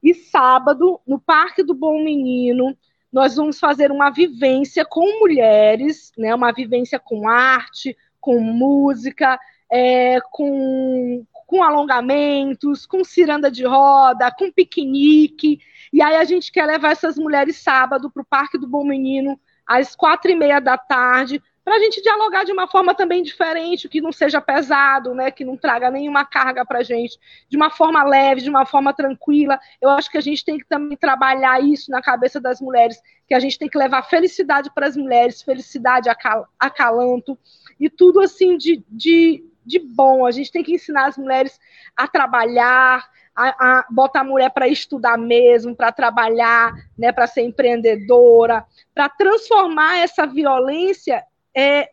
e 0.00 0.14
sábado 0.14 1.00
no 1.04 1.18
Parque 1.18 1.64
do 1.64 1.74
Bom 1.74 2.04
Menino. 2.04 2.78
Nós 3.12 3.34
vamos 3.34 3.58
fazer 3.58 3.90
uma 3.90 4.08
vivência 4.10 4.84
com 4.84 5.18
mulheres, 5.18 6.12
né? 6.16 6.32
Uma 6.32 6.52
vivência 6.52 6.96
com 6.96 7.28
arte, 7.28 7.96
com 8.20 8.38
música, 8.38 9.36
é, 9.68 10.20
com, 10.30 11.26
com 11.44 11.60
alongamentos, 11.64 12.86
com 12.86 13.02
ciranda 13.02 13.50
de 13.50 13.66
roda, 13.66 14.30
com 14.30 14.52
piquenique. 14.52 15.58
E 15.92 16.00
aí 16.00 16.14
a 16.14 16.24
gente 16.24 16.52
quer 16.52 16.66
levar 16.66 16.92
essas 16.92 17.18
mulheres 17.18 17.56
sábado 17.56 18.12
para 18.12 18.22
o 18.22 18.26
Parque 18.26 18.58
do 18.58 18.68
Bom 18.68 18.84
Menino, 18.84 19.40
às 19.66 19.96
quatro 19.96 20.30
e 20.30 20.36
meia 20.36 20.60
da 20.60 20.78
tarde, 20.78 21.42
para 21.68 21.76
a 21.76 21.80
gente 21.80 22.00
dialogar 22.00 22.44
de 22.44 22.52
uma 22.52 22.66
forma 22.66 22.94
também 22.94 23.22
diferente, 23.22 23.90
que 23.90 24.00
não 24.00 24.10
seja 24.10 24.40
pesado, 24.40 25.12
né, 25.14 25.30
que 25.30 25.44
não 25.44 25.54
traga 25.54 25.90
nenhuma 25.90 26.24
carga 26.24 26.64
para 26.64 26.78
a 26.78 26.82
gente, 26.82 27.18
de 27.46 27.58
uma 27.58 27.68
forma 27.68 28.02
leve, 28.02 28.40
de 28.40 28.48
uma 28.48 28.64
forma 28.64 28.94
tranquila. 28.94 29.60
Eu 29.78 29.90
acho 29.90 30.10
que 30.10 30.16
a 30.16 30.22
gente 30.22 30.42
tem 30.42 30.56
que 30.56 30.64
também 30.64 30.96
trabalhar 30.96 31.62
isso 31.62 31.90
na 31.90 32.00
cabeça 32.00 32.40
das 32.40 32.58
mulheres, 32.58 32.98
que 33.26 33.34
a 33.34 33.38
gente 33.38 33.58
tem 33.58 33.68
que 33.68 33.76
levar 33.76 34.00
felicidade 34.04 34.70
para 34.74 34.86
as 34.86 34.96
mulheres, 34.96 35.42
felicidade, 35.42 36.08
acal 36.08 36.48
acalanto, 36.58 37.38
e 37.78 37.90
tudo 37.90 38.22
assim 38.22 38.56
de, 38.56 38.82
de, 38.88 39.44
de 39.62 39.78
bom. 39.78 40.24
A 40.24 40.30
gente 40.30 40.50
tem 40.50 40.64
que 40.64 40.72
ensinar 40.72 41.08
as 41.08 41.18
mulheres 41.18 41.60
a 41.94 42.08
trabalhar, 42.08 43.06
a, 43.36 43.80
a 43.80 43.86
botar 43.90 44.20
a 44.20 44.24
mulher 44.24 44.50
para 44.52 44.66
estudar 44.66 45.18
mesmo, 45.18 45.76
para 45.76 45.92
trabalhar, 45.92 46.72
né, 46.98 47.12
para 47.12 47.26
ser 47.26 47.42
empreendedora, 47.42 48.64
para 48.94 49.10
transformar 49.10 49.98
essa 49.98 50.26
violência, 50.26 51.22
é, 51.58 51.90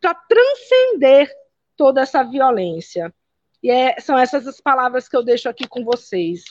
para 0.00 0.14
transcender 0.14 1.30
toda 1.76 2.00
essa 2.00 2.22
violência. 2.22 3.14
E 3.62 3.70
é, 3.70 4.00
são 4.00 4.18
essas 4.18 4.46
as 4.46 4.60
palavras 4.60 5.06
que 5.06 5.16
eu 5.16 5.22
deixo 5.22 5.46
aqui 5.46 5.68
com 5.68 5.84
vocês. 5.84 6.44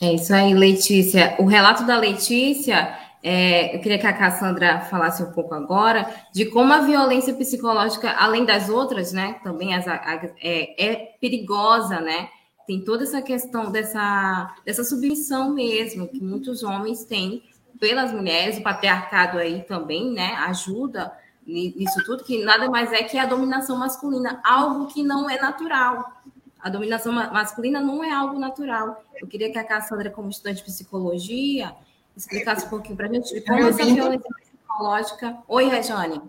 É 0.00 0.14
isso 0.14 0.34
aí, 0.34 0.54
Letícia. 0.54 1.36
O 1.38 1.44
relato 1.44 1.84
da 1.84 1.98
Letícia 1.98 2.98
é, 3.22 3.76
eu 3.76 3.80
queria 3.80 3.98
que 3.98 4.06
a 4.06 4.12
Cassandra 4.12 4.80
falasse 4.80 5.22
um 5.22 5.30
pouco 5.32 5.54
agora 5.54 6.12
de 6.34 6.46
como 6.46 6.72
a 6.72 6.80
violência 6.80 7.34
psicológica, 7.34 8.10
além 8.10 8.44
das 8.44 8.68
outras, 8.68 9.12
né, 9.12 9.38
também 9.44 9.74
as, 9.74 9.86
a, 9.86 10.32
é, 10.42 10.84
é, 10.84 10.96
perigosa, 11.20 12.00
né? 12.00 12.28
Tem 12.66 12.80
toda 12.80 13.04
essa 13.04 13.20
questão 13.20 13.70
dessa, 13.70 14.54
dessa 14.64 14.82
submissão 14.82 15.52
mesmo 15.52 16.08
que 16.08 16.22
muitos 16.22 16.62
homens 16.62 17.04
têm 17.04 17.42
pelas 17.82 18.12
mulheres, 18.12 18.58
o 18.58 18.62
patriarcado 18.62 19.38
aí 19.38 19.64
também, 19.64 20.12
né, 20.12 20.36
ajuda 20.46 21.12
nisso 21.44 22.00
tudo, 22.06 22.22
que 22.22 22.44
nada 22.44 22.70
mais 22.70 22.92
é 22.92 23.02
que 23.02 23.18
a 23.18 23.26
dominação 23.26 23.76
masculina, 23.76 24.40
algo 24.44 24.86
que 24.86 25.02
não 25.02 25.28
é 25.28 25.36
natural. 25.40 26.22
A 26.60 26.70
dominação 26.70 27.12
masculina 27.12 27.80
não 27.80 28.04
é 28.04 28.12
algo 28.12 28.38
natural. 28.38 29.02
Eu 29.20 29.26
queria 29.26 29.50
que 29.50 29.58
a 29.58 29.64
Cassandra, 29.64 30.10
como 30.10 30.30
estudante 30.30 30.58
de 30.58 30.62
psicologia, 30.62 31.74
explicasse 32.16 32.66
um 32.66 32.68
pouquinho 32.68 32.96
para 32.96 33.08
a 33.08 33.12
gente 33.12 33.34
de 33.34 33.40
como 33.40 33.66
essa 33.66 33.84
violência 33.84 34.30
psicológica. 34.30 35.38
Oi, 35.48 35.64
Rejane. 35.64 36.22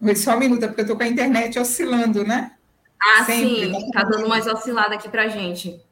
Oi, 0.00 0.14
só 0.14 0.36
um 0.36 0.38
minuto, 0.38 0.60
porque 0.60 0.82
eu 0.82 0.84
estou 0.84 0.96
com 0.96 1.02
a 1.02 1.08
internet 1.08 1.58
oscilando, 1.58 2.24
né? 2.24 2.54
Ah, 3.02 3.24
Sempre. 3.24 3.74
sim, 3.74 3.86
está 3.86 4.04
dando 4.04 4.28
mais 4.28 4.46
oscilada 4.46 4.94
aqui 4.94 5.08
para 5.08 5.24
a 5.24 5.28
gente. 5.28 5.84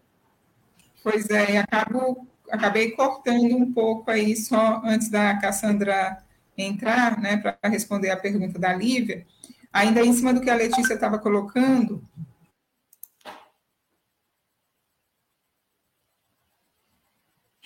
Pois 1.02 1.28
é, 1.28 1.58
acabo, 1.58 2.27
acabei 2.50 2.92
cortando 2.92 3.56
um 3.56 3.72
pouco 3.72 4.10
aí 4.10 4.36
só 4.36 4.82
antes 4.84 5.08
da 5.08 5.38
Cassandra 5.38 6.22
entrar, 6.56 7.18
né, 7.20 7.36
para 7.36 7.58
responder 7.68 8.10
a 8.10 8.16
pergunta 8.16 8.58
da 8.58 8.72
Lívia. 8.72 9.26
Ainda 9.72 10.04
em 10.04 10.12
cima 10.12 10.32
do 10.32 10.40
que 10.40 10.50
a 10.50 10.54
Letícia 10.54 10.94
estava 10.94 11.18
colocando, 11.18 12.02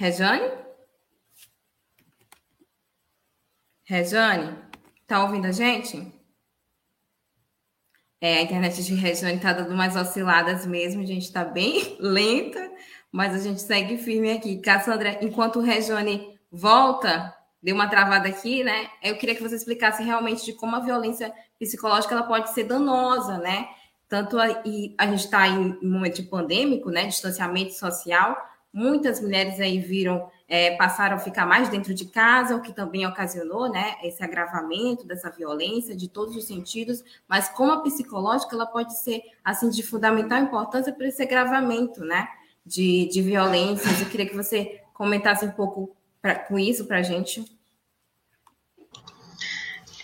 Rejane? 0.03 0.51
Rejane, 3.85 4.59
tá 5.07 5.23
ouvindo 5.23 5.47
a 5.47 5.53
gente? 5.53 6.13
É, 8.21 8.39
a 8.39 8.43
internet 8.43 8.83
de 8.83 8.95
Rejane 8.95 9.39
tá 9.39 9.53
dando 9.53 9.73
umas 9.73 9.95
osciladas 9.95 10.67
mesmo, 10.67 11.03
a 11.03 11.07
gente 11.07 11.23
está 11.23 11.45
bem 11.45 11.97
lenta, 12.03 12.69
mas 13.13 13.35
a 13.35 13.39
gente 13.39 13.61
segue 13.61 13.99
firme 13.99 14.33
aqui. 14.33 14.57
Cassandra, 14.57 15.19
enquanto 15.21 15.57
o 15.57 15.63
Rejane 15.63 16.37
volta, 16.51 17.33
deu 17.63 17.75
uma 17.75 17.89
travada 17.89 18.29
aqui, 18.29 18.65
né? 18.65 18.89
Eu 19.03 19.17
queria 19.19 19.35
que 19.35 19.43
você 19.43 19.55
explicasse 19.55 20.03
realmente 20.03 20.45
de 20.45 20.55
como 20.55 20.75
a 20.75 20.81
violência 20.81 21.33
psicológica 21.59 22.15
ela 22.15 22.25
pode 22.25 22.51
ser 22.51 22.65
danosa, 22.65 23.37
né? 23.39 23.69
Tanto 24.09 24.39
a, 24.39 24.49
e 24.65 24.95
a 24.99 25.07
gente 25.07 25.27
está 25.27 25.47
em 25.47 25.79
um 25.83 25.91
momento 25.91 26.25
pandêmico, 26.25 26.91
né? 26.91 27.07
Distanciamento 27.07 27.75
social, 27.75 28.37
Muitas 28.73 29.21
mulheres 29.21 29.61
aí 29.61 29.79
viram, 29.79 30.31
é, 30.49 30.75
passaram 30.77 31.17
a 31.17 31.19
ficar 31.19 31.45
mais 31.45 31.69
dentro 31.69 31.93
de 31.93 32.07
casa, 32.07 32.57
o 32.57 32.63
que 32.63 32.73
também 32.73 33.07
ocasionou, 33.07 33.71
né, 33.71 33.97
esse 34.03 34.25
agravamento 34.25 35.07
dessa 35.07 35.29
violência 35.29 35.95
de 35.95 36.09
todos 36.09 36.35
os 36.35 36.47
sentidos, 36.47 37.05
mas 37.29 37.51
como 37.51 37.71
a 37.71 37.83
psicológica, 37.83 38.57
ela 38.57 38.65
pode 38.65 38.99
ser, 38.99 39.21
assim, 39.45 39.69
de 39.69 39.83
fundamental 39.83 40.39
importância 40.39 40.91
para 40.91 41.07
esse 41.07 41.23
agravamento, 41.23 42.03
né, 42.03 42.27
de, 42.65 43.09
de 43.11 43.23
violências. 43.23 44.01
Eu 44.01 44.09
queria 44.09 44.27
que 44.27 44.37
você 44.37 44.81
comentasse 44.95 45.45
um 45.45 45.51
pouco 45.51 45.95
pra, 46.21 46.35
com 46.35 46.59
isso 46.59 46.87
para 46.87 46.99
a 46.99 47.03
gente. 47.03 47.45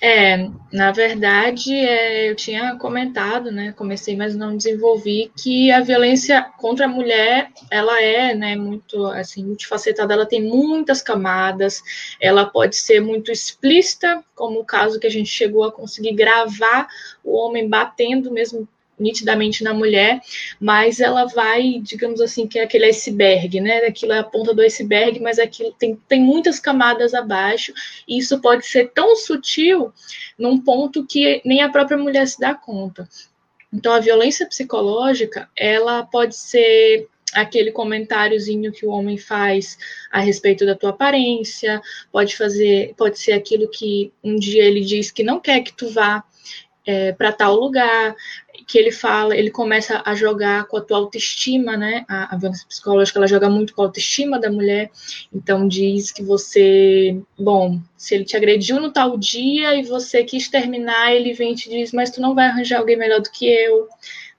É, 0.00 0.48
na 0.72 0.92
verdade, 0.92 1.74
é, 1.74 2.30
eu 2.30 2.36
tinha 2.36 2.76
comentado, 2.76 3.50
né, 3.50 3.72
comecei, 3.72 4.16
mas 4.16 4.36
não 4.36 4.56
desenvolvi, 4.56 5.32
que 5.36 5.72
a 5.72 5.80
violência 5.80 6.40
contra 6.56 6.86
a 6.86 6.88
mulher, 6.88 7.50
ela 7.68 8.00
é, 8.00 8.32
né, 8.32 8.54
muito, 8.54 9.06
assim, 9.06 9.44
multifacetada, 9.44 10.14
ela 10.14 10.24
tem 10.24 10.40
muitas 10.40 11.02
camadas, 11.02 11.82
ela 12.20 12.46
pode 12.46 12.76
ser 12.76 13.00
muito 13.00 13.32
explícita, 13.32 14.22
como 14.36 14.60
o 14.60 14.64
caso 14.64 15.00
que 15.00 15.06
a 15.06 15.10
gente 15.10 15.28
chegou 15.28 15.64
a 15.64 15.72
conseguir 15.72 16.12
gravar 16.12 16.86
o 17.24 17.36
homem 17.36 17.68
batendo 17.68 18.30
mesmo 18.30 18.68
nitidamente 18.98 19.62
na 19.62 19.72
mulher, 19.72 20.20
mas 20.60 21.00
ela 21.00 21.24
vai, 21.26 21.80
digamos 21.82 22.20
assim, 22.20 22.46
que 22.46 22.58
é 22.58 22.62
aquele 22.62 22.86
iceberg, 22.86 23.60
né? 23.60 23.78
Aquilo 23.78 24.12
é 24.12 24.18
a 24.18 24.24
ponta 24.24 24.54
do 24.54 24.62
iceberg, 24.62 25.20
mas 25.20 25.38
aquilo 25.38 25.72
tem, 25.72 25.96
tem 26.08 26.20
muitas 26.20 26.58
camadas 26.58 27.14
abaixo, 27.14 27.72
e 28.06 28.18
isso 28.18 28.40
pode 28.40 28.66
ser 28.66 28.90
tão 28.92 29.16
sutil 29.16 29.92
num 30.38 30.60
ponto 30.60 31.06
que 31.06 31.40
nem 31.44 31.62
a 31.62 31.68
própria 31.68 31.98
mulher 31.98 32.26
se 32.26 32.38
dá 32.40 32.54
conta. 32.54 33.08
Então, 33.72 33.92
a 33.92 34.00
violência 34.00 34.46
psicológica, 34.46 35.48
ela 35.54 36.02
pode 36.02 36.34
ser 36.36 37.06
aquele 37.34 37.70
comentáriozinho 37.70 38.72
que 38.72 38.86
o 38.86 38.90
homem 38.90 39.18
faz 39.18 39.78
a 40.10 40.20
respeito 40.20 40.64
da 40.64 40.74
tua 40.74 40.90
aparência, 40.90 41.80
pode 42.10 42.36
fazer, 42.36 42.94
pode 42.96 43.18
ser 43.18 43.32
aquilo 43.32 43.68
que 43.68 44.12
um 44.24 44.36
dia 44.36 44.64
ele 44.64 44.80
diz 44.80 45.10
que 45.10 45.22
não 45.22 45.38
quer 45.38 45.60
que 45.60 45.72
tu 45.72 45.90
vá 45.90 46.24
é, 46.86 47.12
para 47.12 47.32
tal 47.32 47.54
lugar, 47.54 48.16
que 48.68 48.76
ele 48.76 48.92
fala, 48.92 49.34
ele 49.34 49.50
começa 49.50 50.02
a 50.04 50.14
jogar 50.14 50.66
com 50.66 50.76
a 50.76 50.80
tua 50.82 50.98
autoestima, 50.98 51.74
né? 51.74 52.04
A, 52.06 52.34
a 52.34 52.38
violência 52.38 52.66
psicológica 52.68 53.18
ela 53.18 53.26
joga 53.26 53.48
muito 53.48 53.74
com 53.74 53.80
a 53.80 53.86
autoestima 53.86 54.38
da 54.38 54.52
mulher. 54.52 54.90
Então 55.32 55.66
diz 55.66 56.12
que 56.12 56.22
você, 56.22 57.18
bom, 57.38 57.80
se 57.96 58.14
ele 58.14 58.24
te 58.26 58.36
agrediu 58.36 58.78
no 58.78 58.92
tal 58.92 59.16
dia 59.16 59.74
e 59.74 59.82
você 59.84 60.22
quis 60.22 60.48
terminar, 60.48 61.14
ele 61.14 61.32
vem 61.32 61.52
e 61.52 61.56
te 61.56 61.70
diz, 61.70 61.92
mas 61.92 62.10
tu 62.10 62.20
não 62.20 62.34
vai 62.34 62.44
arranjar 62.44 62.78
alguém 62.80 62.98
melhor 62.98 63.22
do 63.22 63.30
que 63.30 63.46
eu 63.46 63.88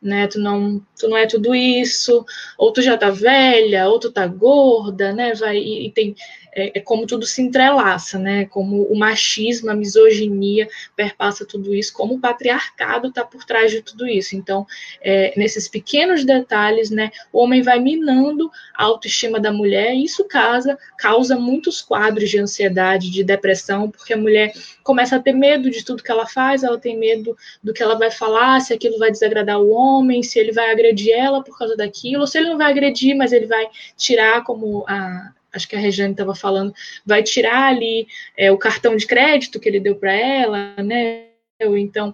né? 0.01 0.27
Tu 0.27 0.39
não, 0.39 0.81
tu 0.97 1.07
não 1.09 1.17
é 1.17 1.25
tudo 1.25 1.53
isso, 1.53 2.25
ou 2.57 2.71
tu 2.71 2.81
já 2.81 2.97
tá 2.97 3.09
velha, 3.09 3.89
ou 3.89 3.99
tu 3.99 4.11
tá 4.11 4.25
gorda, 4.27 5.11
né? 5.11 5.33
Vai 5.33 5.57
e, 5.57 5.87
e 5.87 5.91
tem 5.91 6.15
é, 6.53 6.79
é, 6.79 6.81
como 6.81 7.05
tudo 7.05 7.25
se 7.25 7.41
entrelaça, 7.41 8.17
né? 8.17 8.45
Como 8.45 8.83
o 8.83 8.97
machismo, 8.97 9.69
a 9.69 9.75
misoginia 9.75 10.67
perpassa 10.95 11.45
tudo 11.45 11.73
isso, 11.73 11.93
como 11.93 12.15
o 12.15 12.19
patriarcado 12.19 13.09
está 13.09 13.23
por 13.23 13.43
trás 13.43 13.71
de 13.71 13.81
tudo 13.81 14.07
isso. 14.07 14.35
Então, 14.35 14.65
é, 15.01 15.33
nesses 15.37 15.67
pequenos 15.67 16.25
detalhes, 16.25 16.89
né? 16.89 17.11
O 17.31 17.39
homem 17.39 17.61
vai 17.61 17.79
minando 17.79 18.49
a 18.75 18.83
autoestima 18.83 19.39
da 19.39 19.51
mulher, 19.51 19.93
e 19.93 20.03
isso 20.03 20.23
causa, 20.25 20.77
causa 20.97 21.35
muitos 21.35 21.81
quadros 21.81 22.29
de 22.29 22.39
ansiedade, 22.39 23.11
de 23.11 23.23
depressão, 23.23 23.89
porque 23.89 24.13
a 24.13 24.17
mulher 24.17 24.51
começa 24.83 25.15
a 25.15 25.19
ter 25.19 25.33
medo 25.33 25.69
de 25.69 25.83
tudo 25.83 26.03
que 26.03 26.11
ela 26.11 26.25
faz, 26.25 26.63
ela 26.63 26.79
tem 26.79 26.97
medo 26.97 27.37
do 27.61 27.73
que 27.73 27.83
ela 27.83 27.97
vai 27.97 28.09
falar, 28.09 28.59
se 28.59 28.73
aquilo 28.73 28.97
vai 28.97 29.11
desagradar 29.11 29.59
o 29.59 29.69
homem, 29.69 30.23
se 30.23 30.39
ele 30.39 30.51
vai 30.51 30.71
agredir 30.71 31.13
ela 31.13 31.43
por 31.43 31.57
causa 31.57 31.75
daquilo, 31.75 32.21
ou 32.21 32.27
se 32.27 32.37
ele 32.37 32.49
não 32.49 32.57
vai 32.57 32.71
agredir, 32.71 33.15
mas 33.15 33.31
ele 33.31 33.45
vai 33.45 33.67
tirar 33.95 34.43
como 34.43 34.83
a, 34.87 35.31
acho 35.53 35.67
que 35.67 35.75
a 35.75 35.79
Regiane 35.79 36.13
estava 36.13 36.35
falando, 36.35 36.73
vai 37.05 37.23
tirar 37.23 37.69
ali 37.69 38.07
é, 38.37 38.51
o 38.51 38.57
cartão 38.57 38.95
de 38.95 39.05
crédito 39.05 39.59
que 39.59 39.67
ele 39.67 39.79
deu 39.79 39.95
para 39.95 40.13
ela, 40.13 40.75
né? 40.83 41.25
Ou 41.61 41.77
então 41.77 42.13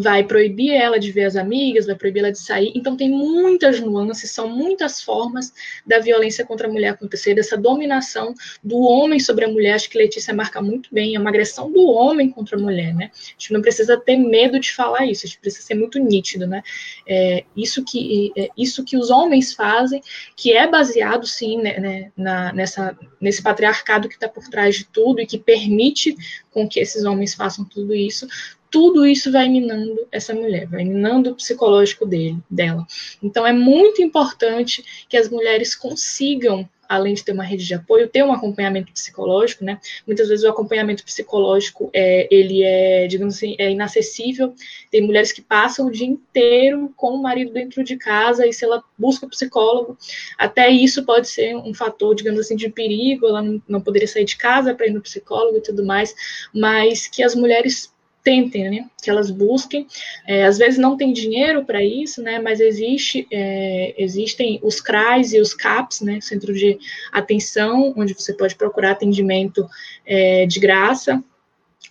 vai 0.00 0.24
proibir 0.24 0.72
ela 0.72 0.98
de 0.98 1.12
ver 1.12 1.24
as 1.24 1.36
amigas, 1.36 1.86
vai 1.86 1.94
proibir 1.94 2.20
ela 2.20 2.32
de 2.32 2.38
sair. 2.38 2.72
Então, 2.74 2.96
tem 2.96 3.10
muitas 3.10 3.80
nuances, 3.80 4.30
são 4.30 4.48
muitas 4.48 5.02
formas 5.02 5.52
da 5.86 5.98
violência 5.98 6.44
contra 6.44 6.66
a 6.66 6.70
mulher 6.70 6.90
acontecer, 6.90 7.34
dessa 7.34 7.56
dominação 7.56 8.34
do 8.62 8.78
homem 8.78 9.20
sobre 9.20 9.44
a 9.44 9.48
mulher. 9.48 9.74
Acho 9.74 9.88
que 9.88 9.98
Letícia 9.98 10.34
marca 10.34 10.60
muito 10.60 10.88
bem, 10.92 11.14
é 11.14 11.18
uma 11.18 11.30
agressão 11.30 11.70
do 11.70 11.86
homem 11.86 12.30
contra 12.30 12.56
a 12.56 12.60
mulher, 12.60 12.94
né? 12.94 13.10
A 13.14 13.30
gente 13.38 13.52
não 13.52 13.62
precisa 13.62 13.96
ter 13.96 14.16
medo 14.16 14.58
de 14.58 14.72
falar 14.72 15.06
isso, 15.06 15.26
a 15.26 15.28
gente 15.28 15.40
precisa 15.40 15.66
ser 15.66 15.74
muito 15.74 15.98
nítido, 15.98 16.46
né? 16.46 16.62
É, 17.06 17.44
isso, 17.56 17.84
que, 17.84 18.32
é, 18.36 18.48
isso 18.56 18.84
que 18.84 18.96
os 18.96 19.10
homens 19.10 19.52
fazem, 19.52 20.00
que 20.36 20.52
é 20.52 20.66
baseado, 20.66 21.26
sim, 21.26 21.58
né, 21.58 21.78
né 21.78 22.12
na, 22.16 22.52
nessa, 22.52 22.96
nesse 23.20 23.42
patriarcado 23.42 24.08
que 24.08 24.14
está 24.14 24.28
por 24.28 24.48
trás 24.48 24.76
de 24.76 24.84
tudo 24.84 25.20
e 25.20 25.26
que 25.26 25.38
permite 25.38 26.16
com 26.50 26.68
que 26.68 26.80
esses 26.80 27.04
homens 27.04 27.34
façam 27.34 27.64
tudo 27.64 27.94
isso, 27.94 28.26
tudo 28.74 29.06
isso 29.06 29.30
vai 29.30 29.48
minando 29.48 30.04
essa 30.10 30.34
mulher, 30.34 30.66
vai 30.66 30.82
minando 30.82 31.30
o 31.30 31.34
psicológico 31.36 32.04
dele, 32.04 32.38
dela. 32.50 32.84
Então 33.22 33.46
é 33.46 33.52
muito 33.52 34.02
importante 34.02 34.84
que 35.08 35.16
as 35.16 35.30
mulheres 35.30 35.76
consigam 35.76 36.68
além 36.88 37.14
de 37.14 37.24
ter 37.24 37.30
uma 37.30 37.44
rede 37.44 37.64
de 37.64 37.72
apoio, 37.72 38.08
ter 38.08 38.24
um 38.24 38.32
acompanhamento 38.32 38.92
psicológico, 38.92 39.64
né? 39.64 39.80
Muitas 40.06 40.28
vezes 40.28 40.44
o 40.44 40.48
acompanhamento 40.48 41.04
psicológico 41.04 41.88
é, 41.92 42.28
ele 42.30 42.62
é, 42.62 43.06
digamos 43.06 43.36
assim, 43.36 43.54
é 43.58 43.70
inacessível. 43.70 44.52
Tem 44.90 45.00
mulheres 45.00 45.32
que 45.32 45.40
passam 45.40 45.86
o 45.86 45.90
dia 45.90 46.06
inteiro 46.06 46.92
com 46.96 47.10
o 47.10 47.22
marido 47.22 47.52
dentro 47.52 47.82
de 47.84 47.96
casa 47.96 48.46
e 48.46 48.52
se 48.52 48.64
ela 48.64 48.82
busca 48.98 49.26
psicólogo, 49.28 49.96
até 50.36 50.68
isso 50.68 51.04
pode 51.04 51.28
ser 51.28 51.56
um 51.56 51.72
fator, 51.72 52.14
digamos 52.14 52.40
assim, 52.40 52.56
de 52.56 52.68
perigo. 52.68 53.26
Ela 53.26 53.40
não, 53.40 53.62
não 53.68 53.80
poderia 53.80 54.08
sair 54.08 54.24
de 54.24 54.36
casa 54.36 54.74
para 54.74 54.86
ir 54.86 54.92
no 54.92 55.00
psicólogo 55.00 55.58
e 55.58 55.62
tudo 55.62 55.86
mais, 55.86 56.14
mas 56.52 57.06
que 57.06 57.22
as 57.22 57.34
mulheres 57.34 57.93
tentem, 58.24 58.70
né? 58.70 58.86
Que 59.02 59.10
elas 59.10 59.30
busquem. 59.30 59.86
É, 60.26 60.46
às 60.46 60.56
vezes 60.56 60.78
não 60.78 60.96
tem 60.96 61.12
dinheiro 61.12 61.64
para 61.64 61.84
isso, 61.84 62.22
né? 62.22 62.40
Mas 62.40 62.58
existe, 62.58 63.28
é, 63.30 63.94
existem 63.98 64.58
os 64.62 64.80
CRAs 64.80 65.34
e 65.34 65.38
os 65.38 65.52
CAPs, 65.52 66.00
né? 66.00 66.18
Centro 66.22 66.54
de 66.54 66.78
Atenção, 67.12 67.92
onde 67.96 68.14
você 68.14 68.32
pode 68.32 68.56
procurar 68.56 68.92
atendimento 68.92 69.68
é, 70.06 70.46
de 70.46 70.58
graça. 70.58 71.22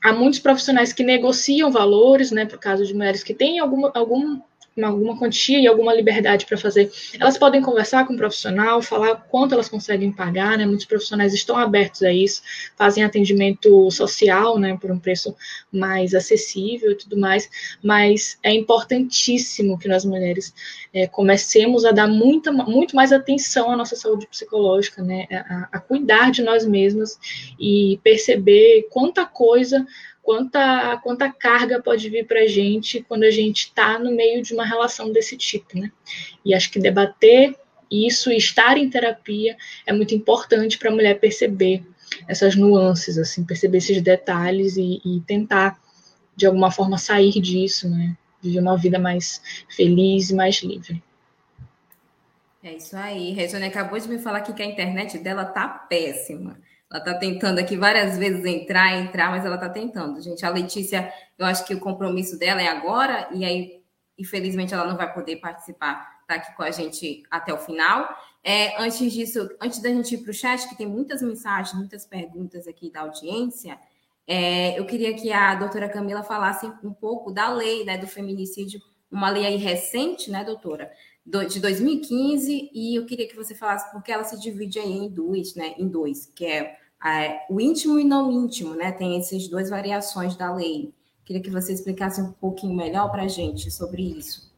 Há 0.04 0.12
muitos 0.12 0.40
profissionais 0.40 0.92
que 0.92 1.04
negociam 1.04 1.72
valores, 1.72 2.32
né? 2.32 2.46
Por 2.46 2.58
caso 2.58 2.86
de 2.86 2.94
mulheres 2.94 3.24
que 3.24 3.34
têm 3.34 3.60
alguma, 3.60 3.92
algum 3.94 4.42
alguma 4.82 5.18
quantia 5.18 5.60
e 5.60 5.68
alguma 5.68 5.94
liberdade 5.94 6.46
para 6.46 6.58
fazer, 6.58 6.92
elas 7.20 7.38
podem 7.38 7.62
conversar 7.62 8.08
com 8.08 8.14
o 8.14 8.18
profissional, 8.18 8.82
falar 8.82 9.16
quanto 9.30 9.54
elas 9.54 9.70
conseguem 9.70 10.12
pagar, 10.12 10.58
né? 10.58 10.66
Muitos 10.66 10.86
profissionais 10.86 11.34
estão 11.34 11.58
abertos 11.58 12.02
a 12.02 12.12
isso, 12.12 12.42
fazem 12.76 13.04
atendimento 13.04 13.92
social, 13.92 14.58
né, 14.58 14.78
por 14.80 14.92
um 14.92 15.00
preço 15.00 15.36
mais 15.72 16.16
acessível 16.16 16.92
e 16.92 16.96
tudo 16.96 17.18
mais, 17.18 17.50
mas 17.84 18.38
é 18.42 18.52
importantíssimo 18.52 19.78
que 19.78 19.88
nós 19.88 20.06
mulheres 20.06 20.54
é, 20.94 21.08
comecemos 21.08 21.86
a 21.86 21.92
dar 21.92 22.08
muita, 22.08 22.52
muito 22.52 22.96
mais 22.96 23.12
atenção 23.12 23.72
à 23.72 23.78
nossa 23.78 23.96
saúde 23.96 24.28
psicológica, 24.28 25.02
né, 25.04 25.28
a, 25.32 25.70
a 25.74 25.80
cuidar 25.80 26.32
de 26.32 26.42
nós 26.42 26.66
mesmas 26.66 27.20
e 27.60 28.00
perceber 28.04 28.88
quanta 28.90 29.26
coisa 29.26 29.86
quanta, 30.24 30.98
quanta 31.04 31.32
carga 31.32 31.82
pode 31.82 32.10
vir 32.10 32.26
para 32.26 32.40
a 32.40 32.48
gente 32.48 33.06
quando 33.08 33.24
a 33.24 33.32
gente 33.32 33.66
está 33.66 34.00
no 34.00 34.12
meio 34.12 34.42
de 34.42 34.54
uma 34.54 34.66
relação 34.66 35.12
desse 35.12 35.38
tipo, 35.38 35.78
né? 35.78 35.92
E 36.44 36.56
acho 36.56 36.72
que 36.72 36.80
debater 36.80 37.56
isso 37.92 38.32
e 38.32 38.38
estar 38.38 38.78
em 38.78 38.90
terapia 38.90 39.56
é 39.86 39.94
muito 39.94 40.16
importante 40.16 40.80
para 40.80 40.90
a 40.90 40.94
mulher 40.94 41.20
perceber 41.20 41.84
essas 42.28 42.56
nuances, 42.56 43.18
assim, 43.18 43.44
perceber 43.44 43.80
esses 43.80 44.02
detalhes 44.02 44.78
e, 44.78 45.02
e, 45.06 45.22
tentar, 45.28 45.80
de 46.36 46.46
alguma 46.46 46.72
forma, 46.72 46.98
sair 46.98 47.40
disso, 47.40 47.90
né? 47.90 48.16
Viver 48.42 48.60
uma 48.60 48.78
vida 48.78 48.98
mais 48.98 49.42
feliz 49.70 50.30
e 50.30 50.36
mais 50.36 50.56
livre. 50.64 51.04
É 52.64 52.76
isso 52.76 52.96
aí. 52.96 53.32
Regiane 53.32 53.66
acabou 53.66 54.00
de 54.00 54.08
me 54.08 54.18
falar 54.18 54.40
aqui 54.40 54.54
que 54.54 54.62
a 54.62 54.66
internet 54.66 55.18
dela 55.18 55.44
tá 55.44 55.68
péssima. 55.68 56.58
Ela 56.94 57.00
está 57.00 57.16
tentando 57.16 57.58
aqui 57.58 57.76
várias 57.76 58.20
vezes 58.20 58.46
entrar, 58.46 58.96
entrar, 58.96 59.32
mas 59.32 59.44
ela 59.44 59.56
está 59.56 59.68
tentando, 59.68 60.22
gente. 60.22 60.46
A 60.46 60.50
Letícia, 60.50 61.12
eu 61.40 61.46
acho 61.48 61.66
que 61.66 61.74
o 61.74 61.80
compromisso 61.80 62.38
dela 62.38 62.62
é 62.62 62.68
agora, 62.68 63.28
e 63.34 63.44
aí, 63.44 63.82
infelizmente, 64.16 64.76
ela 64.76 64.86
não 64.86 64.96
vai 64.96 65.12
poder 65.12 65.38
participar, 65.38 66.24
tá 66.28 66.36
aqui 66.36 66.56
com 66.56 66.62
a 66.62 66.70
gente 66.70 67.24
até 67.32 67.52
o 67.52 67.58
final. 67.58 68.08
É, 68.44 68.80
antes 68.80 69.12
disso, 69.12 69.50
antes 69.60 69.82
da 69.82 69.90
gente 69.90 70.14
ir 70.14 70.20
para 70.20 70.30
o 70.30 70.34
chat, 70.36 70.70
que 70.70 70.78
tem 70.78 70.86
muitas 70.86 71.24
mensagens, 71.24 71.76
muitas 71.76 72.06
perguntas 72.06 72.68
aqui 72.68 72.92
da 72.92 73.02
audiência, 73.02 73.80
é, 74.28 74.78
eu 74.78 74.86
queria 74.86 75.16
que 75.16 75.34
a 75.34 75.56
doutora 75.56 75.90
Camila 75.90 76.22
falasse 76.22 76.72
um 76.84 76.94
pouco 76.94 77.32
da 77.32 77.52
lei 77.52 77.84
né, 77.84 77.98
do 77.98 78.06
feminicídio, 78.06 78.80
uma 79.10 79.32
lei 79.32 79.48
aí 79.48 79.58
recente, 79.58 80.30
né, 80.30 80.44
doutora? 80.44 80.92
de 81.26 81.62
2015, 81.62 82.70
e 82.74 82.96
eu 82.96 83.06
queria 83.06 83.26
que 83.26 83.36
você 83.36 83.56
falasse 83.56 83.90
porque 83.94 84.12
ela 84.12 84.26
se 84.26 84.38
divide 84.42 84.78
aí 84.78 84.92
em 84.92 85.08
dois, 85.08 85.56
né? 85.56 85.74
Em 85.78 85.88
dois, 85.88 86.26
que 86.26 86.46
é 86.46 86.78
é, 87.06 87.46
o 87.50 87.60
íntimo 87.60 88.00
e 88.00 88.04
não 88.04 88.32
íntimo, 88.32 88.76
né? 88.76 88.92
Tem 88.92 89.18
essas 89.20 89.48
duas 89.48 89.70
variações 89.70 90.36
da 90.36 90.54
lei. 90.54 90.94
Queria 91.26 91.42
que 91.42 91.50
você 91.50 91.74
explicasse 91.74 92.22
um 92.22 92.32
pouquinho 92.32 92.76
melhor 92.76 93.12
para 93.12 93.24
a 93.24 93.28
gente 93.28 93.70
sobre 93.72 94.02
isso. 94.02 94.52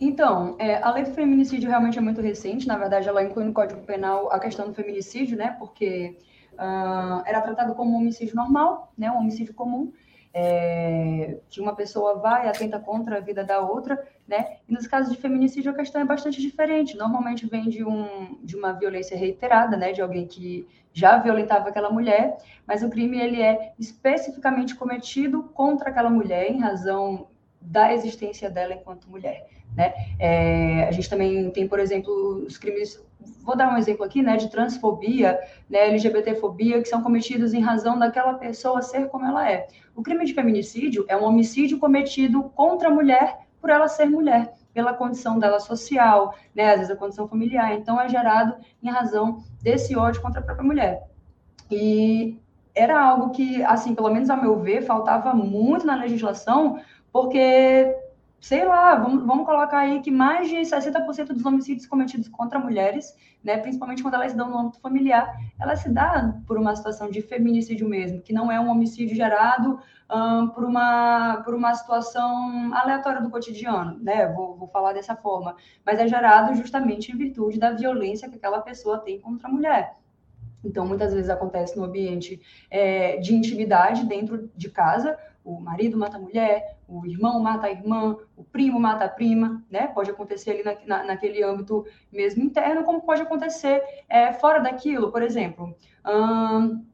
Então, 0.00 0.56
é, 0.58 0.82
a 0.82 0.90
lei 0.92 1.04
do 1.04 1.12
feminicídio 1.12 1.68
realmente 1.68 1.98
é 1.98 2.00
muito 2.00 2.20
recente. 2.20 2.66
Na 2.66 2.78
verdade, 2.78 3.08
ela 3.08 3.22
inclui 3.22 3.44
no 3.44 3.52
Código 3.52 3.82
Penal 3.82 4.32
a 4.32 4.38
questão 4.38 4.66
do 4.66 4.74
feminicídio, 4.74 5.36
né? 5.36 5.56
Porque 5.58 6.16
uh, 6.54 7.22
era 7.26 7.42
tratado 7.42 7.74
como 7.74 7.92
um 7.92 7.96
homicídio 7.96 8.34
normal, 8.34 8.92
né? 8.96 9.10
Um 9.10 9.18
homicídio 9.18 9.52
comum 9.52 9.92
é, 10.32 11.38
que 11.48 11.60
uma 11.60 11.74
pessoa 11.74 12.18
vai 12.18 12.46
e 12.46 12.48
atenta 12.48 12.78
contra 12.78 13.16
a 13.16 13.20
vida 13.20 13.44
da 13.44 13.60
outra, 13.60 14.02
né? 14.30 14.58
E 14.68 14.72
nos 14.72 14.86
casos 14.86 15.12
de 15.12 15.20
feminicídio 15.20 15.72
a 15.72 15.74
questão 15.74 16.00
é 16.00 16.04
bastante 16.04 16.40
diferente. 16.40 16.96
Normalmente 16.96 17.46
vem 17.46 17.68
de, 17.68 17.84
um, 17.84 18.38
de 18.44 18.54
uma 18.54 18.72
violência 18.72 19.18
reiterada, 19.18 19.76
né? 19.76 19.92
De 19.92 20.00
alguém 20.00 20.24
que 20.24 20.68
já 20.92 21.18
violentava 21.18 21.68
aquela 21.68 21.90
mulher, 21.90 22.36
mas 22.64 22.82
o 22.84 22.88
crime 22.88 23.20
ele 23.20 23.42
é 23.42 23.72
especificamente 23.76 24.76
cometido 24.76 25.42
contra 25.52 25.90
aquela 25.90 26.08
mulher 26.08 26.48
em 26.48 26.60
razão 26.60 27.26
da 27.60 27.92
existência 27.92 28.48
dela 28.48 28.72
enquanto 28.72 29.10
mulher, 29.10 29.48
né? 29.76 29.92
É, 30.18 30.84
a 30.84 30.92
gente 30.92 31.10
também 31.10 31.50
tem, 31.50 31.66
por 31.66 31.80
exemplo, 31.80 32.44
os 32.46 32.56
crimes 32.56 33.04
vou 33.42 33.56
dar 33.56 33.72
um 33.72 33.76
exemplo 33.76 34.04
aqui, 34.04 34.22
né, 34.22 34.36
de 34.36 34.48
transfobia, 34.48 35.38
né, 35.68 35.88
LGBTfobia, 35.88 36.80
que 36.80 36.88
são 36.88 37.02
cometidos 37.02 37.52
em 37.52 37.60
razão 37.60 37.98
daquela 37.98 38.34
pessoa 38.34 38.80
ser 38.80 39.08
como 39.08 39.26
ela 39.26 39.50
é. 39.50 39.68
O 39.94 40.02
crime 40.02 40.24
de 40.24 40.32
feminicídio 40.32 41.04
é 41.08 41.16
um 41.16 41.24
homicídio 41.24 41.78
cometido 41.78 42.44
contra 42.54 42.88
a 42.88 42.94
mulher 42.94 43.49
por 43.60 43.70
ela 43.70 43.88
ser 43.88 44.06
mulher, 44.06 44.54
pela 44.72 44.94
condição 44.94 45.38
dela 45.38 45.60
social, 45.60 46.34
né, 46.54 46.70
às 46.70 46.76
vezes 46.78 46.90
a 46.90 46.96
condição 46.96 47.28
familiar. 47.28 47.74
Então 47.74 48.00
é 48.00 48.08
gerado 48.08 48.56
em 48.82 48.90
razão 48.90 49.42
desse 49.62 49.96
ódio 49.96 50.22
contra 50.22 50.40
a 50.40 50.44
própria 50.44 50.66
mulher. 50.66 51.02
E 51.70 52.40
era 52.74 53.00
algo 53.00 53.30
que, 53.30 53.62
assim, 53.64 53.94
pelo 53.94 54.10
menos 54.10 54.30
ao 54.30 54.40
meu 54.40 54.58
ver, 54.60 54.82
faltava 54.82 55.34
muito 55.34 55.86
na 55.86 55.94
legislação, 55.94 56.80
porque 57.12 57.94
sei 58.40 58.64
lá, 58.64 58.96
vamos, 58.96 59.24
vamos 59.26 59.44
colocar 59.44 59.80
aí 59.80 60.00
que 60.00 60.10
mais 60.10 60.48
de 60.48 60.56
60% 60.56 61.34
dos 61.34 61.44
homicídios 61.44 61.86
cometidos 61.86 62.26
contra 62.26 62.58
mulheres, 62.58 63.14
né, 63.44 63.58
principalmente 63.58 64.02
quando 64.02 64.14
elas 64.14 64.32
se 64.32 64.36
dão 64.36 64.48
no 64.48 64.58
âmbito 64.58 64.80
familiar, 64.80 65.30
elas 65.60 65.80
se 65.80 65.90
dão 65.90 66.42
por 66.46 66.56
uma 66.56 66.74
situação 66.74 67.10
de 67.10 67.20
feminicídio 67.20 67.86
mesmo, 67.88 68.22
que 68.22 68.32
não 68.32 68.50
é 68.50 68.58
um 68.58 68.70
homicídio 68.70 69.14
gerado 69.14 69.78
um, 70.12 70.48
por, 70.48 70.64
uma, 70.64 71.42
por 71.44 71.54
uma 71.54 71.74
situação 71.74 72.74
aleatória 72.74 73.20
do 73.20 73.30
cotidiano, 73.30 73.98
né, 74.02 74.26
vou, 74.28 74.56
vou 74.56 74.68
falar 74.68 74.92
dessa 74.92 75.16
forma, 75.16 75.56
mas 75.84 75.98
é 75.98 76.06
gerado 76.06 76.54
justamente 76.54 77.12
em 77.12 77.16
virtude 77.16 77.58
da 77.58 77.72
violência 77.72 78.28
que 78.28 78.36
aquela 78.36 78.60
pessoa 78.60 78.98
tem 78.98 79.20
contra 79.20 79.48
a 79.48 79.50
mulher. 79.50 79.96
Então, 80.64 80.86
muitas 80.86 81.12
vezes 81.12 81.30
acontece 81.30 81.76
no 81.76 81.84
ambiente 81.84 82.40
é, 82.70 83.16
de 83.16 83.34
intimidade 83.34 84.04
dentro 84.06 84.50
de 84.54 84.70
casa, 84.70 85.18
o 85.42 85.58
marido 85.58 85.96
mata 85.96 86.18
a 86.18 86.20
mulher, 86.20 86.76
o 86.86 87.06
irmão 87.06 87.40
mata 87.40 87.66
a 87.66 87.70
irmã, 87.70 88.16
o 88.36 88.44
primo 88.44 88.78
mata 88.78 89.06
a 89.06 89.08
prima, 89.08 89.64
né? 89.70 89.86
Pode 89.86 90.10
acontecer 90.10 90.50
ali 90.50 90.62
na, 90.62 90.76
na, 90.86 91.04
naquele 91.04 91.42
âmbito 91.42 91.86
mesmo 92.12 92.42
interno, 92.42 92.84
como 92.84 93.00
pode 93.00 93.22
acontecer 93.22 93.82
é, 94.08 94.34
fora 94.34 94.60
daquilo. 94.60 95.10
Por 95.10 95.22
exemplo, 95.22 95.74
hum, 96.06 96.84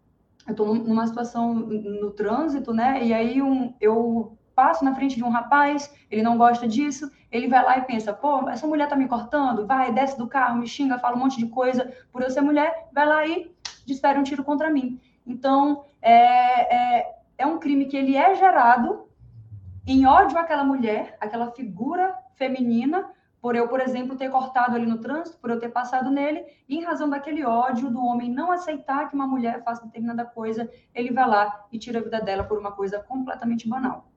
eu 0.46 0.52
estou 0.52 0.74
numa 0.74 1.06
situação 1.06 1.54
no 1.54 2.10
trânsito, 2.10 2.72
né? 2.72 3.04
E 3.04 3.12
aí 3.12 3.42
um, 3.42 3.74
eu 3.80 4.36
passo 4.54 4.84
na 4.84 4.94
frente 4.94 5.16
de 5.16 5.22
um 5.22 5.28
rapaz, 5.28 5.94
ele 6.10 6.22
não 6.22 6.38
gosta 6.38 6.66
disso, 6.66 7.10
ele 7.30 7.46
vai 7.46 7.62
lá 7.62 7.78
e 7.78 7.84
pensa, 7.84 8.12
pô, 8.12 8.48
essa 8.48 8.66
mulher 8.66 8.88
tá 8.88 8.96
me 8.96 9.06
cortando, 9.06 9.66
vai, 9.66 9.92
desce 9.92 10.16
do 10.16 10.26
carro, 10.26 10.58
me 10.58 10.66
xinga, 10.66 10.98
fala 10.98 11.14
um 11.14 11.18
monte 11.18 11.36
de 11.36 11.46
coisa 11.46 11.92
por 12.10 12.22
eu 12.22 12.30
ser 12.30 12.40
mulher, 12.40 12.88
vai 12.92 13.06
lá 13.06 13.26
e 13.26 13.54
dispara 13.84 14.18
um 14.18 14.22
tiro 14.22 14.42
contra 14.42 14.70
mim. 14.70 14.98
Então, 15.26 15.84
é, 16.00 17.00
é, 17.00 17.16
é 17.36 17.46
um 17.46 17.58
crime 17.58 17.86
que 17.86 17.96
ele 17.96 18.16
é 18.16 18.34
gerado 18.34 19.06
em 19.86 20.06
ódio 20.06 20.38
àquela 20.38 20.64
mulher, 20.64 21.16
aquela 21.20 21.50
figura 21.52 22.14
feminina, 22.34 23.04
por 23.46 23.54
eu, 23.54 23.68
por 23.68 23.80
exemplo, 23.80 24.16
ter 24.16 24.28
cortado 24.28 24.74
ali 24.74 24.86
no 24.86 24.98
trânsito, 24.98 25.38
por 25.38 25.50
eu 25.50 25.60
ter 25.60 25.68
passado 25.68 26.10
nele, 26.10 26.44
e 26.68 26.78
em 26.78 26.82
razão 26.82 27.08
daquele 27.08 27.44
ódio 27.44 27.88
do 27.88 28.04
homem 28.04 28.28
não 28.28 28.50
aceitar 28.50 29.08
que 29.08 29.14
uma 29.14 29.24
mulher 29.24 29.62
faça 29.62 29.84
determinada 29.84 30.24
coisa, 30.24 30.68
ele 30.92 31.12
vai 31.12 31.28
lá 31.28 31.64
e 31.70 31.78
tira 31.78 32.00
a 32.00 32.02
vida 32.02 32.20
dela 32.20 32.42
por 32.42 32.58
uma 32.58 32.72
coisa 32.72 32.98
completamente 32.98 33.68
banal. 33.68 34.10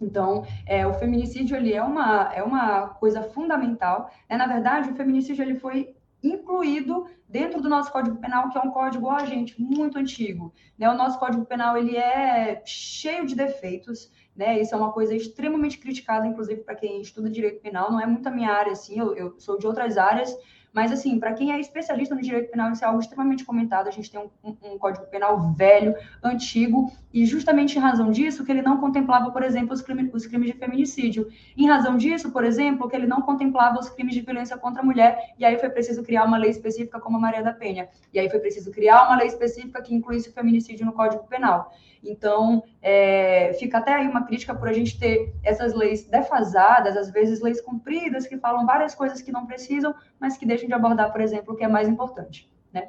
Então, 0.00 0.44
é, 0.64 0.86
o 0.86 0.94
feminicídio 0.94 1.56
ele 1.56 1.74
é 1.74 1.82
uma, 1.82 2.32
é 2.32 2.44
uma 2.44 2.90
coisa 2.90 3.24
fundamental. 3.24 4.08
Né? 4.28 4.36
Na 4.36 4.46
verdade, 4.46 4.90
o 4.90 4.94
feminicídio 4.94 5.42
ele 5.42 5.56
foi 5.56 5.96
incluído 6.22 7.08
dentro 7.28 7.60
do 7.60 7.68
nosso 7.68 7.90
Código 7.90 8.18
Penal, 8.18 8.50
que 8.50 8.58
é 8.58 8.60
um 8.60 8.70
código, 8.70 9.08
ó, 9.08 9.18
gente, 9.24 9.60
muito 9.60 9.98
antigo. 9.98 10.54
Né? 10.78 10.88
O 10.88 10.94
nosso 10.94 11.18
Código 11.18 11.44
Penal 11.44 11.76
ele 11.76 11.96
é 11.96 12.62
cheio 12.64 13.26
de 13.26 13.34
defeitos, 13.34 14.12
né? 14.40 14.58
Isso 14.58 14.74
é 14.74 14.78
uma 14.78 14.90
coisa 14.90 15.14
extremamente 15.14 15.76
criticada, 15.76 16.26
inclusive 16.26 16.62
para 16.62 16.74
quem 16.74 17.02
estuda 17.02 17.28
direito 17.28 17.60
penal. 17.60 17.92
Não 17.92 18.00
é 18.00 18.06
muito 18.06 18.26
a 18.26 18.30
minha 18.30 18.50
área, 18.50 18.72
assim, 18.72 18.98
eu, 18.98 19.14
eu 19.14 19.34
sou 19.38 19.58
de 19.58 19.66
outras 19.66 19.98
áreas, 19.98 20.34
mas, 20.72 20.90
assim, 20.90 21.18
para 21.18 21.34
quem 21.34 21.52
é 21.52 21.60
especialista 21.60 22.14
no 22.14 22.22
direito 22.22 22.50
penal, 22.50 22.72
isso 22.72 22.82
é 22.82 22.86
algo 22.86 23.00
extremamente 23.00 23.44
comentado. 23.44 23.88
A 23.88 23.90
gente 23.90 24.10
tem 24.10 24.18
um, 24.18 24.30
um, 24.42 24.56
um, 24.62 24.78
código 24.78 25.04
penal 25.06 25.52
velho, 25.52 25.94
antigo, 26.22 26.90
e 27.12 27.26
justamente 27.26 27.76
em 27.76 27.80
razão 27.80 28.10
disso, 28.10 28.44
que 28.44 28.50
ele 28.50 28.62
não 28.62 28.78
contemplava, 28.78 29.30
por 29.30 29.42
exemplo, 29.42 29.74
os, 29.74 29.84
os 30.14 30.26
crimes 30.26 30.52
de 30.52 30.56
feminicídio. 30.56 31.28
Em 31.54 31.68
razão 31.68 31.98
disso, 31.98 32.30
por 32.30 32.44
exemplo, 32.44 32.88
que 32.88 32.96
ele 32.96 33.06
não 33.06 33.20
contemplava 33.20 33.78
os 33.78 33.90
crimes 33.90 34.14
de 34.14 34.22
violência 34.22 34.56
contra 34.56 34.80
a 34.80 34.84
mulher, 34.84 35.34
e 35.38 35.44
aí 35.44 35.58
foi 35.58 35.68
preciso 35.68 36.02
criar 36.02 36.24
uma 36.24 36.38
lei 36.38 36.50
específica 36.50 36.98
como 36.98 37.18
a 37.18 37.20
Maria 37.20 37.42
da 37.42 37.52
Penha. 37.52 37.90
E 38.10 38.18
aí 38.18 38.30
foi 38.30 38.38
preciso 38.38 38.70
criar 38.70 39.02
uma 39.06 39.16
lei 39.16 39.26
específica 39.26 39.82
que 39.82 39.94
incluísse 39.94 40.30
o 40.30 40.32
feminicídio 40.32 40.86
no 40.86 40.92
Código 40.92 41.26
Penal. 41.26 41.74
Então, 42.02 42.62
é, 42.82 43.52
fica 43.58 43.78
até 43.78 43.94
aí 43.94 44.08
uma 44.08 44.24
crítica 44.24 44.54
por 44.54 44.68
a 44.68 44.72
gente 44.72 44.98
ter 44.98 45.34
essas 45.42 45.74
leis 45.74 46.04
defasadas, 46.04 46.96
às 46.96 47.10
vezes 47.10 47.40
leis 47.40 47.60
compridas, 47.60 48.26
que 48.26 48.38
falam 48.38 48.64
várias 48.64 48.94
coisas 48.94 49.20
que 49.20 49.30
não 49.30 49.46
precisam, 49.46 49.94
mas 50.18 50.36
que 50.36 50.46
deixam 50.46 50.66
de 50.66 50.72
abordar, 50.72 51.12
por 51.12 51.20
exemplo, 51.20 51.52
o 51.52 51.56
que 51.56 51.64
é 51.64 51.68
mais 51.68 51.88
importante. 51.88 52.50
Né? 52.72 52.88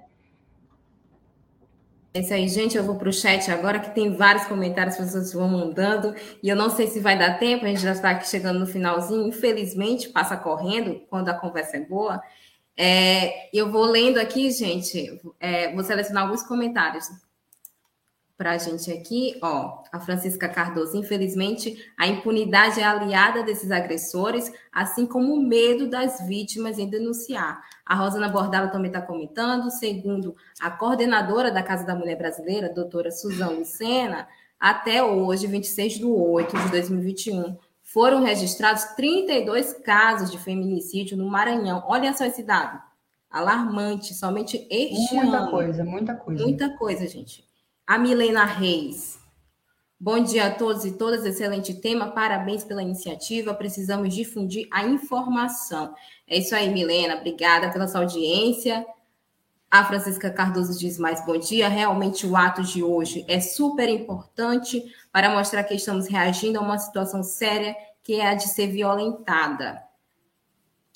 É 2.13 2.21
isso 2.21 2.33
aí, 2.33 2.47
gente. 2.47 2.77
Eu 2.77 2.85
vou 2.85 2.95
para 2.95 3.09
o 3.09 3.13
chat 3.13 3.51
agora, 3.51 3.79
que 3.79 3.93
tem 3.93 4.15
vários 4.15 4.45
comentários 4.45 4.95
que 4.95 5.03
vocês 5.03 5.33
vão 5.33 5.49
mandando. 5.49 6.15
E 6.41 6.47
eu 6.47 6.55
não 6.55 6.69
sei 6.69 6.87
se 6.87 7.01
vai 7.01 7.17
dar 7.19 7.37
tempo, 7.37 7.65
a 7.65 7.67
gente 7.67 7.81
já 7.81 7.91
está 7.91 8.11
aqui 8.11 8.27
chegando 8.29 8.59
no 8.59 8.67
finalzinho. 8.67 9.27
Infelizmente, 9.27 10.09
passa 10.09 10.37
correndo 10.37 11.01
quando 11.09 11.27
a 11.27 11.33
conversa 11.33 11.75
é 11.75 11.81
boa. 11.81 12.21
É, 12.77 13.49
eu 13.53 13.69
vou 13.69 13.83
lendo 13.83 14.19
aqui, 14.19 14.49
gente. 14.51 15.19
É, 15.37 15.73
vou 15.73 15.83
selecionar 15.83 16.23
alguns 16.23 16.43
comentários 16.43 17.09
para 18.41 18.53
a 18.53 18.57
gente 18.57 18.91
aqui, 18.91 19.37
ó, 19.39 19.83
a 19.91 19.99
Francisca 19.99 20.49
Cardoso. 20.49 20.97
Infelizmente, 20.97 21.77
a 21.95 22.07
impunidade 22.07 22.79
é 22.79 22.83
aliada 22.83 23.43
desses 23.43 23.69
agressores, 23.69 24.51
assim 24.73 25.05
como 25.05 25.35
o 25.35 25.43
medo 25.43 25.87
das 25.87 26.25
vítimas 26.25 26.79
em 26.79 26.89
denunciar. 26.89 27.61
A 27.85 27.93
Rosana 27.93 28.29
Bordalo 28.29 28.71
também 28.71 28.87
está 28.87 28.99
comentando, 28.99 29.69
segundo 29.69 30.35
a 30.59 30.71
coordenadora 30.71 31.51
da 31.51 31.61
Casa 31.61 31.85
da 31.85 31.93
Mulher 31.93 32.17
Brasileira, 32.17 32.73
doutora 32.73 33.11
Suzana 33.11 33.51
Lucena, 33.51 34.27
até 34.59 35.03
hoje, 35.03 35.45
26 35.45 35.93
de 35.99 36.05
8 36.05 36.57
de 36.57 36.69
2021, 36.71 37.55
foram 37.83 38.23
registrados 38.23 38.85
32 38.95 39.73
casos 39.85 40.31
de 40.31 40.39
feminicídio 40.39 41.15
no 41.15 41.29
Maranhão. 41.29 41.83
Olha 41.87 42.11
só 42.13 42.25
esse 42.25 42.41
dado. 42.41 42.81
Alarmante, 43.29 44.15
somente 44.15 44.67
este 44.67 45.13
muita 45.13 45.27
ano. 45.27 45.29
Muita 45.29 45.51
coisa, 45.51 45.83
muita 45.83 46.15
coisa. 46.15 46.43
Muita 46.43 46.69
coisa, 46.75 47.07
gente. 47.07 47.50
A 47.85 47.97
Milena 47.97 48.45
Reis. 48.45 49.19
Bom 49.99 50.23
dia 50.23 50.47
a 50.47 50.51
todos 50.51 50.85
e 50.85 50.93
todas, 50.93 51.25
excelente 51.25 51.73
tema, 51.73 52.11
parabéns 52.11 52.63
pela 52.63 52.81
iniciativa. 52.81 53.53
Precisamos 53.53 54.13
difundir 54.13 54.67
a 54.71 54.85
informação. 54.85 55.93
É 56.27 56.37
isso 56.37 56.55
aí, 56.55 56.69
Milena, 56.69 57.17
obrigada 57.17 57.71
pela 57.71 57.87
sua 57.87 58.01
audiência. 58.01 58.85
A 59.69 59.85
Francisca 59.85 60.29
Cardoso 60.29 60.77
diz 60.79 60.97
mais 60.97 61.25
bom 61.25 61.37
dia. 61.37 61.67
Realmente 61.67 62.25
o 62.25 62.35
ato 62.35 62.63
de 62.63 62.83
hoje 62.83 63.25
é 63.27 63.39
super 63.39 63.89
importante 63.89 64.83
para 65.11 65.29
mostrar 65.29 65.63
que 65.63 65.75
estamos 65.75 66.07
reagindo 66.07 66.59
a 66.59 66.61
uma 66.61 66.77
situação 66.77 67.23
séria 67.23 67.75
que 68.03 68.15
é 68.15 68.27
a 68.27 68.35
de 68.35 68.47
ser 68.47 68.67
violentada. 68.67 69.90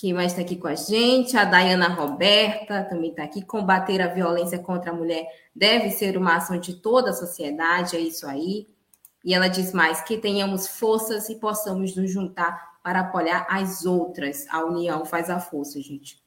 Quem 0.06 0.14
mais 0.14 0.34
está 0.34 0.44
aqui 0.44 0.56
com 0.56 0.68
a 0.68 0.76
gente? 0.76 1.36
A 1.36 1.46
Dayana 1.46 1.88
Roberta 1.88 2.84
também 2.84 3.10
está 3.10 3.24
aqui. 3.24 3.42
Combater 3.42 4.00
a 4.04 4.08
violência 4.08 4.60
contra 4.60 4.92
a 4.92 4.94
mulher 4.94 5.28
deve 5.56 5.90
ser 5.90 6.16
uma 6.16 6.36
ação 6.36 6.60
de 6.60 6.76
toda 6.76 7.10
a 7.10 7.14
sociedade, 7.14 7.96
é 7.96 8.00
isso 8.00 8.28
aí. 8.28 8.68
E 9.24 9.34
ela 9.34 9.48
diz 9.48 9.74
mais: 9.74 10.02
que 10.02 10.20
tenhamos 10.20 10.68
forças 10.68 11.28
e 11.28 11.40
possamos 11.40 11.96
nos 11.96 12.12
juntar 12.12 12.78
para 12.84 13.00
apoiar 13.00 13.48
as 13.50 13.84
outras. 13.84 14.46
A 14.52 14.64
união 14.64 15.06
faz 15.06 15.28
a 15.28 15.40
força, 15.40 15.82
gente. 15.82 16.22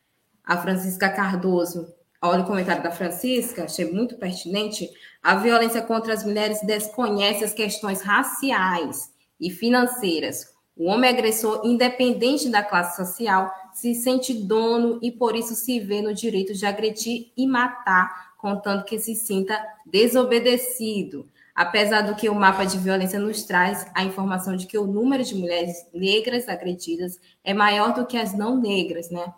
A 0.45 0.57
Francisca 0.57 1.09
Cardoso, 1.09 1.87
olha 2.20 2.43
o 2.43 2.47
comentário 2.49 2.83
da 2.83 2.91
Francisca, 2.91 3.62
achei 3.62 3.93
muito 3.93 4.16
pertinente. 4.16 4.91
A 5.22 5.37
violência 5.37 5.83
contra 5.83 6.12
as 6.12 6.24
mulheres 6.24 6.61
desconhece 6.62 7.45
as 7.45 7.55
questões 7.55 8.03
raciais 8.03 9.14
e 9.41 9.51
financeiras 9.53 10.59
o 10.79 10.85
homem 10.85 11.11
agressor, 11.11 11.62
independente 11.64 12.49
da 12.49 12.62
classe 12.62 12.97
social, 12.97 13.53
se 13.79 13.95
sente 13.95 14.35
dono 14.35 14.99
e 15.01 15.12
por 15.12 15.37
isso 15.37 15.55
se 15.55 15.79
vê 15.79 16.03
no 16.03 16.12
direito 16.12 16.53
de 16.53 16.66
agredir 16.66 17.31
e 17.37 17.47
matar, 17.47 18.35
contando 18.37 18.85
que 18.85 18.99
se 18.99 19.14
sinta 19.14 19.57
desobedecido. 19.87 21.29
Apesar 21.55 22.03
do 22.03 22.16
que 22.16 22.29
o 22.29 22.35
mapa 22.35 22.64
de 22.64 22.76
violência 22.76 23.20
nos 23.20 23.45
traz, 23.45 23.87
a 23.95 24.03
informação 24.03 24.57
de 24.57 24.66
que 24.66 24.76
o 24.76 24.87
número 24.87 25.22
de 25.22 25.37
mulheres 25.37 25.87
negras 25.95 26.49
agredidas 26.49 27.20
é 27.45 27.55
maior 27.55 27.95
do 27.95 28.05
que 28.05 28.16
as 28.16 28.37
não 28.37 28.61
negras, 28.61 29.11
né? 29.11 29.33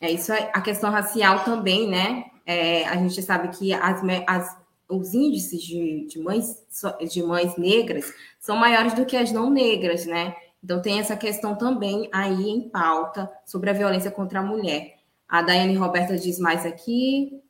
É 0.00 0.12
isso 0.12 0.32
aí. 0.32 0.48
A 0.52 0.60
questão 0.60 0.90
racial 0.90 1.44
também, 1.44 1.88
né? 1.88 2.26
É, 2.46 2.86
a 2.86 2.94
gente 2.96 3.20
sabe 3.22 3.48
que 3.56 3.72
as, 3.72 4.00
as 4.26 4.56
os 4.88 5.12
índices 5.12 5.62
de, 5.62 6.06
de, 6.06 6.18
mães, 6.18 6.64
de 7.10 7.22
mães 7.22 7.56
negras 7.56 8.10
são 8.40 8.56
maiores 8.56 8.94
do 8.94 9.04
que 9.04 9.16
as 9.16 9.30
não 9.30 9.50
negras, 9.50 10.06
né? 10.06 10.34
Então 10.62 10.82
tem 10.82 10.98
essa 10.98 11.16
questão 11.16 11.56
também 11.56 12.08
aí 12.12 12.48
em 12.48 12.68
pauta 12.68 13.30
sobre 13.44 13.70
a 13.70 13.72
violência 13.72 14.10
contra 14.10 14.40
a 14.40 14.42
mulher. 14.42 14.96
A 15.28 15.42
Daiane 15.42 15.74
Roberta 15.74 16.16
diz 16.16 16.38
mais 16.38 16.64
aqui, 16.64 17.40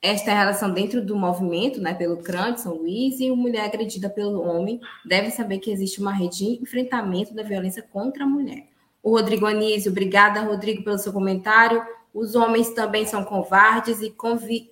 esta 0.00 0.30
é 0.30 0.34
a 0.34 0.38
relação 0.38 0.72
dentro 0.72 1.04
do 1.04 1.16
movimento, 1.16 1.80
né, 1.80 1.92
pelo 1.92 2.18
CRAN 2.18 2.54
de 2.54 2.60
São 2.60 2.74
Luís, 2.74 3.18
e 3.18 3.28
a 3.28 3.34
mulher 3.34 3.64
agredida 3.64 4.08
pelo 4.08 4.40
homem 4.40 4.80
deve 5.04 5.30
saber 5.30 5.58
que 5.58 5.70
existe 5.70 6.00
uma 6.00 6.12
rede 6.12 6.38
de 6.38 6.62
enfrentamento 6.62 7.34
da 7.34 7.42
violência 7.42 7.82
contra 7.82 8.24
a 8.24 8.26
mulher. 8.26 8.66
O 9.02 9.10
Rodrigo 9.10 9.46
Anísio, 9.46 9.90
obrigada, 9.90 10.40
Rodrigo, 10.40 10.84
pelo 10.84 10.98
seu 10.98 11.12
comentário. 11.12 11.84
Os 12.14 12.34
homens 12.34 12.70
também 12.70 13.06
são 13.06 13.24
covardes 13.24 14.00
e, 14.00 14.14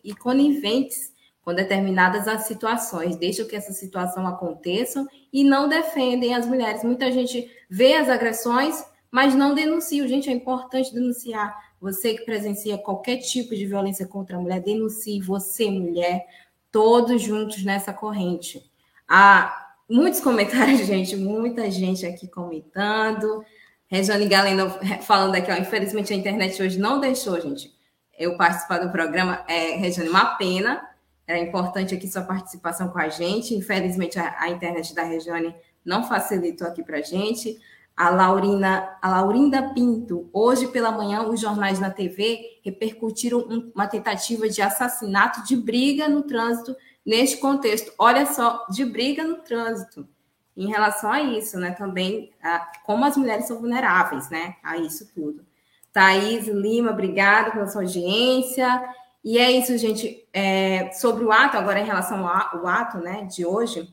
e 0.05 0.15
coniventes 0.15 1.13
com 1.43 1.55
determinadas 1.55 2.27
as 2.27 2.43
situações, 2.43 3.17
deixam 3.17 3.47
que 3.47 3.55
essa 3.55 3.73
situação 3.73 4.27
aconteça 4.27 5.07
e 5.33 5.45
não 5.45 5.69
defendem 5.69 6.35
as 6.35 6.45
mulheres. 6.47 6.83
Muita 6.83 7.11
gente 7.11 7.49
vê 7.69 7.95
as 7.95 8.09
agressões, 8.09 8.85
mas 9.11 9.35
não 9.35 9.55
denuncia. 9.55 10.07
Gente, 10.07 10.29
é 10.29 10.33
importante 10.33 10.93
denunciar. 10.93 11.57
Você 11.81 12.15
que 12.15 12.25
presencia 12.25 12.79
qualquer 12.79 13.19
tipo 13.19 13.55
de 13.55 13.67
violência 13.67 14.07
contra 14.07 14.37
a 14.37 14.41
mulher, 14.41 14.61
denuncie 14.61 15.21
você, 15.21 15.71
mulher, 15.71 16.27
todos 16.71 17.23
juntos 17.23 17.65
nessa 17.65 17.93
corrente. 17.93 18.71
Há 19.09 19.75
muitos 19.89 20.21
comentários, 20.21 20.81
gente, 20.87 21.17
muita 21.17 21.71
gente 21.71 22.07
aqui 22.07 22.27
comentando. 22.29 23.45
Regiane 23.89 24.27
Galeno 24.27 24.71
falando 25.03 25.35
aqui, 25.37 25.51
ó, 25.51 25.57
infelizmente 25.57 26.13
a 26.13 26.17
internet 26.17 26.61
hoje 26.61 26.79
não 26.79 26.99
deixou, 26.99 27.41
gente, 27.41 27.73
eu 28.19 28.37
participar 28.37 28.79
do 28.79 28.91
programa. 28.91 29.45
É, 29.47 29.77
Regiane, 29.77 30.09
uma 30.09 30.37
pena, 30.37 30.83
é 31.27 31.39
importante 31.39 31.95
aqui 31.95 32.09
sua 32.09 32.23
participação 32.23 32.89
com 32.89 32.99
a 32.99 33.09
gente. 33.09 33.55
Infelizmente, 33.55 34.19
a, 34.19 34.35
a 34.39 34.49
internet 34.49 34.95
da 34.95 35.03
Regiane 35.03 35.55
não 35.87 36.05
facilitou 36.05 36.67
aqui 36.67 36.83
para 36.83 36.99
a 36.99 37.03
gente. 37.03 37.59
A 37.97 38.11
Laurina, 38.11 38.99
a 39.01 39.09
Laurinda 39.09 39.71
Pinto, 39.73 40.29
hoje 40.33 40.69
pela 40.69 40.91
manhã, 40.91 41.23
os 41.23 41.41
jornais 41.41 41.79
na 41.79 41.89
TV 41.89 42.61
repercutiram 42.63 43.39
um, 43.39 43.71
uma 43.75 43.87
tentativa 43.87 44.49
de 44.51 44.61
assassinato 44.61 45.43
de 45.45 45.57
briga 45.57 46.07
no 46.07 46.23
trânsito 46.23 46.77
neste 47.05 47.39
contexto. 47.39 47.93
Olha 47.99 48.27
só, 48.27 48.67
de 48.69 48.85
briga 48.85 49.25
no 49.25 49.37
trânsito. 49.37 50.07
Em 50.55 50.69
relação 50.69 51.11
a 51.13 51.23
isso, 51.23 51.59
né? 51.59 51.71
Também 51.73 52.33
a, 52.43 52.71
como 52.85 53.05
as 53.05 53.17
mulheres 53.17 53.47
são 53.47 53.59
vulneráveis, 53.59 54.29
né? 54.29 54.57
A 54.63 54.77
isso 54.77 55.11
tudo. 55.15 55.47
Thaís 55.93 56.47
Lima, 56.49 56.91
obrigada 56.91 57.51
pela 57.51 57.67
sua 57.67 57.83
audiência. 57.83 58.83
E 59.25 59.39
é 59.39 59.51
isso, 59.51 59.77
gente. 59.79 60.27
É, 60.33 60.91
sobre 60.93 61.25
o 61.25 61.33
ato, 61.33 61.57
agora 61.57 61.81
em 61.81 61.85
relação 61.87 62.27
ao 62.27 62.67
ato 62.67 62.99
né, 62.99 63.25
de 63.25 63.47
hoje, 63.47 63.89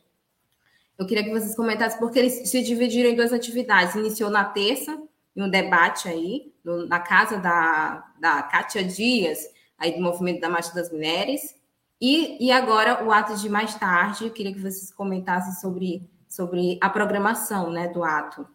eu 0.98 1.06
queria 1.06 1.24
que 1.24 1.32
vocês 1.32 1.56
comentassem, 1.56 2.00
porque 2.00 2.20
eles 2.20 2.50
se 2.50 2.62
dividiram 2.62 3.10
em 3.10 3.16
duas 3.16 3.34
atividades. 3.34 3.96
Iniciou 3.96 4.30
na 4.30 4.46
terça, 4.46 4.98
em 5.36 5.41
um 5.41 5.50
debate 5.50 6.08
aí, 6.08 6.54
no, 6.64 6.86
na 6.86 7.00
casa 7.00 7.38
da, 7.38 8.06
da 8.20 8.44
Kátia 8.44 8.84
Dias, 8.84 9.39
aí 9.78 9.96
do 9.96 10.02
Movimento 10.02 10.41
da 10.41 10.50
Marcha 10.50 10.74
das 10.74 10.91
Mulheres. 10.91 11.56
E, 12.00 12.46
e 12.46 12.52
agora 12.52 13.04
o 13.04 13.12
ato 13.12 13.36
de 13.36 13.50
mais 13.50 13.76
tarde, 13.76 14.26
eu 14.26 14.32
queria 14.32 14.54
que 14.54 14.60
vocês 14.60 14.91
comentassem 14.91 15.54
sobre, 15.54 16.10
sobre 16.28 16.78
a 16.82 16.89
programação 16.89 17.72
né, 17.72 17.88
do 17.88 18.04
ato, 18.04 18.48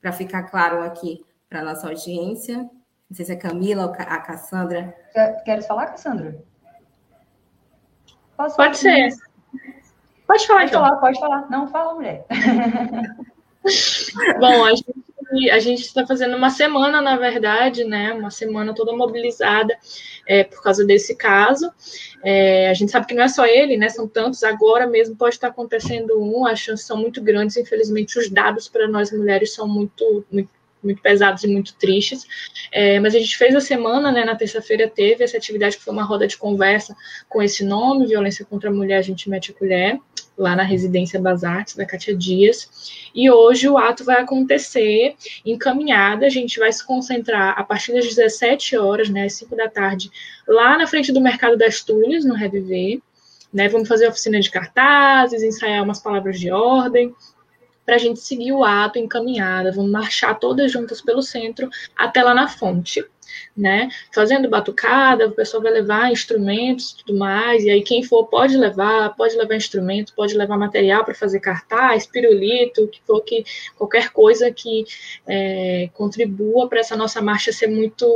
para 0.00 0.12
ficar 0.12 0.44
claro 0.44 0.82
aqui 0.82 1.24
para 1.48 1.60
a 1.60 1.64
nossa 1.64 1.88
audiência. 1.88 2.58
Não 3.08 3.16
sei 3.16 3.24
se 3.24 3.32
é 3.32 3.36
Camila 3.36 3.86
ou 3.86 3.92
a 3.92 4.18
Cassandra. 4.18 4.94
Queres 5.44 5.66
falar, 5.66 5.86
Cassandra? 5.86 6.44
Posso 8.36 8.56
pode 8.56 8.76
ser. 8.76 9.08
Pode 10.28 10.46
falar, 10.46 10.60
pode 10.60 10.70
então. 10.70 10.82
falar, 10.82 10.96
pode 10.96 11.18
falar. 11.18 11.50
Não, 11.50 11.66
fala, 11.68 11.94
mulher. 11.94 12.26
Bom, 14.38 14.64
a 14.64 14.74
gente 14.74 15.08
a 15.50 15.58
gente 15.58 15.82
está 15.82 16.06
fazendo 16.06 16.36
uma 16.36 16.48
semana, 16.48 17.02
na 17.02 17.16
verdade, 17.16 17.84
né? 17.84 18.14
Uma 18.14 18.30
semana 18.30 18.74
toda 18.74 18.96
mobilizada 18.96 19.76
é, 20.26 20.42
por 20.42 20.62
causa 20.62 20.86
desse 20.86 21.14
caso. 21.14 21.70
É, 22.24 22.70
a 22.70 22.74
gente 22.74 22.90
sabe 22.90 23.06
que 23.06 23.14
não 23.14 23.24
é 23.24 23.28
só 23.28 23.44
ele, 23.44 23.76
né? 23.76 23.90
São 23.90 24.08
tantos. 24.08 24.42
Agora 24.42 24.86
mesmo 24.86 25.16
pode 25.16 25.34
estar 25.34 25.48
acontecendo 25.48 26.18
um. 26.18 26.46
As 26.46 26.58
chances 26.58 26.86
são 26.86 26.96
muito 26.96 27.22
grandes. 27.22 27.58
Infelizmente, 27.58 28.18
os 28.18 28.30
dados 28.30 28.68
para 28.68 28.88
nós 28.88 29.12
mulheres 29.12 29.54
são 29.54 29.68
muito, 29.68 30.24
muito 30.30 30.50
muito 30.82 31.02
pesados 31.02 31.42
e 31.42 31.48
muito 31.48 31.74
tristes. 31.74 32.26
É, 32.70 33.00
mas 33.00 33.14
a 33.14 33.18
gente 33.18 33.36
fez 33.36 33.54
a 33.54 33.60
semana, 33.60 34.12
né, 34.12 34.24
na 34.24 34.36
terça-feira 34.36 34.88
teve 34.88 35.24
essa 35.24 35.36
atividade 35.36 35.76
que 35.76 35.82
foi 35.82 35.92
uma 35.92 36.04
roda 36.04 36.26
de 36.26 36.36
conversa 36.36 36.96
com 37.28 37.42
esse 37.42 37.64
nome, 37.64 38.06
Violência 38.06 38.44
contra 38.44 38.70
a 38.70 38.72
Mulher, 38.72 38.98
a 38.98 39.02
gente 39.02 39.28
mete 39.28 39.50
a 39.50 39.54
colher, 39.54 39.98
lá 40.38 40.54
na 40.54 40.62
residência 40.62 41.20
Basartes, 41.20 41.74
da 41.74 41.84
Cátia 41.84 42.16
Dias. 42.16 43.10
E 43.14 43.30
hoje 43.30 43.68
o 43.68 43.76
ato 43.76 44.04
vai 44.04 44.20
acontecer 44.20 45.16
encaminhada, 45.44 46.26
a 46.26 46.30
gente 46.30 46.58
vai 46.58 46.72
se 46.72 46.86
concentrar 46.86 47.58
a 47.58 47.64
partir 47.64 47.92
das 47.92 48.06
17 48.06 48.76
horas, 48.76 49.10
né, 49.10 49.24
às 49.24 49.34
5 49.34 49.56
da 49.56 49.68
tarde, 49.68 50.10
lá 50.46 50.78
na 50.78 50.86
frente 50.86 51.12
do 51.12 51.20
Mercado 51.20 51.56
das 51.56 51.82
Tulhas, 51.82 52.24
no 52.24 52.34
Reviver. 52.34 53.00
Né, 53.52 53.68
vamos 53.68 53.88
fazer 53.88 54.06
oficina 54.06 54.38
de 54.40 54.50
cartazes, 54.50 55.42
ensaiar 55.42 55.82
umas 55.82 56.00
palavras 56.00 56.38
de 56.38 56.50
ordem, 56.50 57.14
para 57.84 57.94
a 57.94 57.98
gente 57.98 58.20
seguir 58.20 58.52
o 58.52 58.62
ato 58.62 58.98
encaminhada. 58.98 59.72
Vamos 59.72 59.90
marchar 59.90 60.38
todas 60.38 60.70
juntas 60.70 61.00
pelo 61.00 61.22
centro 61.22 61.70
até 61.96 62.22
lá 62.22 62.34
na 62.34 62.46
fonte 62.46 63.02
né? 63.56 63.88
Fazendo 64.12 64.48
batucada, 64.48 65.26
o 65.26 65.32
pessoal 65.32 65.62
vai 65.62 65.72
levar 65.72 66.12
instrumentos 66.12 66.90
e 66.90 66.96
tudo 66.98 67.18
mais, 67.18 67.64
e 67.64 67.70
aí 67.70 67.82
quem 67.82 68.02
for 68.02 68.26
pode 68.26 68.56
levar, 68.56 69.14
pode 69.16 69.36
levar 69.36 69.56
instrumento, 69.56 70.14
pode 70.14 70.34
levar 70.34 70.56
material 70.56 71.04
para 71.04 71.14
fazer 71.14 71.40
cartaz, 71.40 72.06
pirulito, 72.06 72.88
que 72.88 73.00
for 73.06 73.20
que 73.22 73.44
qualquer 73.76 74.10
coisa 74.10 74.50
que 74.50 74.84
é, 75.26 75.88
contribua 75.94 76.68
para 76.68 76.80
essa 76.80 76.96
nossa 76.96 77.20
marcha 77.20 77.52
ser 77.52 77.66
muito 77.66 78.06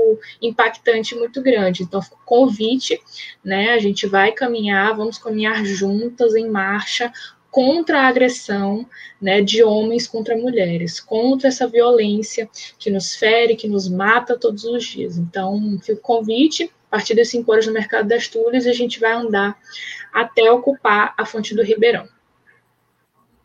impactante, 0.41 1.15
muito 1.15 1.43
grande. 1.43 1.83
Então, 1.83 2.01
convite, 2.25 3.01
né? 3.45 3.71
A 3.71 3.79
gente 3.79 4.07
vai 4.07 4.33
caminhar, 4.33 4.97
vamos 4.97 5.19
caminhar 5.19 5.65
juntas 5.65 6.35
em 6.35 6.49
marcha 6.49 7.13
contra 7.53 8.01
a 8.01 8.09
agressão 8.09 8.89
né, 9.21 9.43
de 9.43 9.63
homens 9.63 10.07
contra 10.07 10.35
mulheres, 10.35 10.99
contra 10.99 11.49
essa 11.49 11.69
violência 11.69 12.49
que 12.79 12.91
nos 12.91 13.15
fere, 13.15 13.55
que 13.55 13.69
nos 13.69 13.91
mata 13.91 14.39
todos 14.39 14.65
os 14.65 14.83
dias. 14.83 15.19
Então, 15.19 15.79
fica 15.83 15.93
o 15.93 16.03
convite, 16.03 16.65
a 16.91 16.97
partir 16.97 17.15
das 17.15 17.29
5 17.29 17.53
horas 17.53 17.67
no 17.67 17.75
Mercado 17.75 18.09
das 18.09 18.27
Tulhas, 18.27 18.67
a 18.67 18.73
gente 18.73 18.99
vai 18.99 19.13
andar 19.13 19.59
até 20.11 20.51
ocupar 20.51 21.15
a 21.17 21.27
Fonte 21.27 21.55
do 21.55 21.63
Ribeirão. 21.63 22.09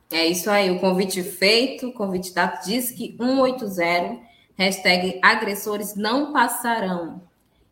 É 0.09 0.25
isso 0.25 0.49
aí, 0.49 0.71
o 0.71 0.79
convite 0.79 1.21
feito, 1.21 1.89
o 1.89 1.93
convite 1.93 2.33
dado, 2.33 2.63
diz 2.65 2.91
que 2.91 3.13
180, 3.17 4.21
hashtag 4.57 5.19
agressores 5.21 5.97
não 5.97 6.31
passarão. 6.31 7.21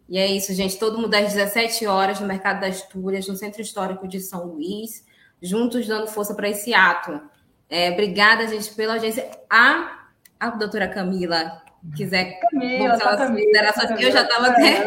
E 0.10 0.18
é 0.18 0.28
isso, 0.28 0.54
gente, 0.54 0.78
todo 0.78 1.00
mundo 1.00 1.16
às 1.16 1.34
17 1.34 1.88
horas 1.88 2.20
no 2.20 2.28
Mercado 2.28 2.60
das 2.60 2.82
Tulhas, 2.82 3.26
no 3.26 3.38
Centro 3.38 3.62
Histórico 3.62 4.06
de 4.06 4.20
São 4.20 4.48
Luís, 4.48 5.06
juntos 5.42 5.88
dando 5.88 6.08
força 6.08 6.34
para 6.34 6.50
esse 6.50 6.74
ato. 6.74 7.22
É, 7.70 7.92
obrigada, 7.92 8.48
gente, 8.48 8.74
pela 8.74 8.94
audiência. 8.94 9.30
A, 9.50 10.08
a 10.40 10.50
doutora 10.52 10.88
Camila 10.88 11.62
quiser 11.96 12.40
Camila, 12.40 12.98
tá 12.98 13.18
considerações, 13.28 13.90
Camila, 13.90 14.10
eu 14.10 14.12
já 14.12 14.24
estava 14.24 14.48
até. 14.48 14.86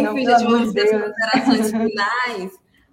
Enfim, 0.00 0.26
gente, 0.26 0.44
vamos 0.44 0.72
ter 0.72 0.82
as 0.82 0.90
considerações 0.90 1.70
finais. 1.70 2.52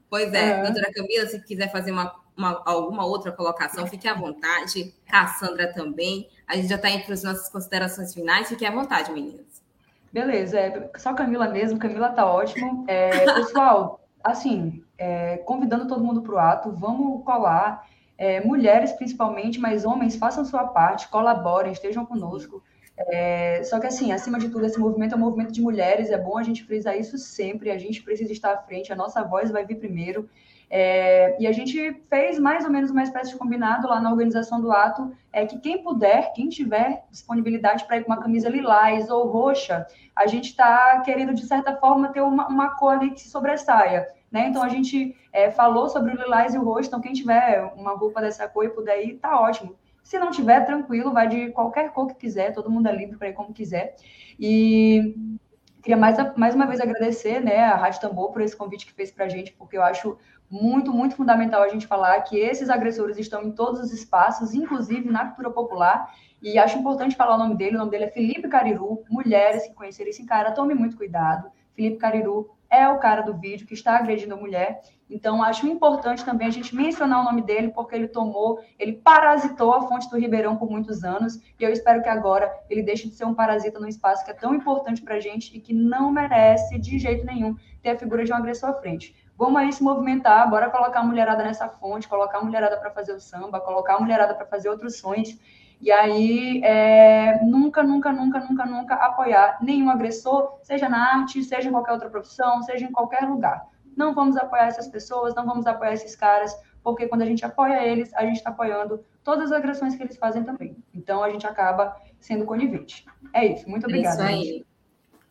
Pois 0.09 0.33
é, 0.33 0.61
doutora 0.61 0.91
Camila, 0.93 1.25
se 1.27 1.41
quiser 1.41 1.71
fazer 1.71 1.91
uma, 1.91 2.13
uma, 2.35 2.61
alguma 2.65 3.05
outra 3.05 3.31
colocação, 3.31 3.87
fique 3.87 4.07
à 4.07 4.13
vontade. 4.13 4.93
Cassandra 5.07 5.73
também. 5.73 6.29
A 6.47 6.55
gente 6.55 6.67
já 6.67 6.75
está 6.75 6.89
entre 6.89 7.13
as 7.13 7.23
nossas 7.23 7.49
considerações 7.49 8.13
finais. 8.13 8.49
Fique 8.49 8.65
à 8.65 8.71
vontade, 8.71 9.11
meninas. 9.11 9.63
Beleza, 10.11 10.59
é 10.59 10.91
só 10.97 11.13
Camila 11.13 11.47
mesmo. 11.49 11.79
Camila 11.79 12.09
tá 12.09 12.25
ótimo. 12.25 12.85
É, 12.87 13.25
pessoal, 13.33 14.02
assim, 14.23 14.83
é, 14.97 15.37
convidando 15.37 15.87
todo 15.87 16.03
mundo 16.03 16.21
para 16.21 16.33
o 16.33 16.39
ato, 16.39 16.71
vamos 16.71 17.23
colar, 17.23 17.87
é, 18.17 18.39
mulheres 18.41 18.91
principalmente, 18.93 19.59
mas 19.59 19.85
homens, 19.85 20.15
façam 20.15 20.45
sua 20.45 20.65
parte, 20.65 21.07
colaborem, 21.09 21.71
estejam 21.71 22.05
conosco. 22.05 22.63
É, 22.95 23.63
só 23.63 23.79
que, 23.79 23.87
assim, 23.87 24.11
acima 24.11 24.39
de 24.39 24.49
tudo, 24.49 24.65
esse 24.65 24.79
movimento 24.79 25.13
é 25.13 25.17
um 25.17 25.21
movimento 25.21 25.51
de 25.51 25.61
mulheres, 25.61 26.11
é 26.11 26.17
bom 26.17 26.37
a 26.37 26.43
gente 26.43 26.63
frisar 26.63 26.97
isso 26.97 27.17
sempre, 27.17 27.71
a 27.71 27.77
gente 27.77 28.01
precisa 28.03 28.31
estar 28.31 28.53
à 28.53 28.57
frente, 28.57 28.93
a 28.93 28.95
nossa 28.95 29.23
voz 29.23 29.51
vai 29.51 29.65
vir 29.65 29.75
primeiro. 29.79 30.29
É, 30.75 31.39
e 31.39 31.45
a 31.45 31.51
gente 31.51 31.93
fez 32.09 32.39
mais 32.39 32.65
ou 32.65 32.71
menos 32.71 32.89
uma 32.89 33.03
espécie 33.03 33.29
de 33.29 33.37
combinado 33.37 33.87
lá 33.87 34.01
na 34.01 34.09
organização 34.09 34.59
do 34.59 34.71
ato, 34.71 35.15
é 35.31 35.45
que 35.45 35.59
quem 35.59 35.83
puder, 35.83 36.33
quem 36.33 36.49
tiver 36.49 37.05
disponibilidade 37.11 37.85
para 37.85 37.97
ir 37.97 38.03
com 38.03 38.11
uma 38.11 38.19
camisa 38.19 38.49
lilás 38.49 39.07
ou 39.07 39.27
roxa, 39.27 39.85
a 40.15 40.25
gente 40.25 40.49
está 40.49 40.99
querendo, 41.01 41.31
de 41.31 41.45
certa 41.45 41.75
forma, 41.75 42.11
ter 42.11 42.21
uma, 42.21 42.47
uma 42.47 42.69
cor 42.75 42.93
ali 42.93 43.11
que 43.11 43.21
se 43.21 43.29
sobressaia. 43.29 44.07
Né? 44.31 44.47
Então 44.47 44.63
a 44.63 44.67
gente 44.67 45.15
é, 45.31 45.51
falou 45.51 45.89
sobre 45.89 46.11
o 46.11 46.17
lilás 46.17 46.55
e 46.55 46.57
o 46.57 46.63
roxo, 46.63 46.87
então 46.87 47.01
quem 47.01 47.13
tiver 47.13 47.71
uma 47.77 47.95
roupa 47.95 48.19
dessa 48.19 48.47
cor 48.47 48.65
e 48.65 48.69
puder 48.69 48.99
ir, 49.05 49.19
tá 49.19 49.39
ótimo. 49.39 49.75
Se 50.01 50.17
não 50.17 50.31
tiver, 50.31 50.65
tranquilo, 50.65 51.13
vai 51.13 51.27
de 51.27 51.51
qualquer 51.51 51.91
cor 51.91 52.07
que 52.07 52.15
quiser, 52.15 52.51
todo 52.51 52.71
mundo 52.71 52.87
é 52.87 52.95
livre 52.95 53.15
para 53.15 53.29
ir 53.29 53.33
como 53.33 53.53
quiser. 53.53 53.95
E 54.39 55.37
queria 55.83 55.97
mais, 55.97 56.17
mais 56.37 56.55
uma 56.55 56.65
vez 56.65 56.79
agradecer 56.79 57.41
né, 57.41 57.59
a 57.65 57.75
Rádio 57.75 57.99
Tambor 57.99 58.31
por 58.31 58.41
esse 58.41 58.55
convite 58.55 58.85
que 58.85 58.93
fez 58.93 59.11
para 59.11 59.25
a 59.25 59.29
gente, 59.29 59.51
porque 59.51 59.77
eu 59.77 59.83
acho 59.83 60.17
muito, 60.49 60.93
muito 60.93 61.15
fundamental 61.15 61.61
a 61.61 61.67
gente 61.67 61.85
falar 61.85 62.19
que 62.21 62.37
esses 62.37 62.69
agressores 62.69 63.17
estão 63.17 63.43
em 63.43 63.51
todos 63.51 63.81
os 63.81 63.91
espaços, 63.91 64.53
inclusive 64.53 65.11
na 65.11 65.25
cultura 65.25 65.51
popular, 65.51 66.15
e 66.41 66.57
acho 66.57 66.77
importante 66.77 67.17
falar 67.17 67.35
o 67.35 67.37
nome 67.37 67.55
dele, 67.55 67.75
o 67.75 67.79
nome 67.79 67.91
dele 67.91 68.05
é 68.05 68.11
Felipe 68.11 68.47
Cariru, 68.47 69.03
mulheres 69.09 69.67
que 69.67 69.73
conhecerem 69.73 70.11
esse 70.11 70.25
cara, 70.25 70.51
tome 70.51 70.73
muito 70.73 70.95
cuidado, 70.95 71.51
Felipe 71.75 71.97
Cariru 71.97 72.49
é 72.73 72.89
o 72.89 72.97
cara 72.97 73.21
do 73.21 73.35
vídeo 73.35 73.67
que 73.67 73.73
está 73.73 73.97
agredindo 73.97 74.33
a 74.33 74.37
mulher. 74.37 74.81
Então, 75.09 75.43
acho 75.43 75.67
importante 75.67 76.25
também 76.25 76.47
a 76.47 76.51
gente 76.51 76.75
mencionar 76.75 77.21
o 77.21 77.23
nome 77.23 77.43
dele, 77.43 77.69
porque 77.69 77.95
ele 77.95 78.07
tomou, 78.07 78.59
ele 78.79 78.93
parasitou 78.93 79.73
a 79.73 79.81
fonte 79.83 80.09
do 80.09 80.17
Ribeirão 80.17 80.55
por 80.55 80.69
muitos 80.69 81.03
anos, 81.03 81.35
e 81.59 81.63
eu 81.63 81.71
espero 81.71 82.01
que 82.01 82.09
agora 82.09 82.51
ele 82.67 82.81
deixe 82.81 83.07
de 83.07 83.13
ser 83.13 83.25
um 83.25 83.33
parasita 83.35 83.79
num 83.79 83.87
espaço 83.87 84.25
que 84.25 84.31
é 84.31 84.33
tão 84.33 84.55
importante 84.55 85.03
para 85.03 85.15
a 85.15 85.19
gente 85.19 85.55
e 85.55 85.59
que 85.59 85.73
não 85.73 86.11
merece, 86.11 86.79
de 86.79 86.97
jeito 86.97 87.25
nenhum, 87.25 87.55
ter 87.81 87.91
a 87.91 87.97
figura 87.97 88.23
de 88.23 88.33
um 88.33 88.35
agressor 88.35 88.69
à 88.69 88.73
frente. 88.73 89.15
Vamos 89.37 89.61
aí 89.61 89.71
se 89.71 89.83
movimentar, 89.83 90.49
bora 90.49 90.69
colocar 90.69 91.01
a 91.01 91.03
mulherada 91.03 91.43
nessa 91.43 91.67
fonte, 91.67 92.07
colocar 92.07 92.39
a 92.39 92.43
mulherada 92.43 92.77
para 92.77 92.89
fazer 92.89 93.13
o 93.13 93.19
samba, 93.19 93.59
colocar 93.59 93.95
a 93.95 93.99
mulherada 93.99 94.33
para 94.33 94.45
fazer 94.45 94.69
outros 94.69 94.97
sonhos. 94.97 95.37
E 95.83 95.91
aí, 95.91 96.61
é, 96.63 97.43
nunca, 97.43 97.83
nunca, 97.83 98.09
nunca, 98.13 98.39
nunca, 98.39 98.65
nunca 98.65 98.95
apoiar 98.95 99.57
nenhum 99.61 99.89
agressor, 99.89 100.57
seja 100.63 100.87
na 100.87 101.15
arte, 101.15 101.43
seja 101.43 101.67
em 101.67 101.73
qualquer 101.73 101.91
outra 101.91 102.09
profissão, 102.09 102.63
seja 102.63 102.85
em 102.85 102.91
qualquer 102.93 103.27
lugar. 103.27 103.67
Não 103.93 104.15
vamos 104.15 104.37
apoiar 104.37 104.67
essas 104.67 104.87
pessoas, 104.87 105.35
não 105.35 105.45
vamos 105.45 105.67
apoiar 105.67 105.91
esses 105.91 106.15
caras, 106.15 106.57
porque 106.81 107.05
quando 107.09 107.23
a 107.23 107.25
gente 107.25 107.43
apoia 107.43 107.85
eles, 107.85 108.13
a 108.13 108.25
gente 108.25 108.37
está 108.37 108.49
apoiando 108.49 109.03
todas 109.25 109.51
as 109.51 109.57
agressões 109.57 109.93
que 109.93 110.01
eles 110.01 110.15
fazem 110.15 110.45
também. 110.45 110.77
Então, 110.93 111.21
a 111.21 111.29
gente 111.29 111.45
acaba 111.45 111.93
sendo 112.17 112.45
conivente. 112.45 113.05
É 113.33 113.45
isso, 113.45 113.69
muito 113.69 113.85
obrigada. 113.85 114.23
É 114.23 114.31
isso 114.31 114.33
aí. 114.33 114.65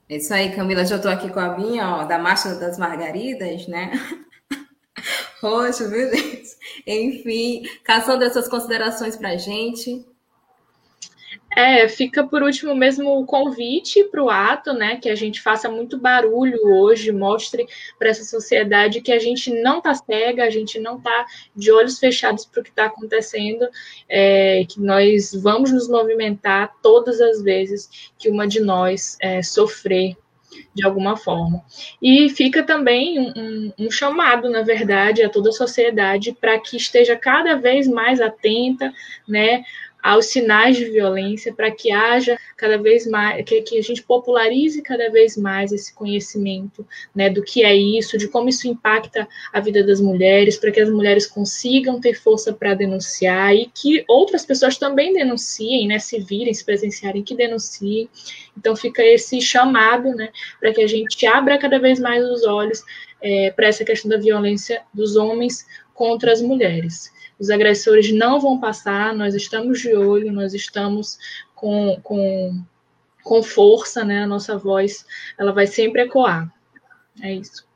É 0.07 0.16
isso 0.16 0.34
aí, 0.34 0.55
Camila. 0.55 0.84
Já 0.84 0.96
estou 0.96 1.11
aqui 1.11 1.30
com 1.30 1.40
a 1.40 1.57
minha, 1.57 1.96
ó, 1.96 2.05
da 2.05 2.18
Marcha 2.18 2.55
das 2.57 2.76
Margaridas, 2.76 3.66
né? 3.68 3.92
Roxo, 5.40 5.88
viu, 5.88 6.11
gente? 6.14 6.50
Enfim, 6.86 7.62
caçando 7.82 8.22
essas 8.22 8.48
considerações 8.48 9.16
para 9.16 9.30
a 9.30 9.36
gente. 9.38 10.11
É, 11.57 11.86
fica 11.88 12.26
por 12.26 12.42
último 12.42 12.74
mesmo 12.74 13.18
o 13.18 13.26
convite 13.26 14.05
para 14.05 14.22
o 14.22 14.30
ato, 14.30 14.72
né? 14.72 14.96
Que 14.96 15.11
a 15.11 15.14
gente 15.14 15.40
faça 15.40 15.68
muito 15.68 15.98
barulho 15.98 16.59
hoje, 16.64 17.12
mostre 17.12 17.66
para 17.98 18.09
essa 18.09 18.24
sociedade 18.24 19.00
que 19.00 19.12
a 19.12 19.18
gente 19.18 19.50
não 19.62 19.78
está 19.78 19.94
cega, 19.94 20.44
a 20.44 20.50
gente 20.50 20.78
não 20.80 20.96
está 20.96 21.26
de 21.55 21.70
olhos 21.70 21.98
fechados 21.98 22.46
para 22.46 22.61
o 22.61 22.64
que 22.64 22.70
está 22.70 22.86
acontecendo, 22.86 23.68
é, 24.09 24.64
que 24.68 24.80
nós 24.80 25.32
vamos 25.34 25.70
nos 25.70 25.88
movimentar 25.88 26.72
todas 26.82 27.20
as 27.20 27.42
vezes 27.42 28.12
que 28.18 28.30
uma 28.30 28.46
de 28.46 28.61
nós 28.61 29.16
é, 29.20 29.42
sofrer 29.42 30.16
de 30.74 30.84
alguma 30.84 31.16
forma. 31.16 31.62
E 32.00 32.28
fica 32.28 32.62
também 32.62 33.18
um, 33.18 33.32
um, 33.36 33.72
um, 33.86 33.90
chamado, 33.90 34.50
na 34.50 34.62
verdade, 34.62 35.22
a 35.22 35.28
toda 35.28 35.50
a 35.50 35.53
sociedade 35.53 36.36
para 36.38 36.59
que 36.59 36.76
esteja 36.76 37.16
cada 37.16 37.57
vez 37.57 37.86
mais 37.88 38.20
atenta, 38.20 38.92
né, 39.26 39.64
aos 40.03 40.26
sinais 40.26 40.76
de 40.76 40.86
violência, 40.86 41.55
para 41.55 41.70
que 41.70 41.92
haja 41.92 42.36
cada 42.57 42.76
vez 42.76 43.07
mais, 43.07 43.44
que, 43.44 43.62
que, 43.62 43.78
a 43.78 43.82
gente 43.82 44.03
popularize 44.03 44.82
cada 44.82 45.09
vez 45.11 45.36
mais 45.36 45.70
esse 45.70 45.94
conhecimento 45.94 46.84
né, 47.14 47.30
do 47.30 47.42
que 47.42 47.62
é 47.62 47.74
isso, 47.74 48.18
de 48.18 48.26
como 48.26 48.48
isso 48.48 48.66
impacta 48.66 49.28
a 49.53 49.61
vida 49.61 49.84
das 49.84 50.00
mulheres, 50.00 50.57
para 50.57 50.72
que 50.72 50.80
as 50.80 50.90
mulheres 50.90 51.26
consigam 51.26 52.00
ter 52.00 52.14
força 52.14 52.53
para 52.53 52.74
denunciar 52.74 53.55
e 53.55 53.70
que 53.72 54.05
outras 54.09 54.44
pessoas 54.44 54.76
também 54.76 55.12
denunciem, 55.12 55.86
né, 55.86 55.98
se 56.00 56.18
virem, 56.18 56.53
se 56.53 56.64
presenciarem, 56.64 57.22
que 57.22 57.36
denunciem. 57.36 58.09
Então 58.59 58.74
fica 58.74 59.05
esse 59.05 59.40
chamado 59.40 60.09
né, 60.16 60.30
para 60.59 60.72
que 60.72 60.82
a 60.82 60.86
gente 60.86 61.24
abra 61.26 61.59
cada 61.59 61.78
vez 61.78 62.00
mais 62.00 62.24
os 62.24 62.44
olhos 62.44 62.82
é, 63.22 63.53
para 63.53 63.68
essa 63.68 63.84
questão 63.84 64.11
da 64.11 64.16
violência 64.16 64.82
dos 64.92 65.14
homens 65.14 65.64
contra 65.94 66.32
as 66.32 66.42
mulheres 66.42 67.12
os 67.43 67.51
agressores 67.51 68.12
não 68.12 68.40
vão 68.40 68.61
passar, 68.61 69.12
nós 69.12 69.34
estamos 69.34 69.80
de 69.80 69.93
olho, 69.93 70.32
nós 70.32 70.55
estamos 70.55 71.18
com, 71.57 71.99
com, 72.01 72.62
com 73.24 73.43
força, 73.43 74.05
né? 74.05 74.22
A 74.22 74.26
nossa 74.28 74.57
voz, 74.57 75.05
ela 75.36 75.53
vai 75.53 75.66
sempre 75.66 76.03
ecoar. 76.03 76.49
É 77.20 77.34
isso. 77.34 77.66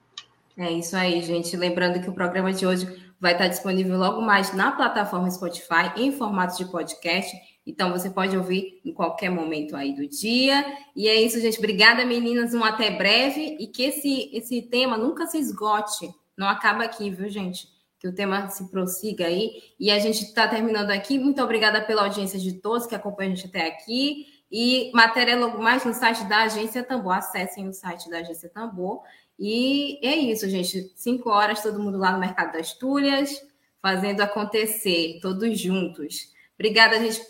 É 0.56 0.70
isso 0.70 0.96
aí, 0.96 1.20
gente. 1.20 1.56
Lembrando 1.56 2.00
que 2.00 2.08
o 2.08 2.14
programa 2.14 2.52
de 2.52 2.64
hoje 2.64 2.86
vai 3.20 3.32
estar 3.32 3.48
disponível 3.48 3.98
logo 3.98 4.20
mais 4.20 4.54
na 4.54 4.70
plataforma 4.70 5.28
Spotify, 5.32 5.90
em 5.96 6.12
formato 6.12 6.56
de 6.56 6.70
podcast. 6.70 7.36
Então, 7.66 7.90
você 7.90 8.08
pode 8.08 8.36
ouvir 8.36 8.80
em 8.84 8.92
qualquer 8.92 9.30
momento 9.30 9.74
aí 9.74 9.96
do 9.96 10.06
dia. 10.06 10.64
E 10.94 11.08
é 11.08 11.20
isso, 11.20 11.40
gente. 11.40 11.58
Obrigada, 11.58 12.06
meninas. 12.06 12.54
Um 12.54 12.62
até 12.62 12.88
breve. 12.92 13.56
E 13.58 13.66
que 13.66 13.82
esse, 13.82 14.30
esse 14.32 14.62
tema 14.62 14.96
nunca 14.96 15.26
se 15.26 15.38
esgote. 15.38 16.08
Não 16.38 16.48
acaba 16.48 16.84
aqui, 16.84 17.10
viu, 17.10 17.28
gente? 17.28 17.74
Que 17.98 18.06
o 18.08 18.14
tema 18.14 18.48
se 18.48 18.70
prossiga 18.70 19.26
aí. 19.26 19.62
E 19.78 19.90
a 19.90 19.98
gente 19.98 20.22
está 20.22 20.46
terminando 20.46 20.90
aqui. 20.90 21.18
Muito 21.18 21.42
obrigada 21.42 21.80
pela 21.80 22.02
audiência 22.02 22.38
de 22.38 22.54
todos 22.54 22.86
que 22.86 22.94
acompanham 22.94 23.32
a 23.32 23.34
gente 23.34 23.46
até 23.46 23.66
aqui. 23.66 24.26
E 24.50 24.90
matéria 24.94 25.36
logo 25.36 25.60
mais 25.62 25.84
no 25.84 25.92
site 25.92 26.24
da 26.24 26.42
Agência 26.42 26.82
Tambor. 26.82 27.14
Acessem 27.14 27.68
o 27.68 27.72
site 27.72 28.08
da 28.08 28.18
Agência 28.18 28.48
Tambor. 28.48 29.00
E 29.38 29.98
é 30.06 30.14
isso, 30.14 30.48
gente. 30.48 30.92
Cinco 30.96 31.30
horas, 31.30 31.62
todo 31.62 31.80
mundo 31.80 31.98
lá 31.98 32.12
no 32.12 32.18
Mercado 32.18 32.52
das 32.52 32.72
Tulhas. 32.72 33.42
fazendo 33.82 34.20
acontecer, 34.20 35.20
todos 35.22 35.60
juntos. 35.60 36.32
Obrigada, 36.58 36.98
gente. 36.98 37.20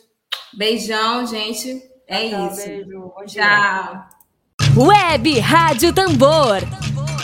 Beijão, 0.57 1.27
gente. 1.27 1.83
É 2.07 2.31
Tchau, 2.31 2.47
isso. 2.47 2.67
Beijo. 2.67 3.13
Tchau. 3.27 4.09
Web 4.77 5.39
Rádio 5.41 5.95
Tambor. 5.95 6.86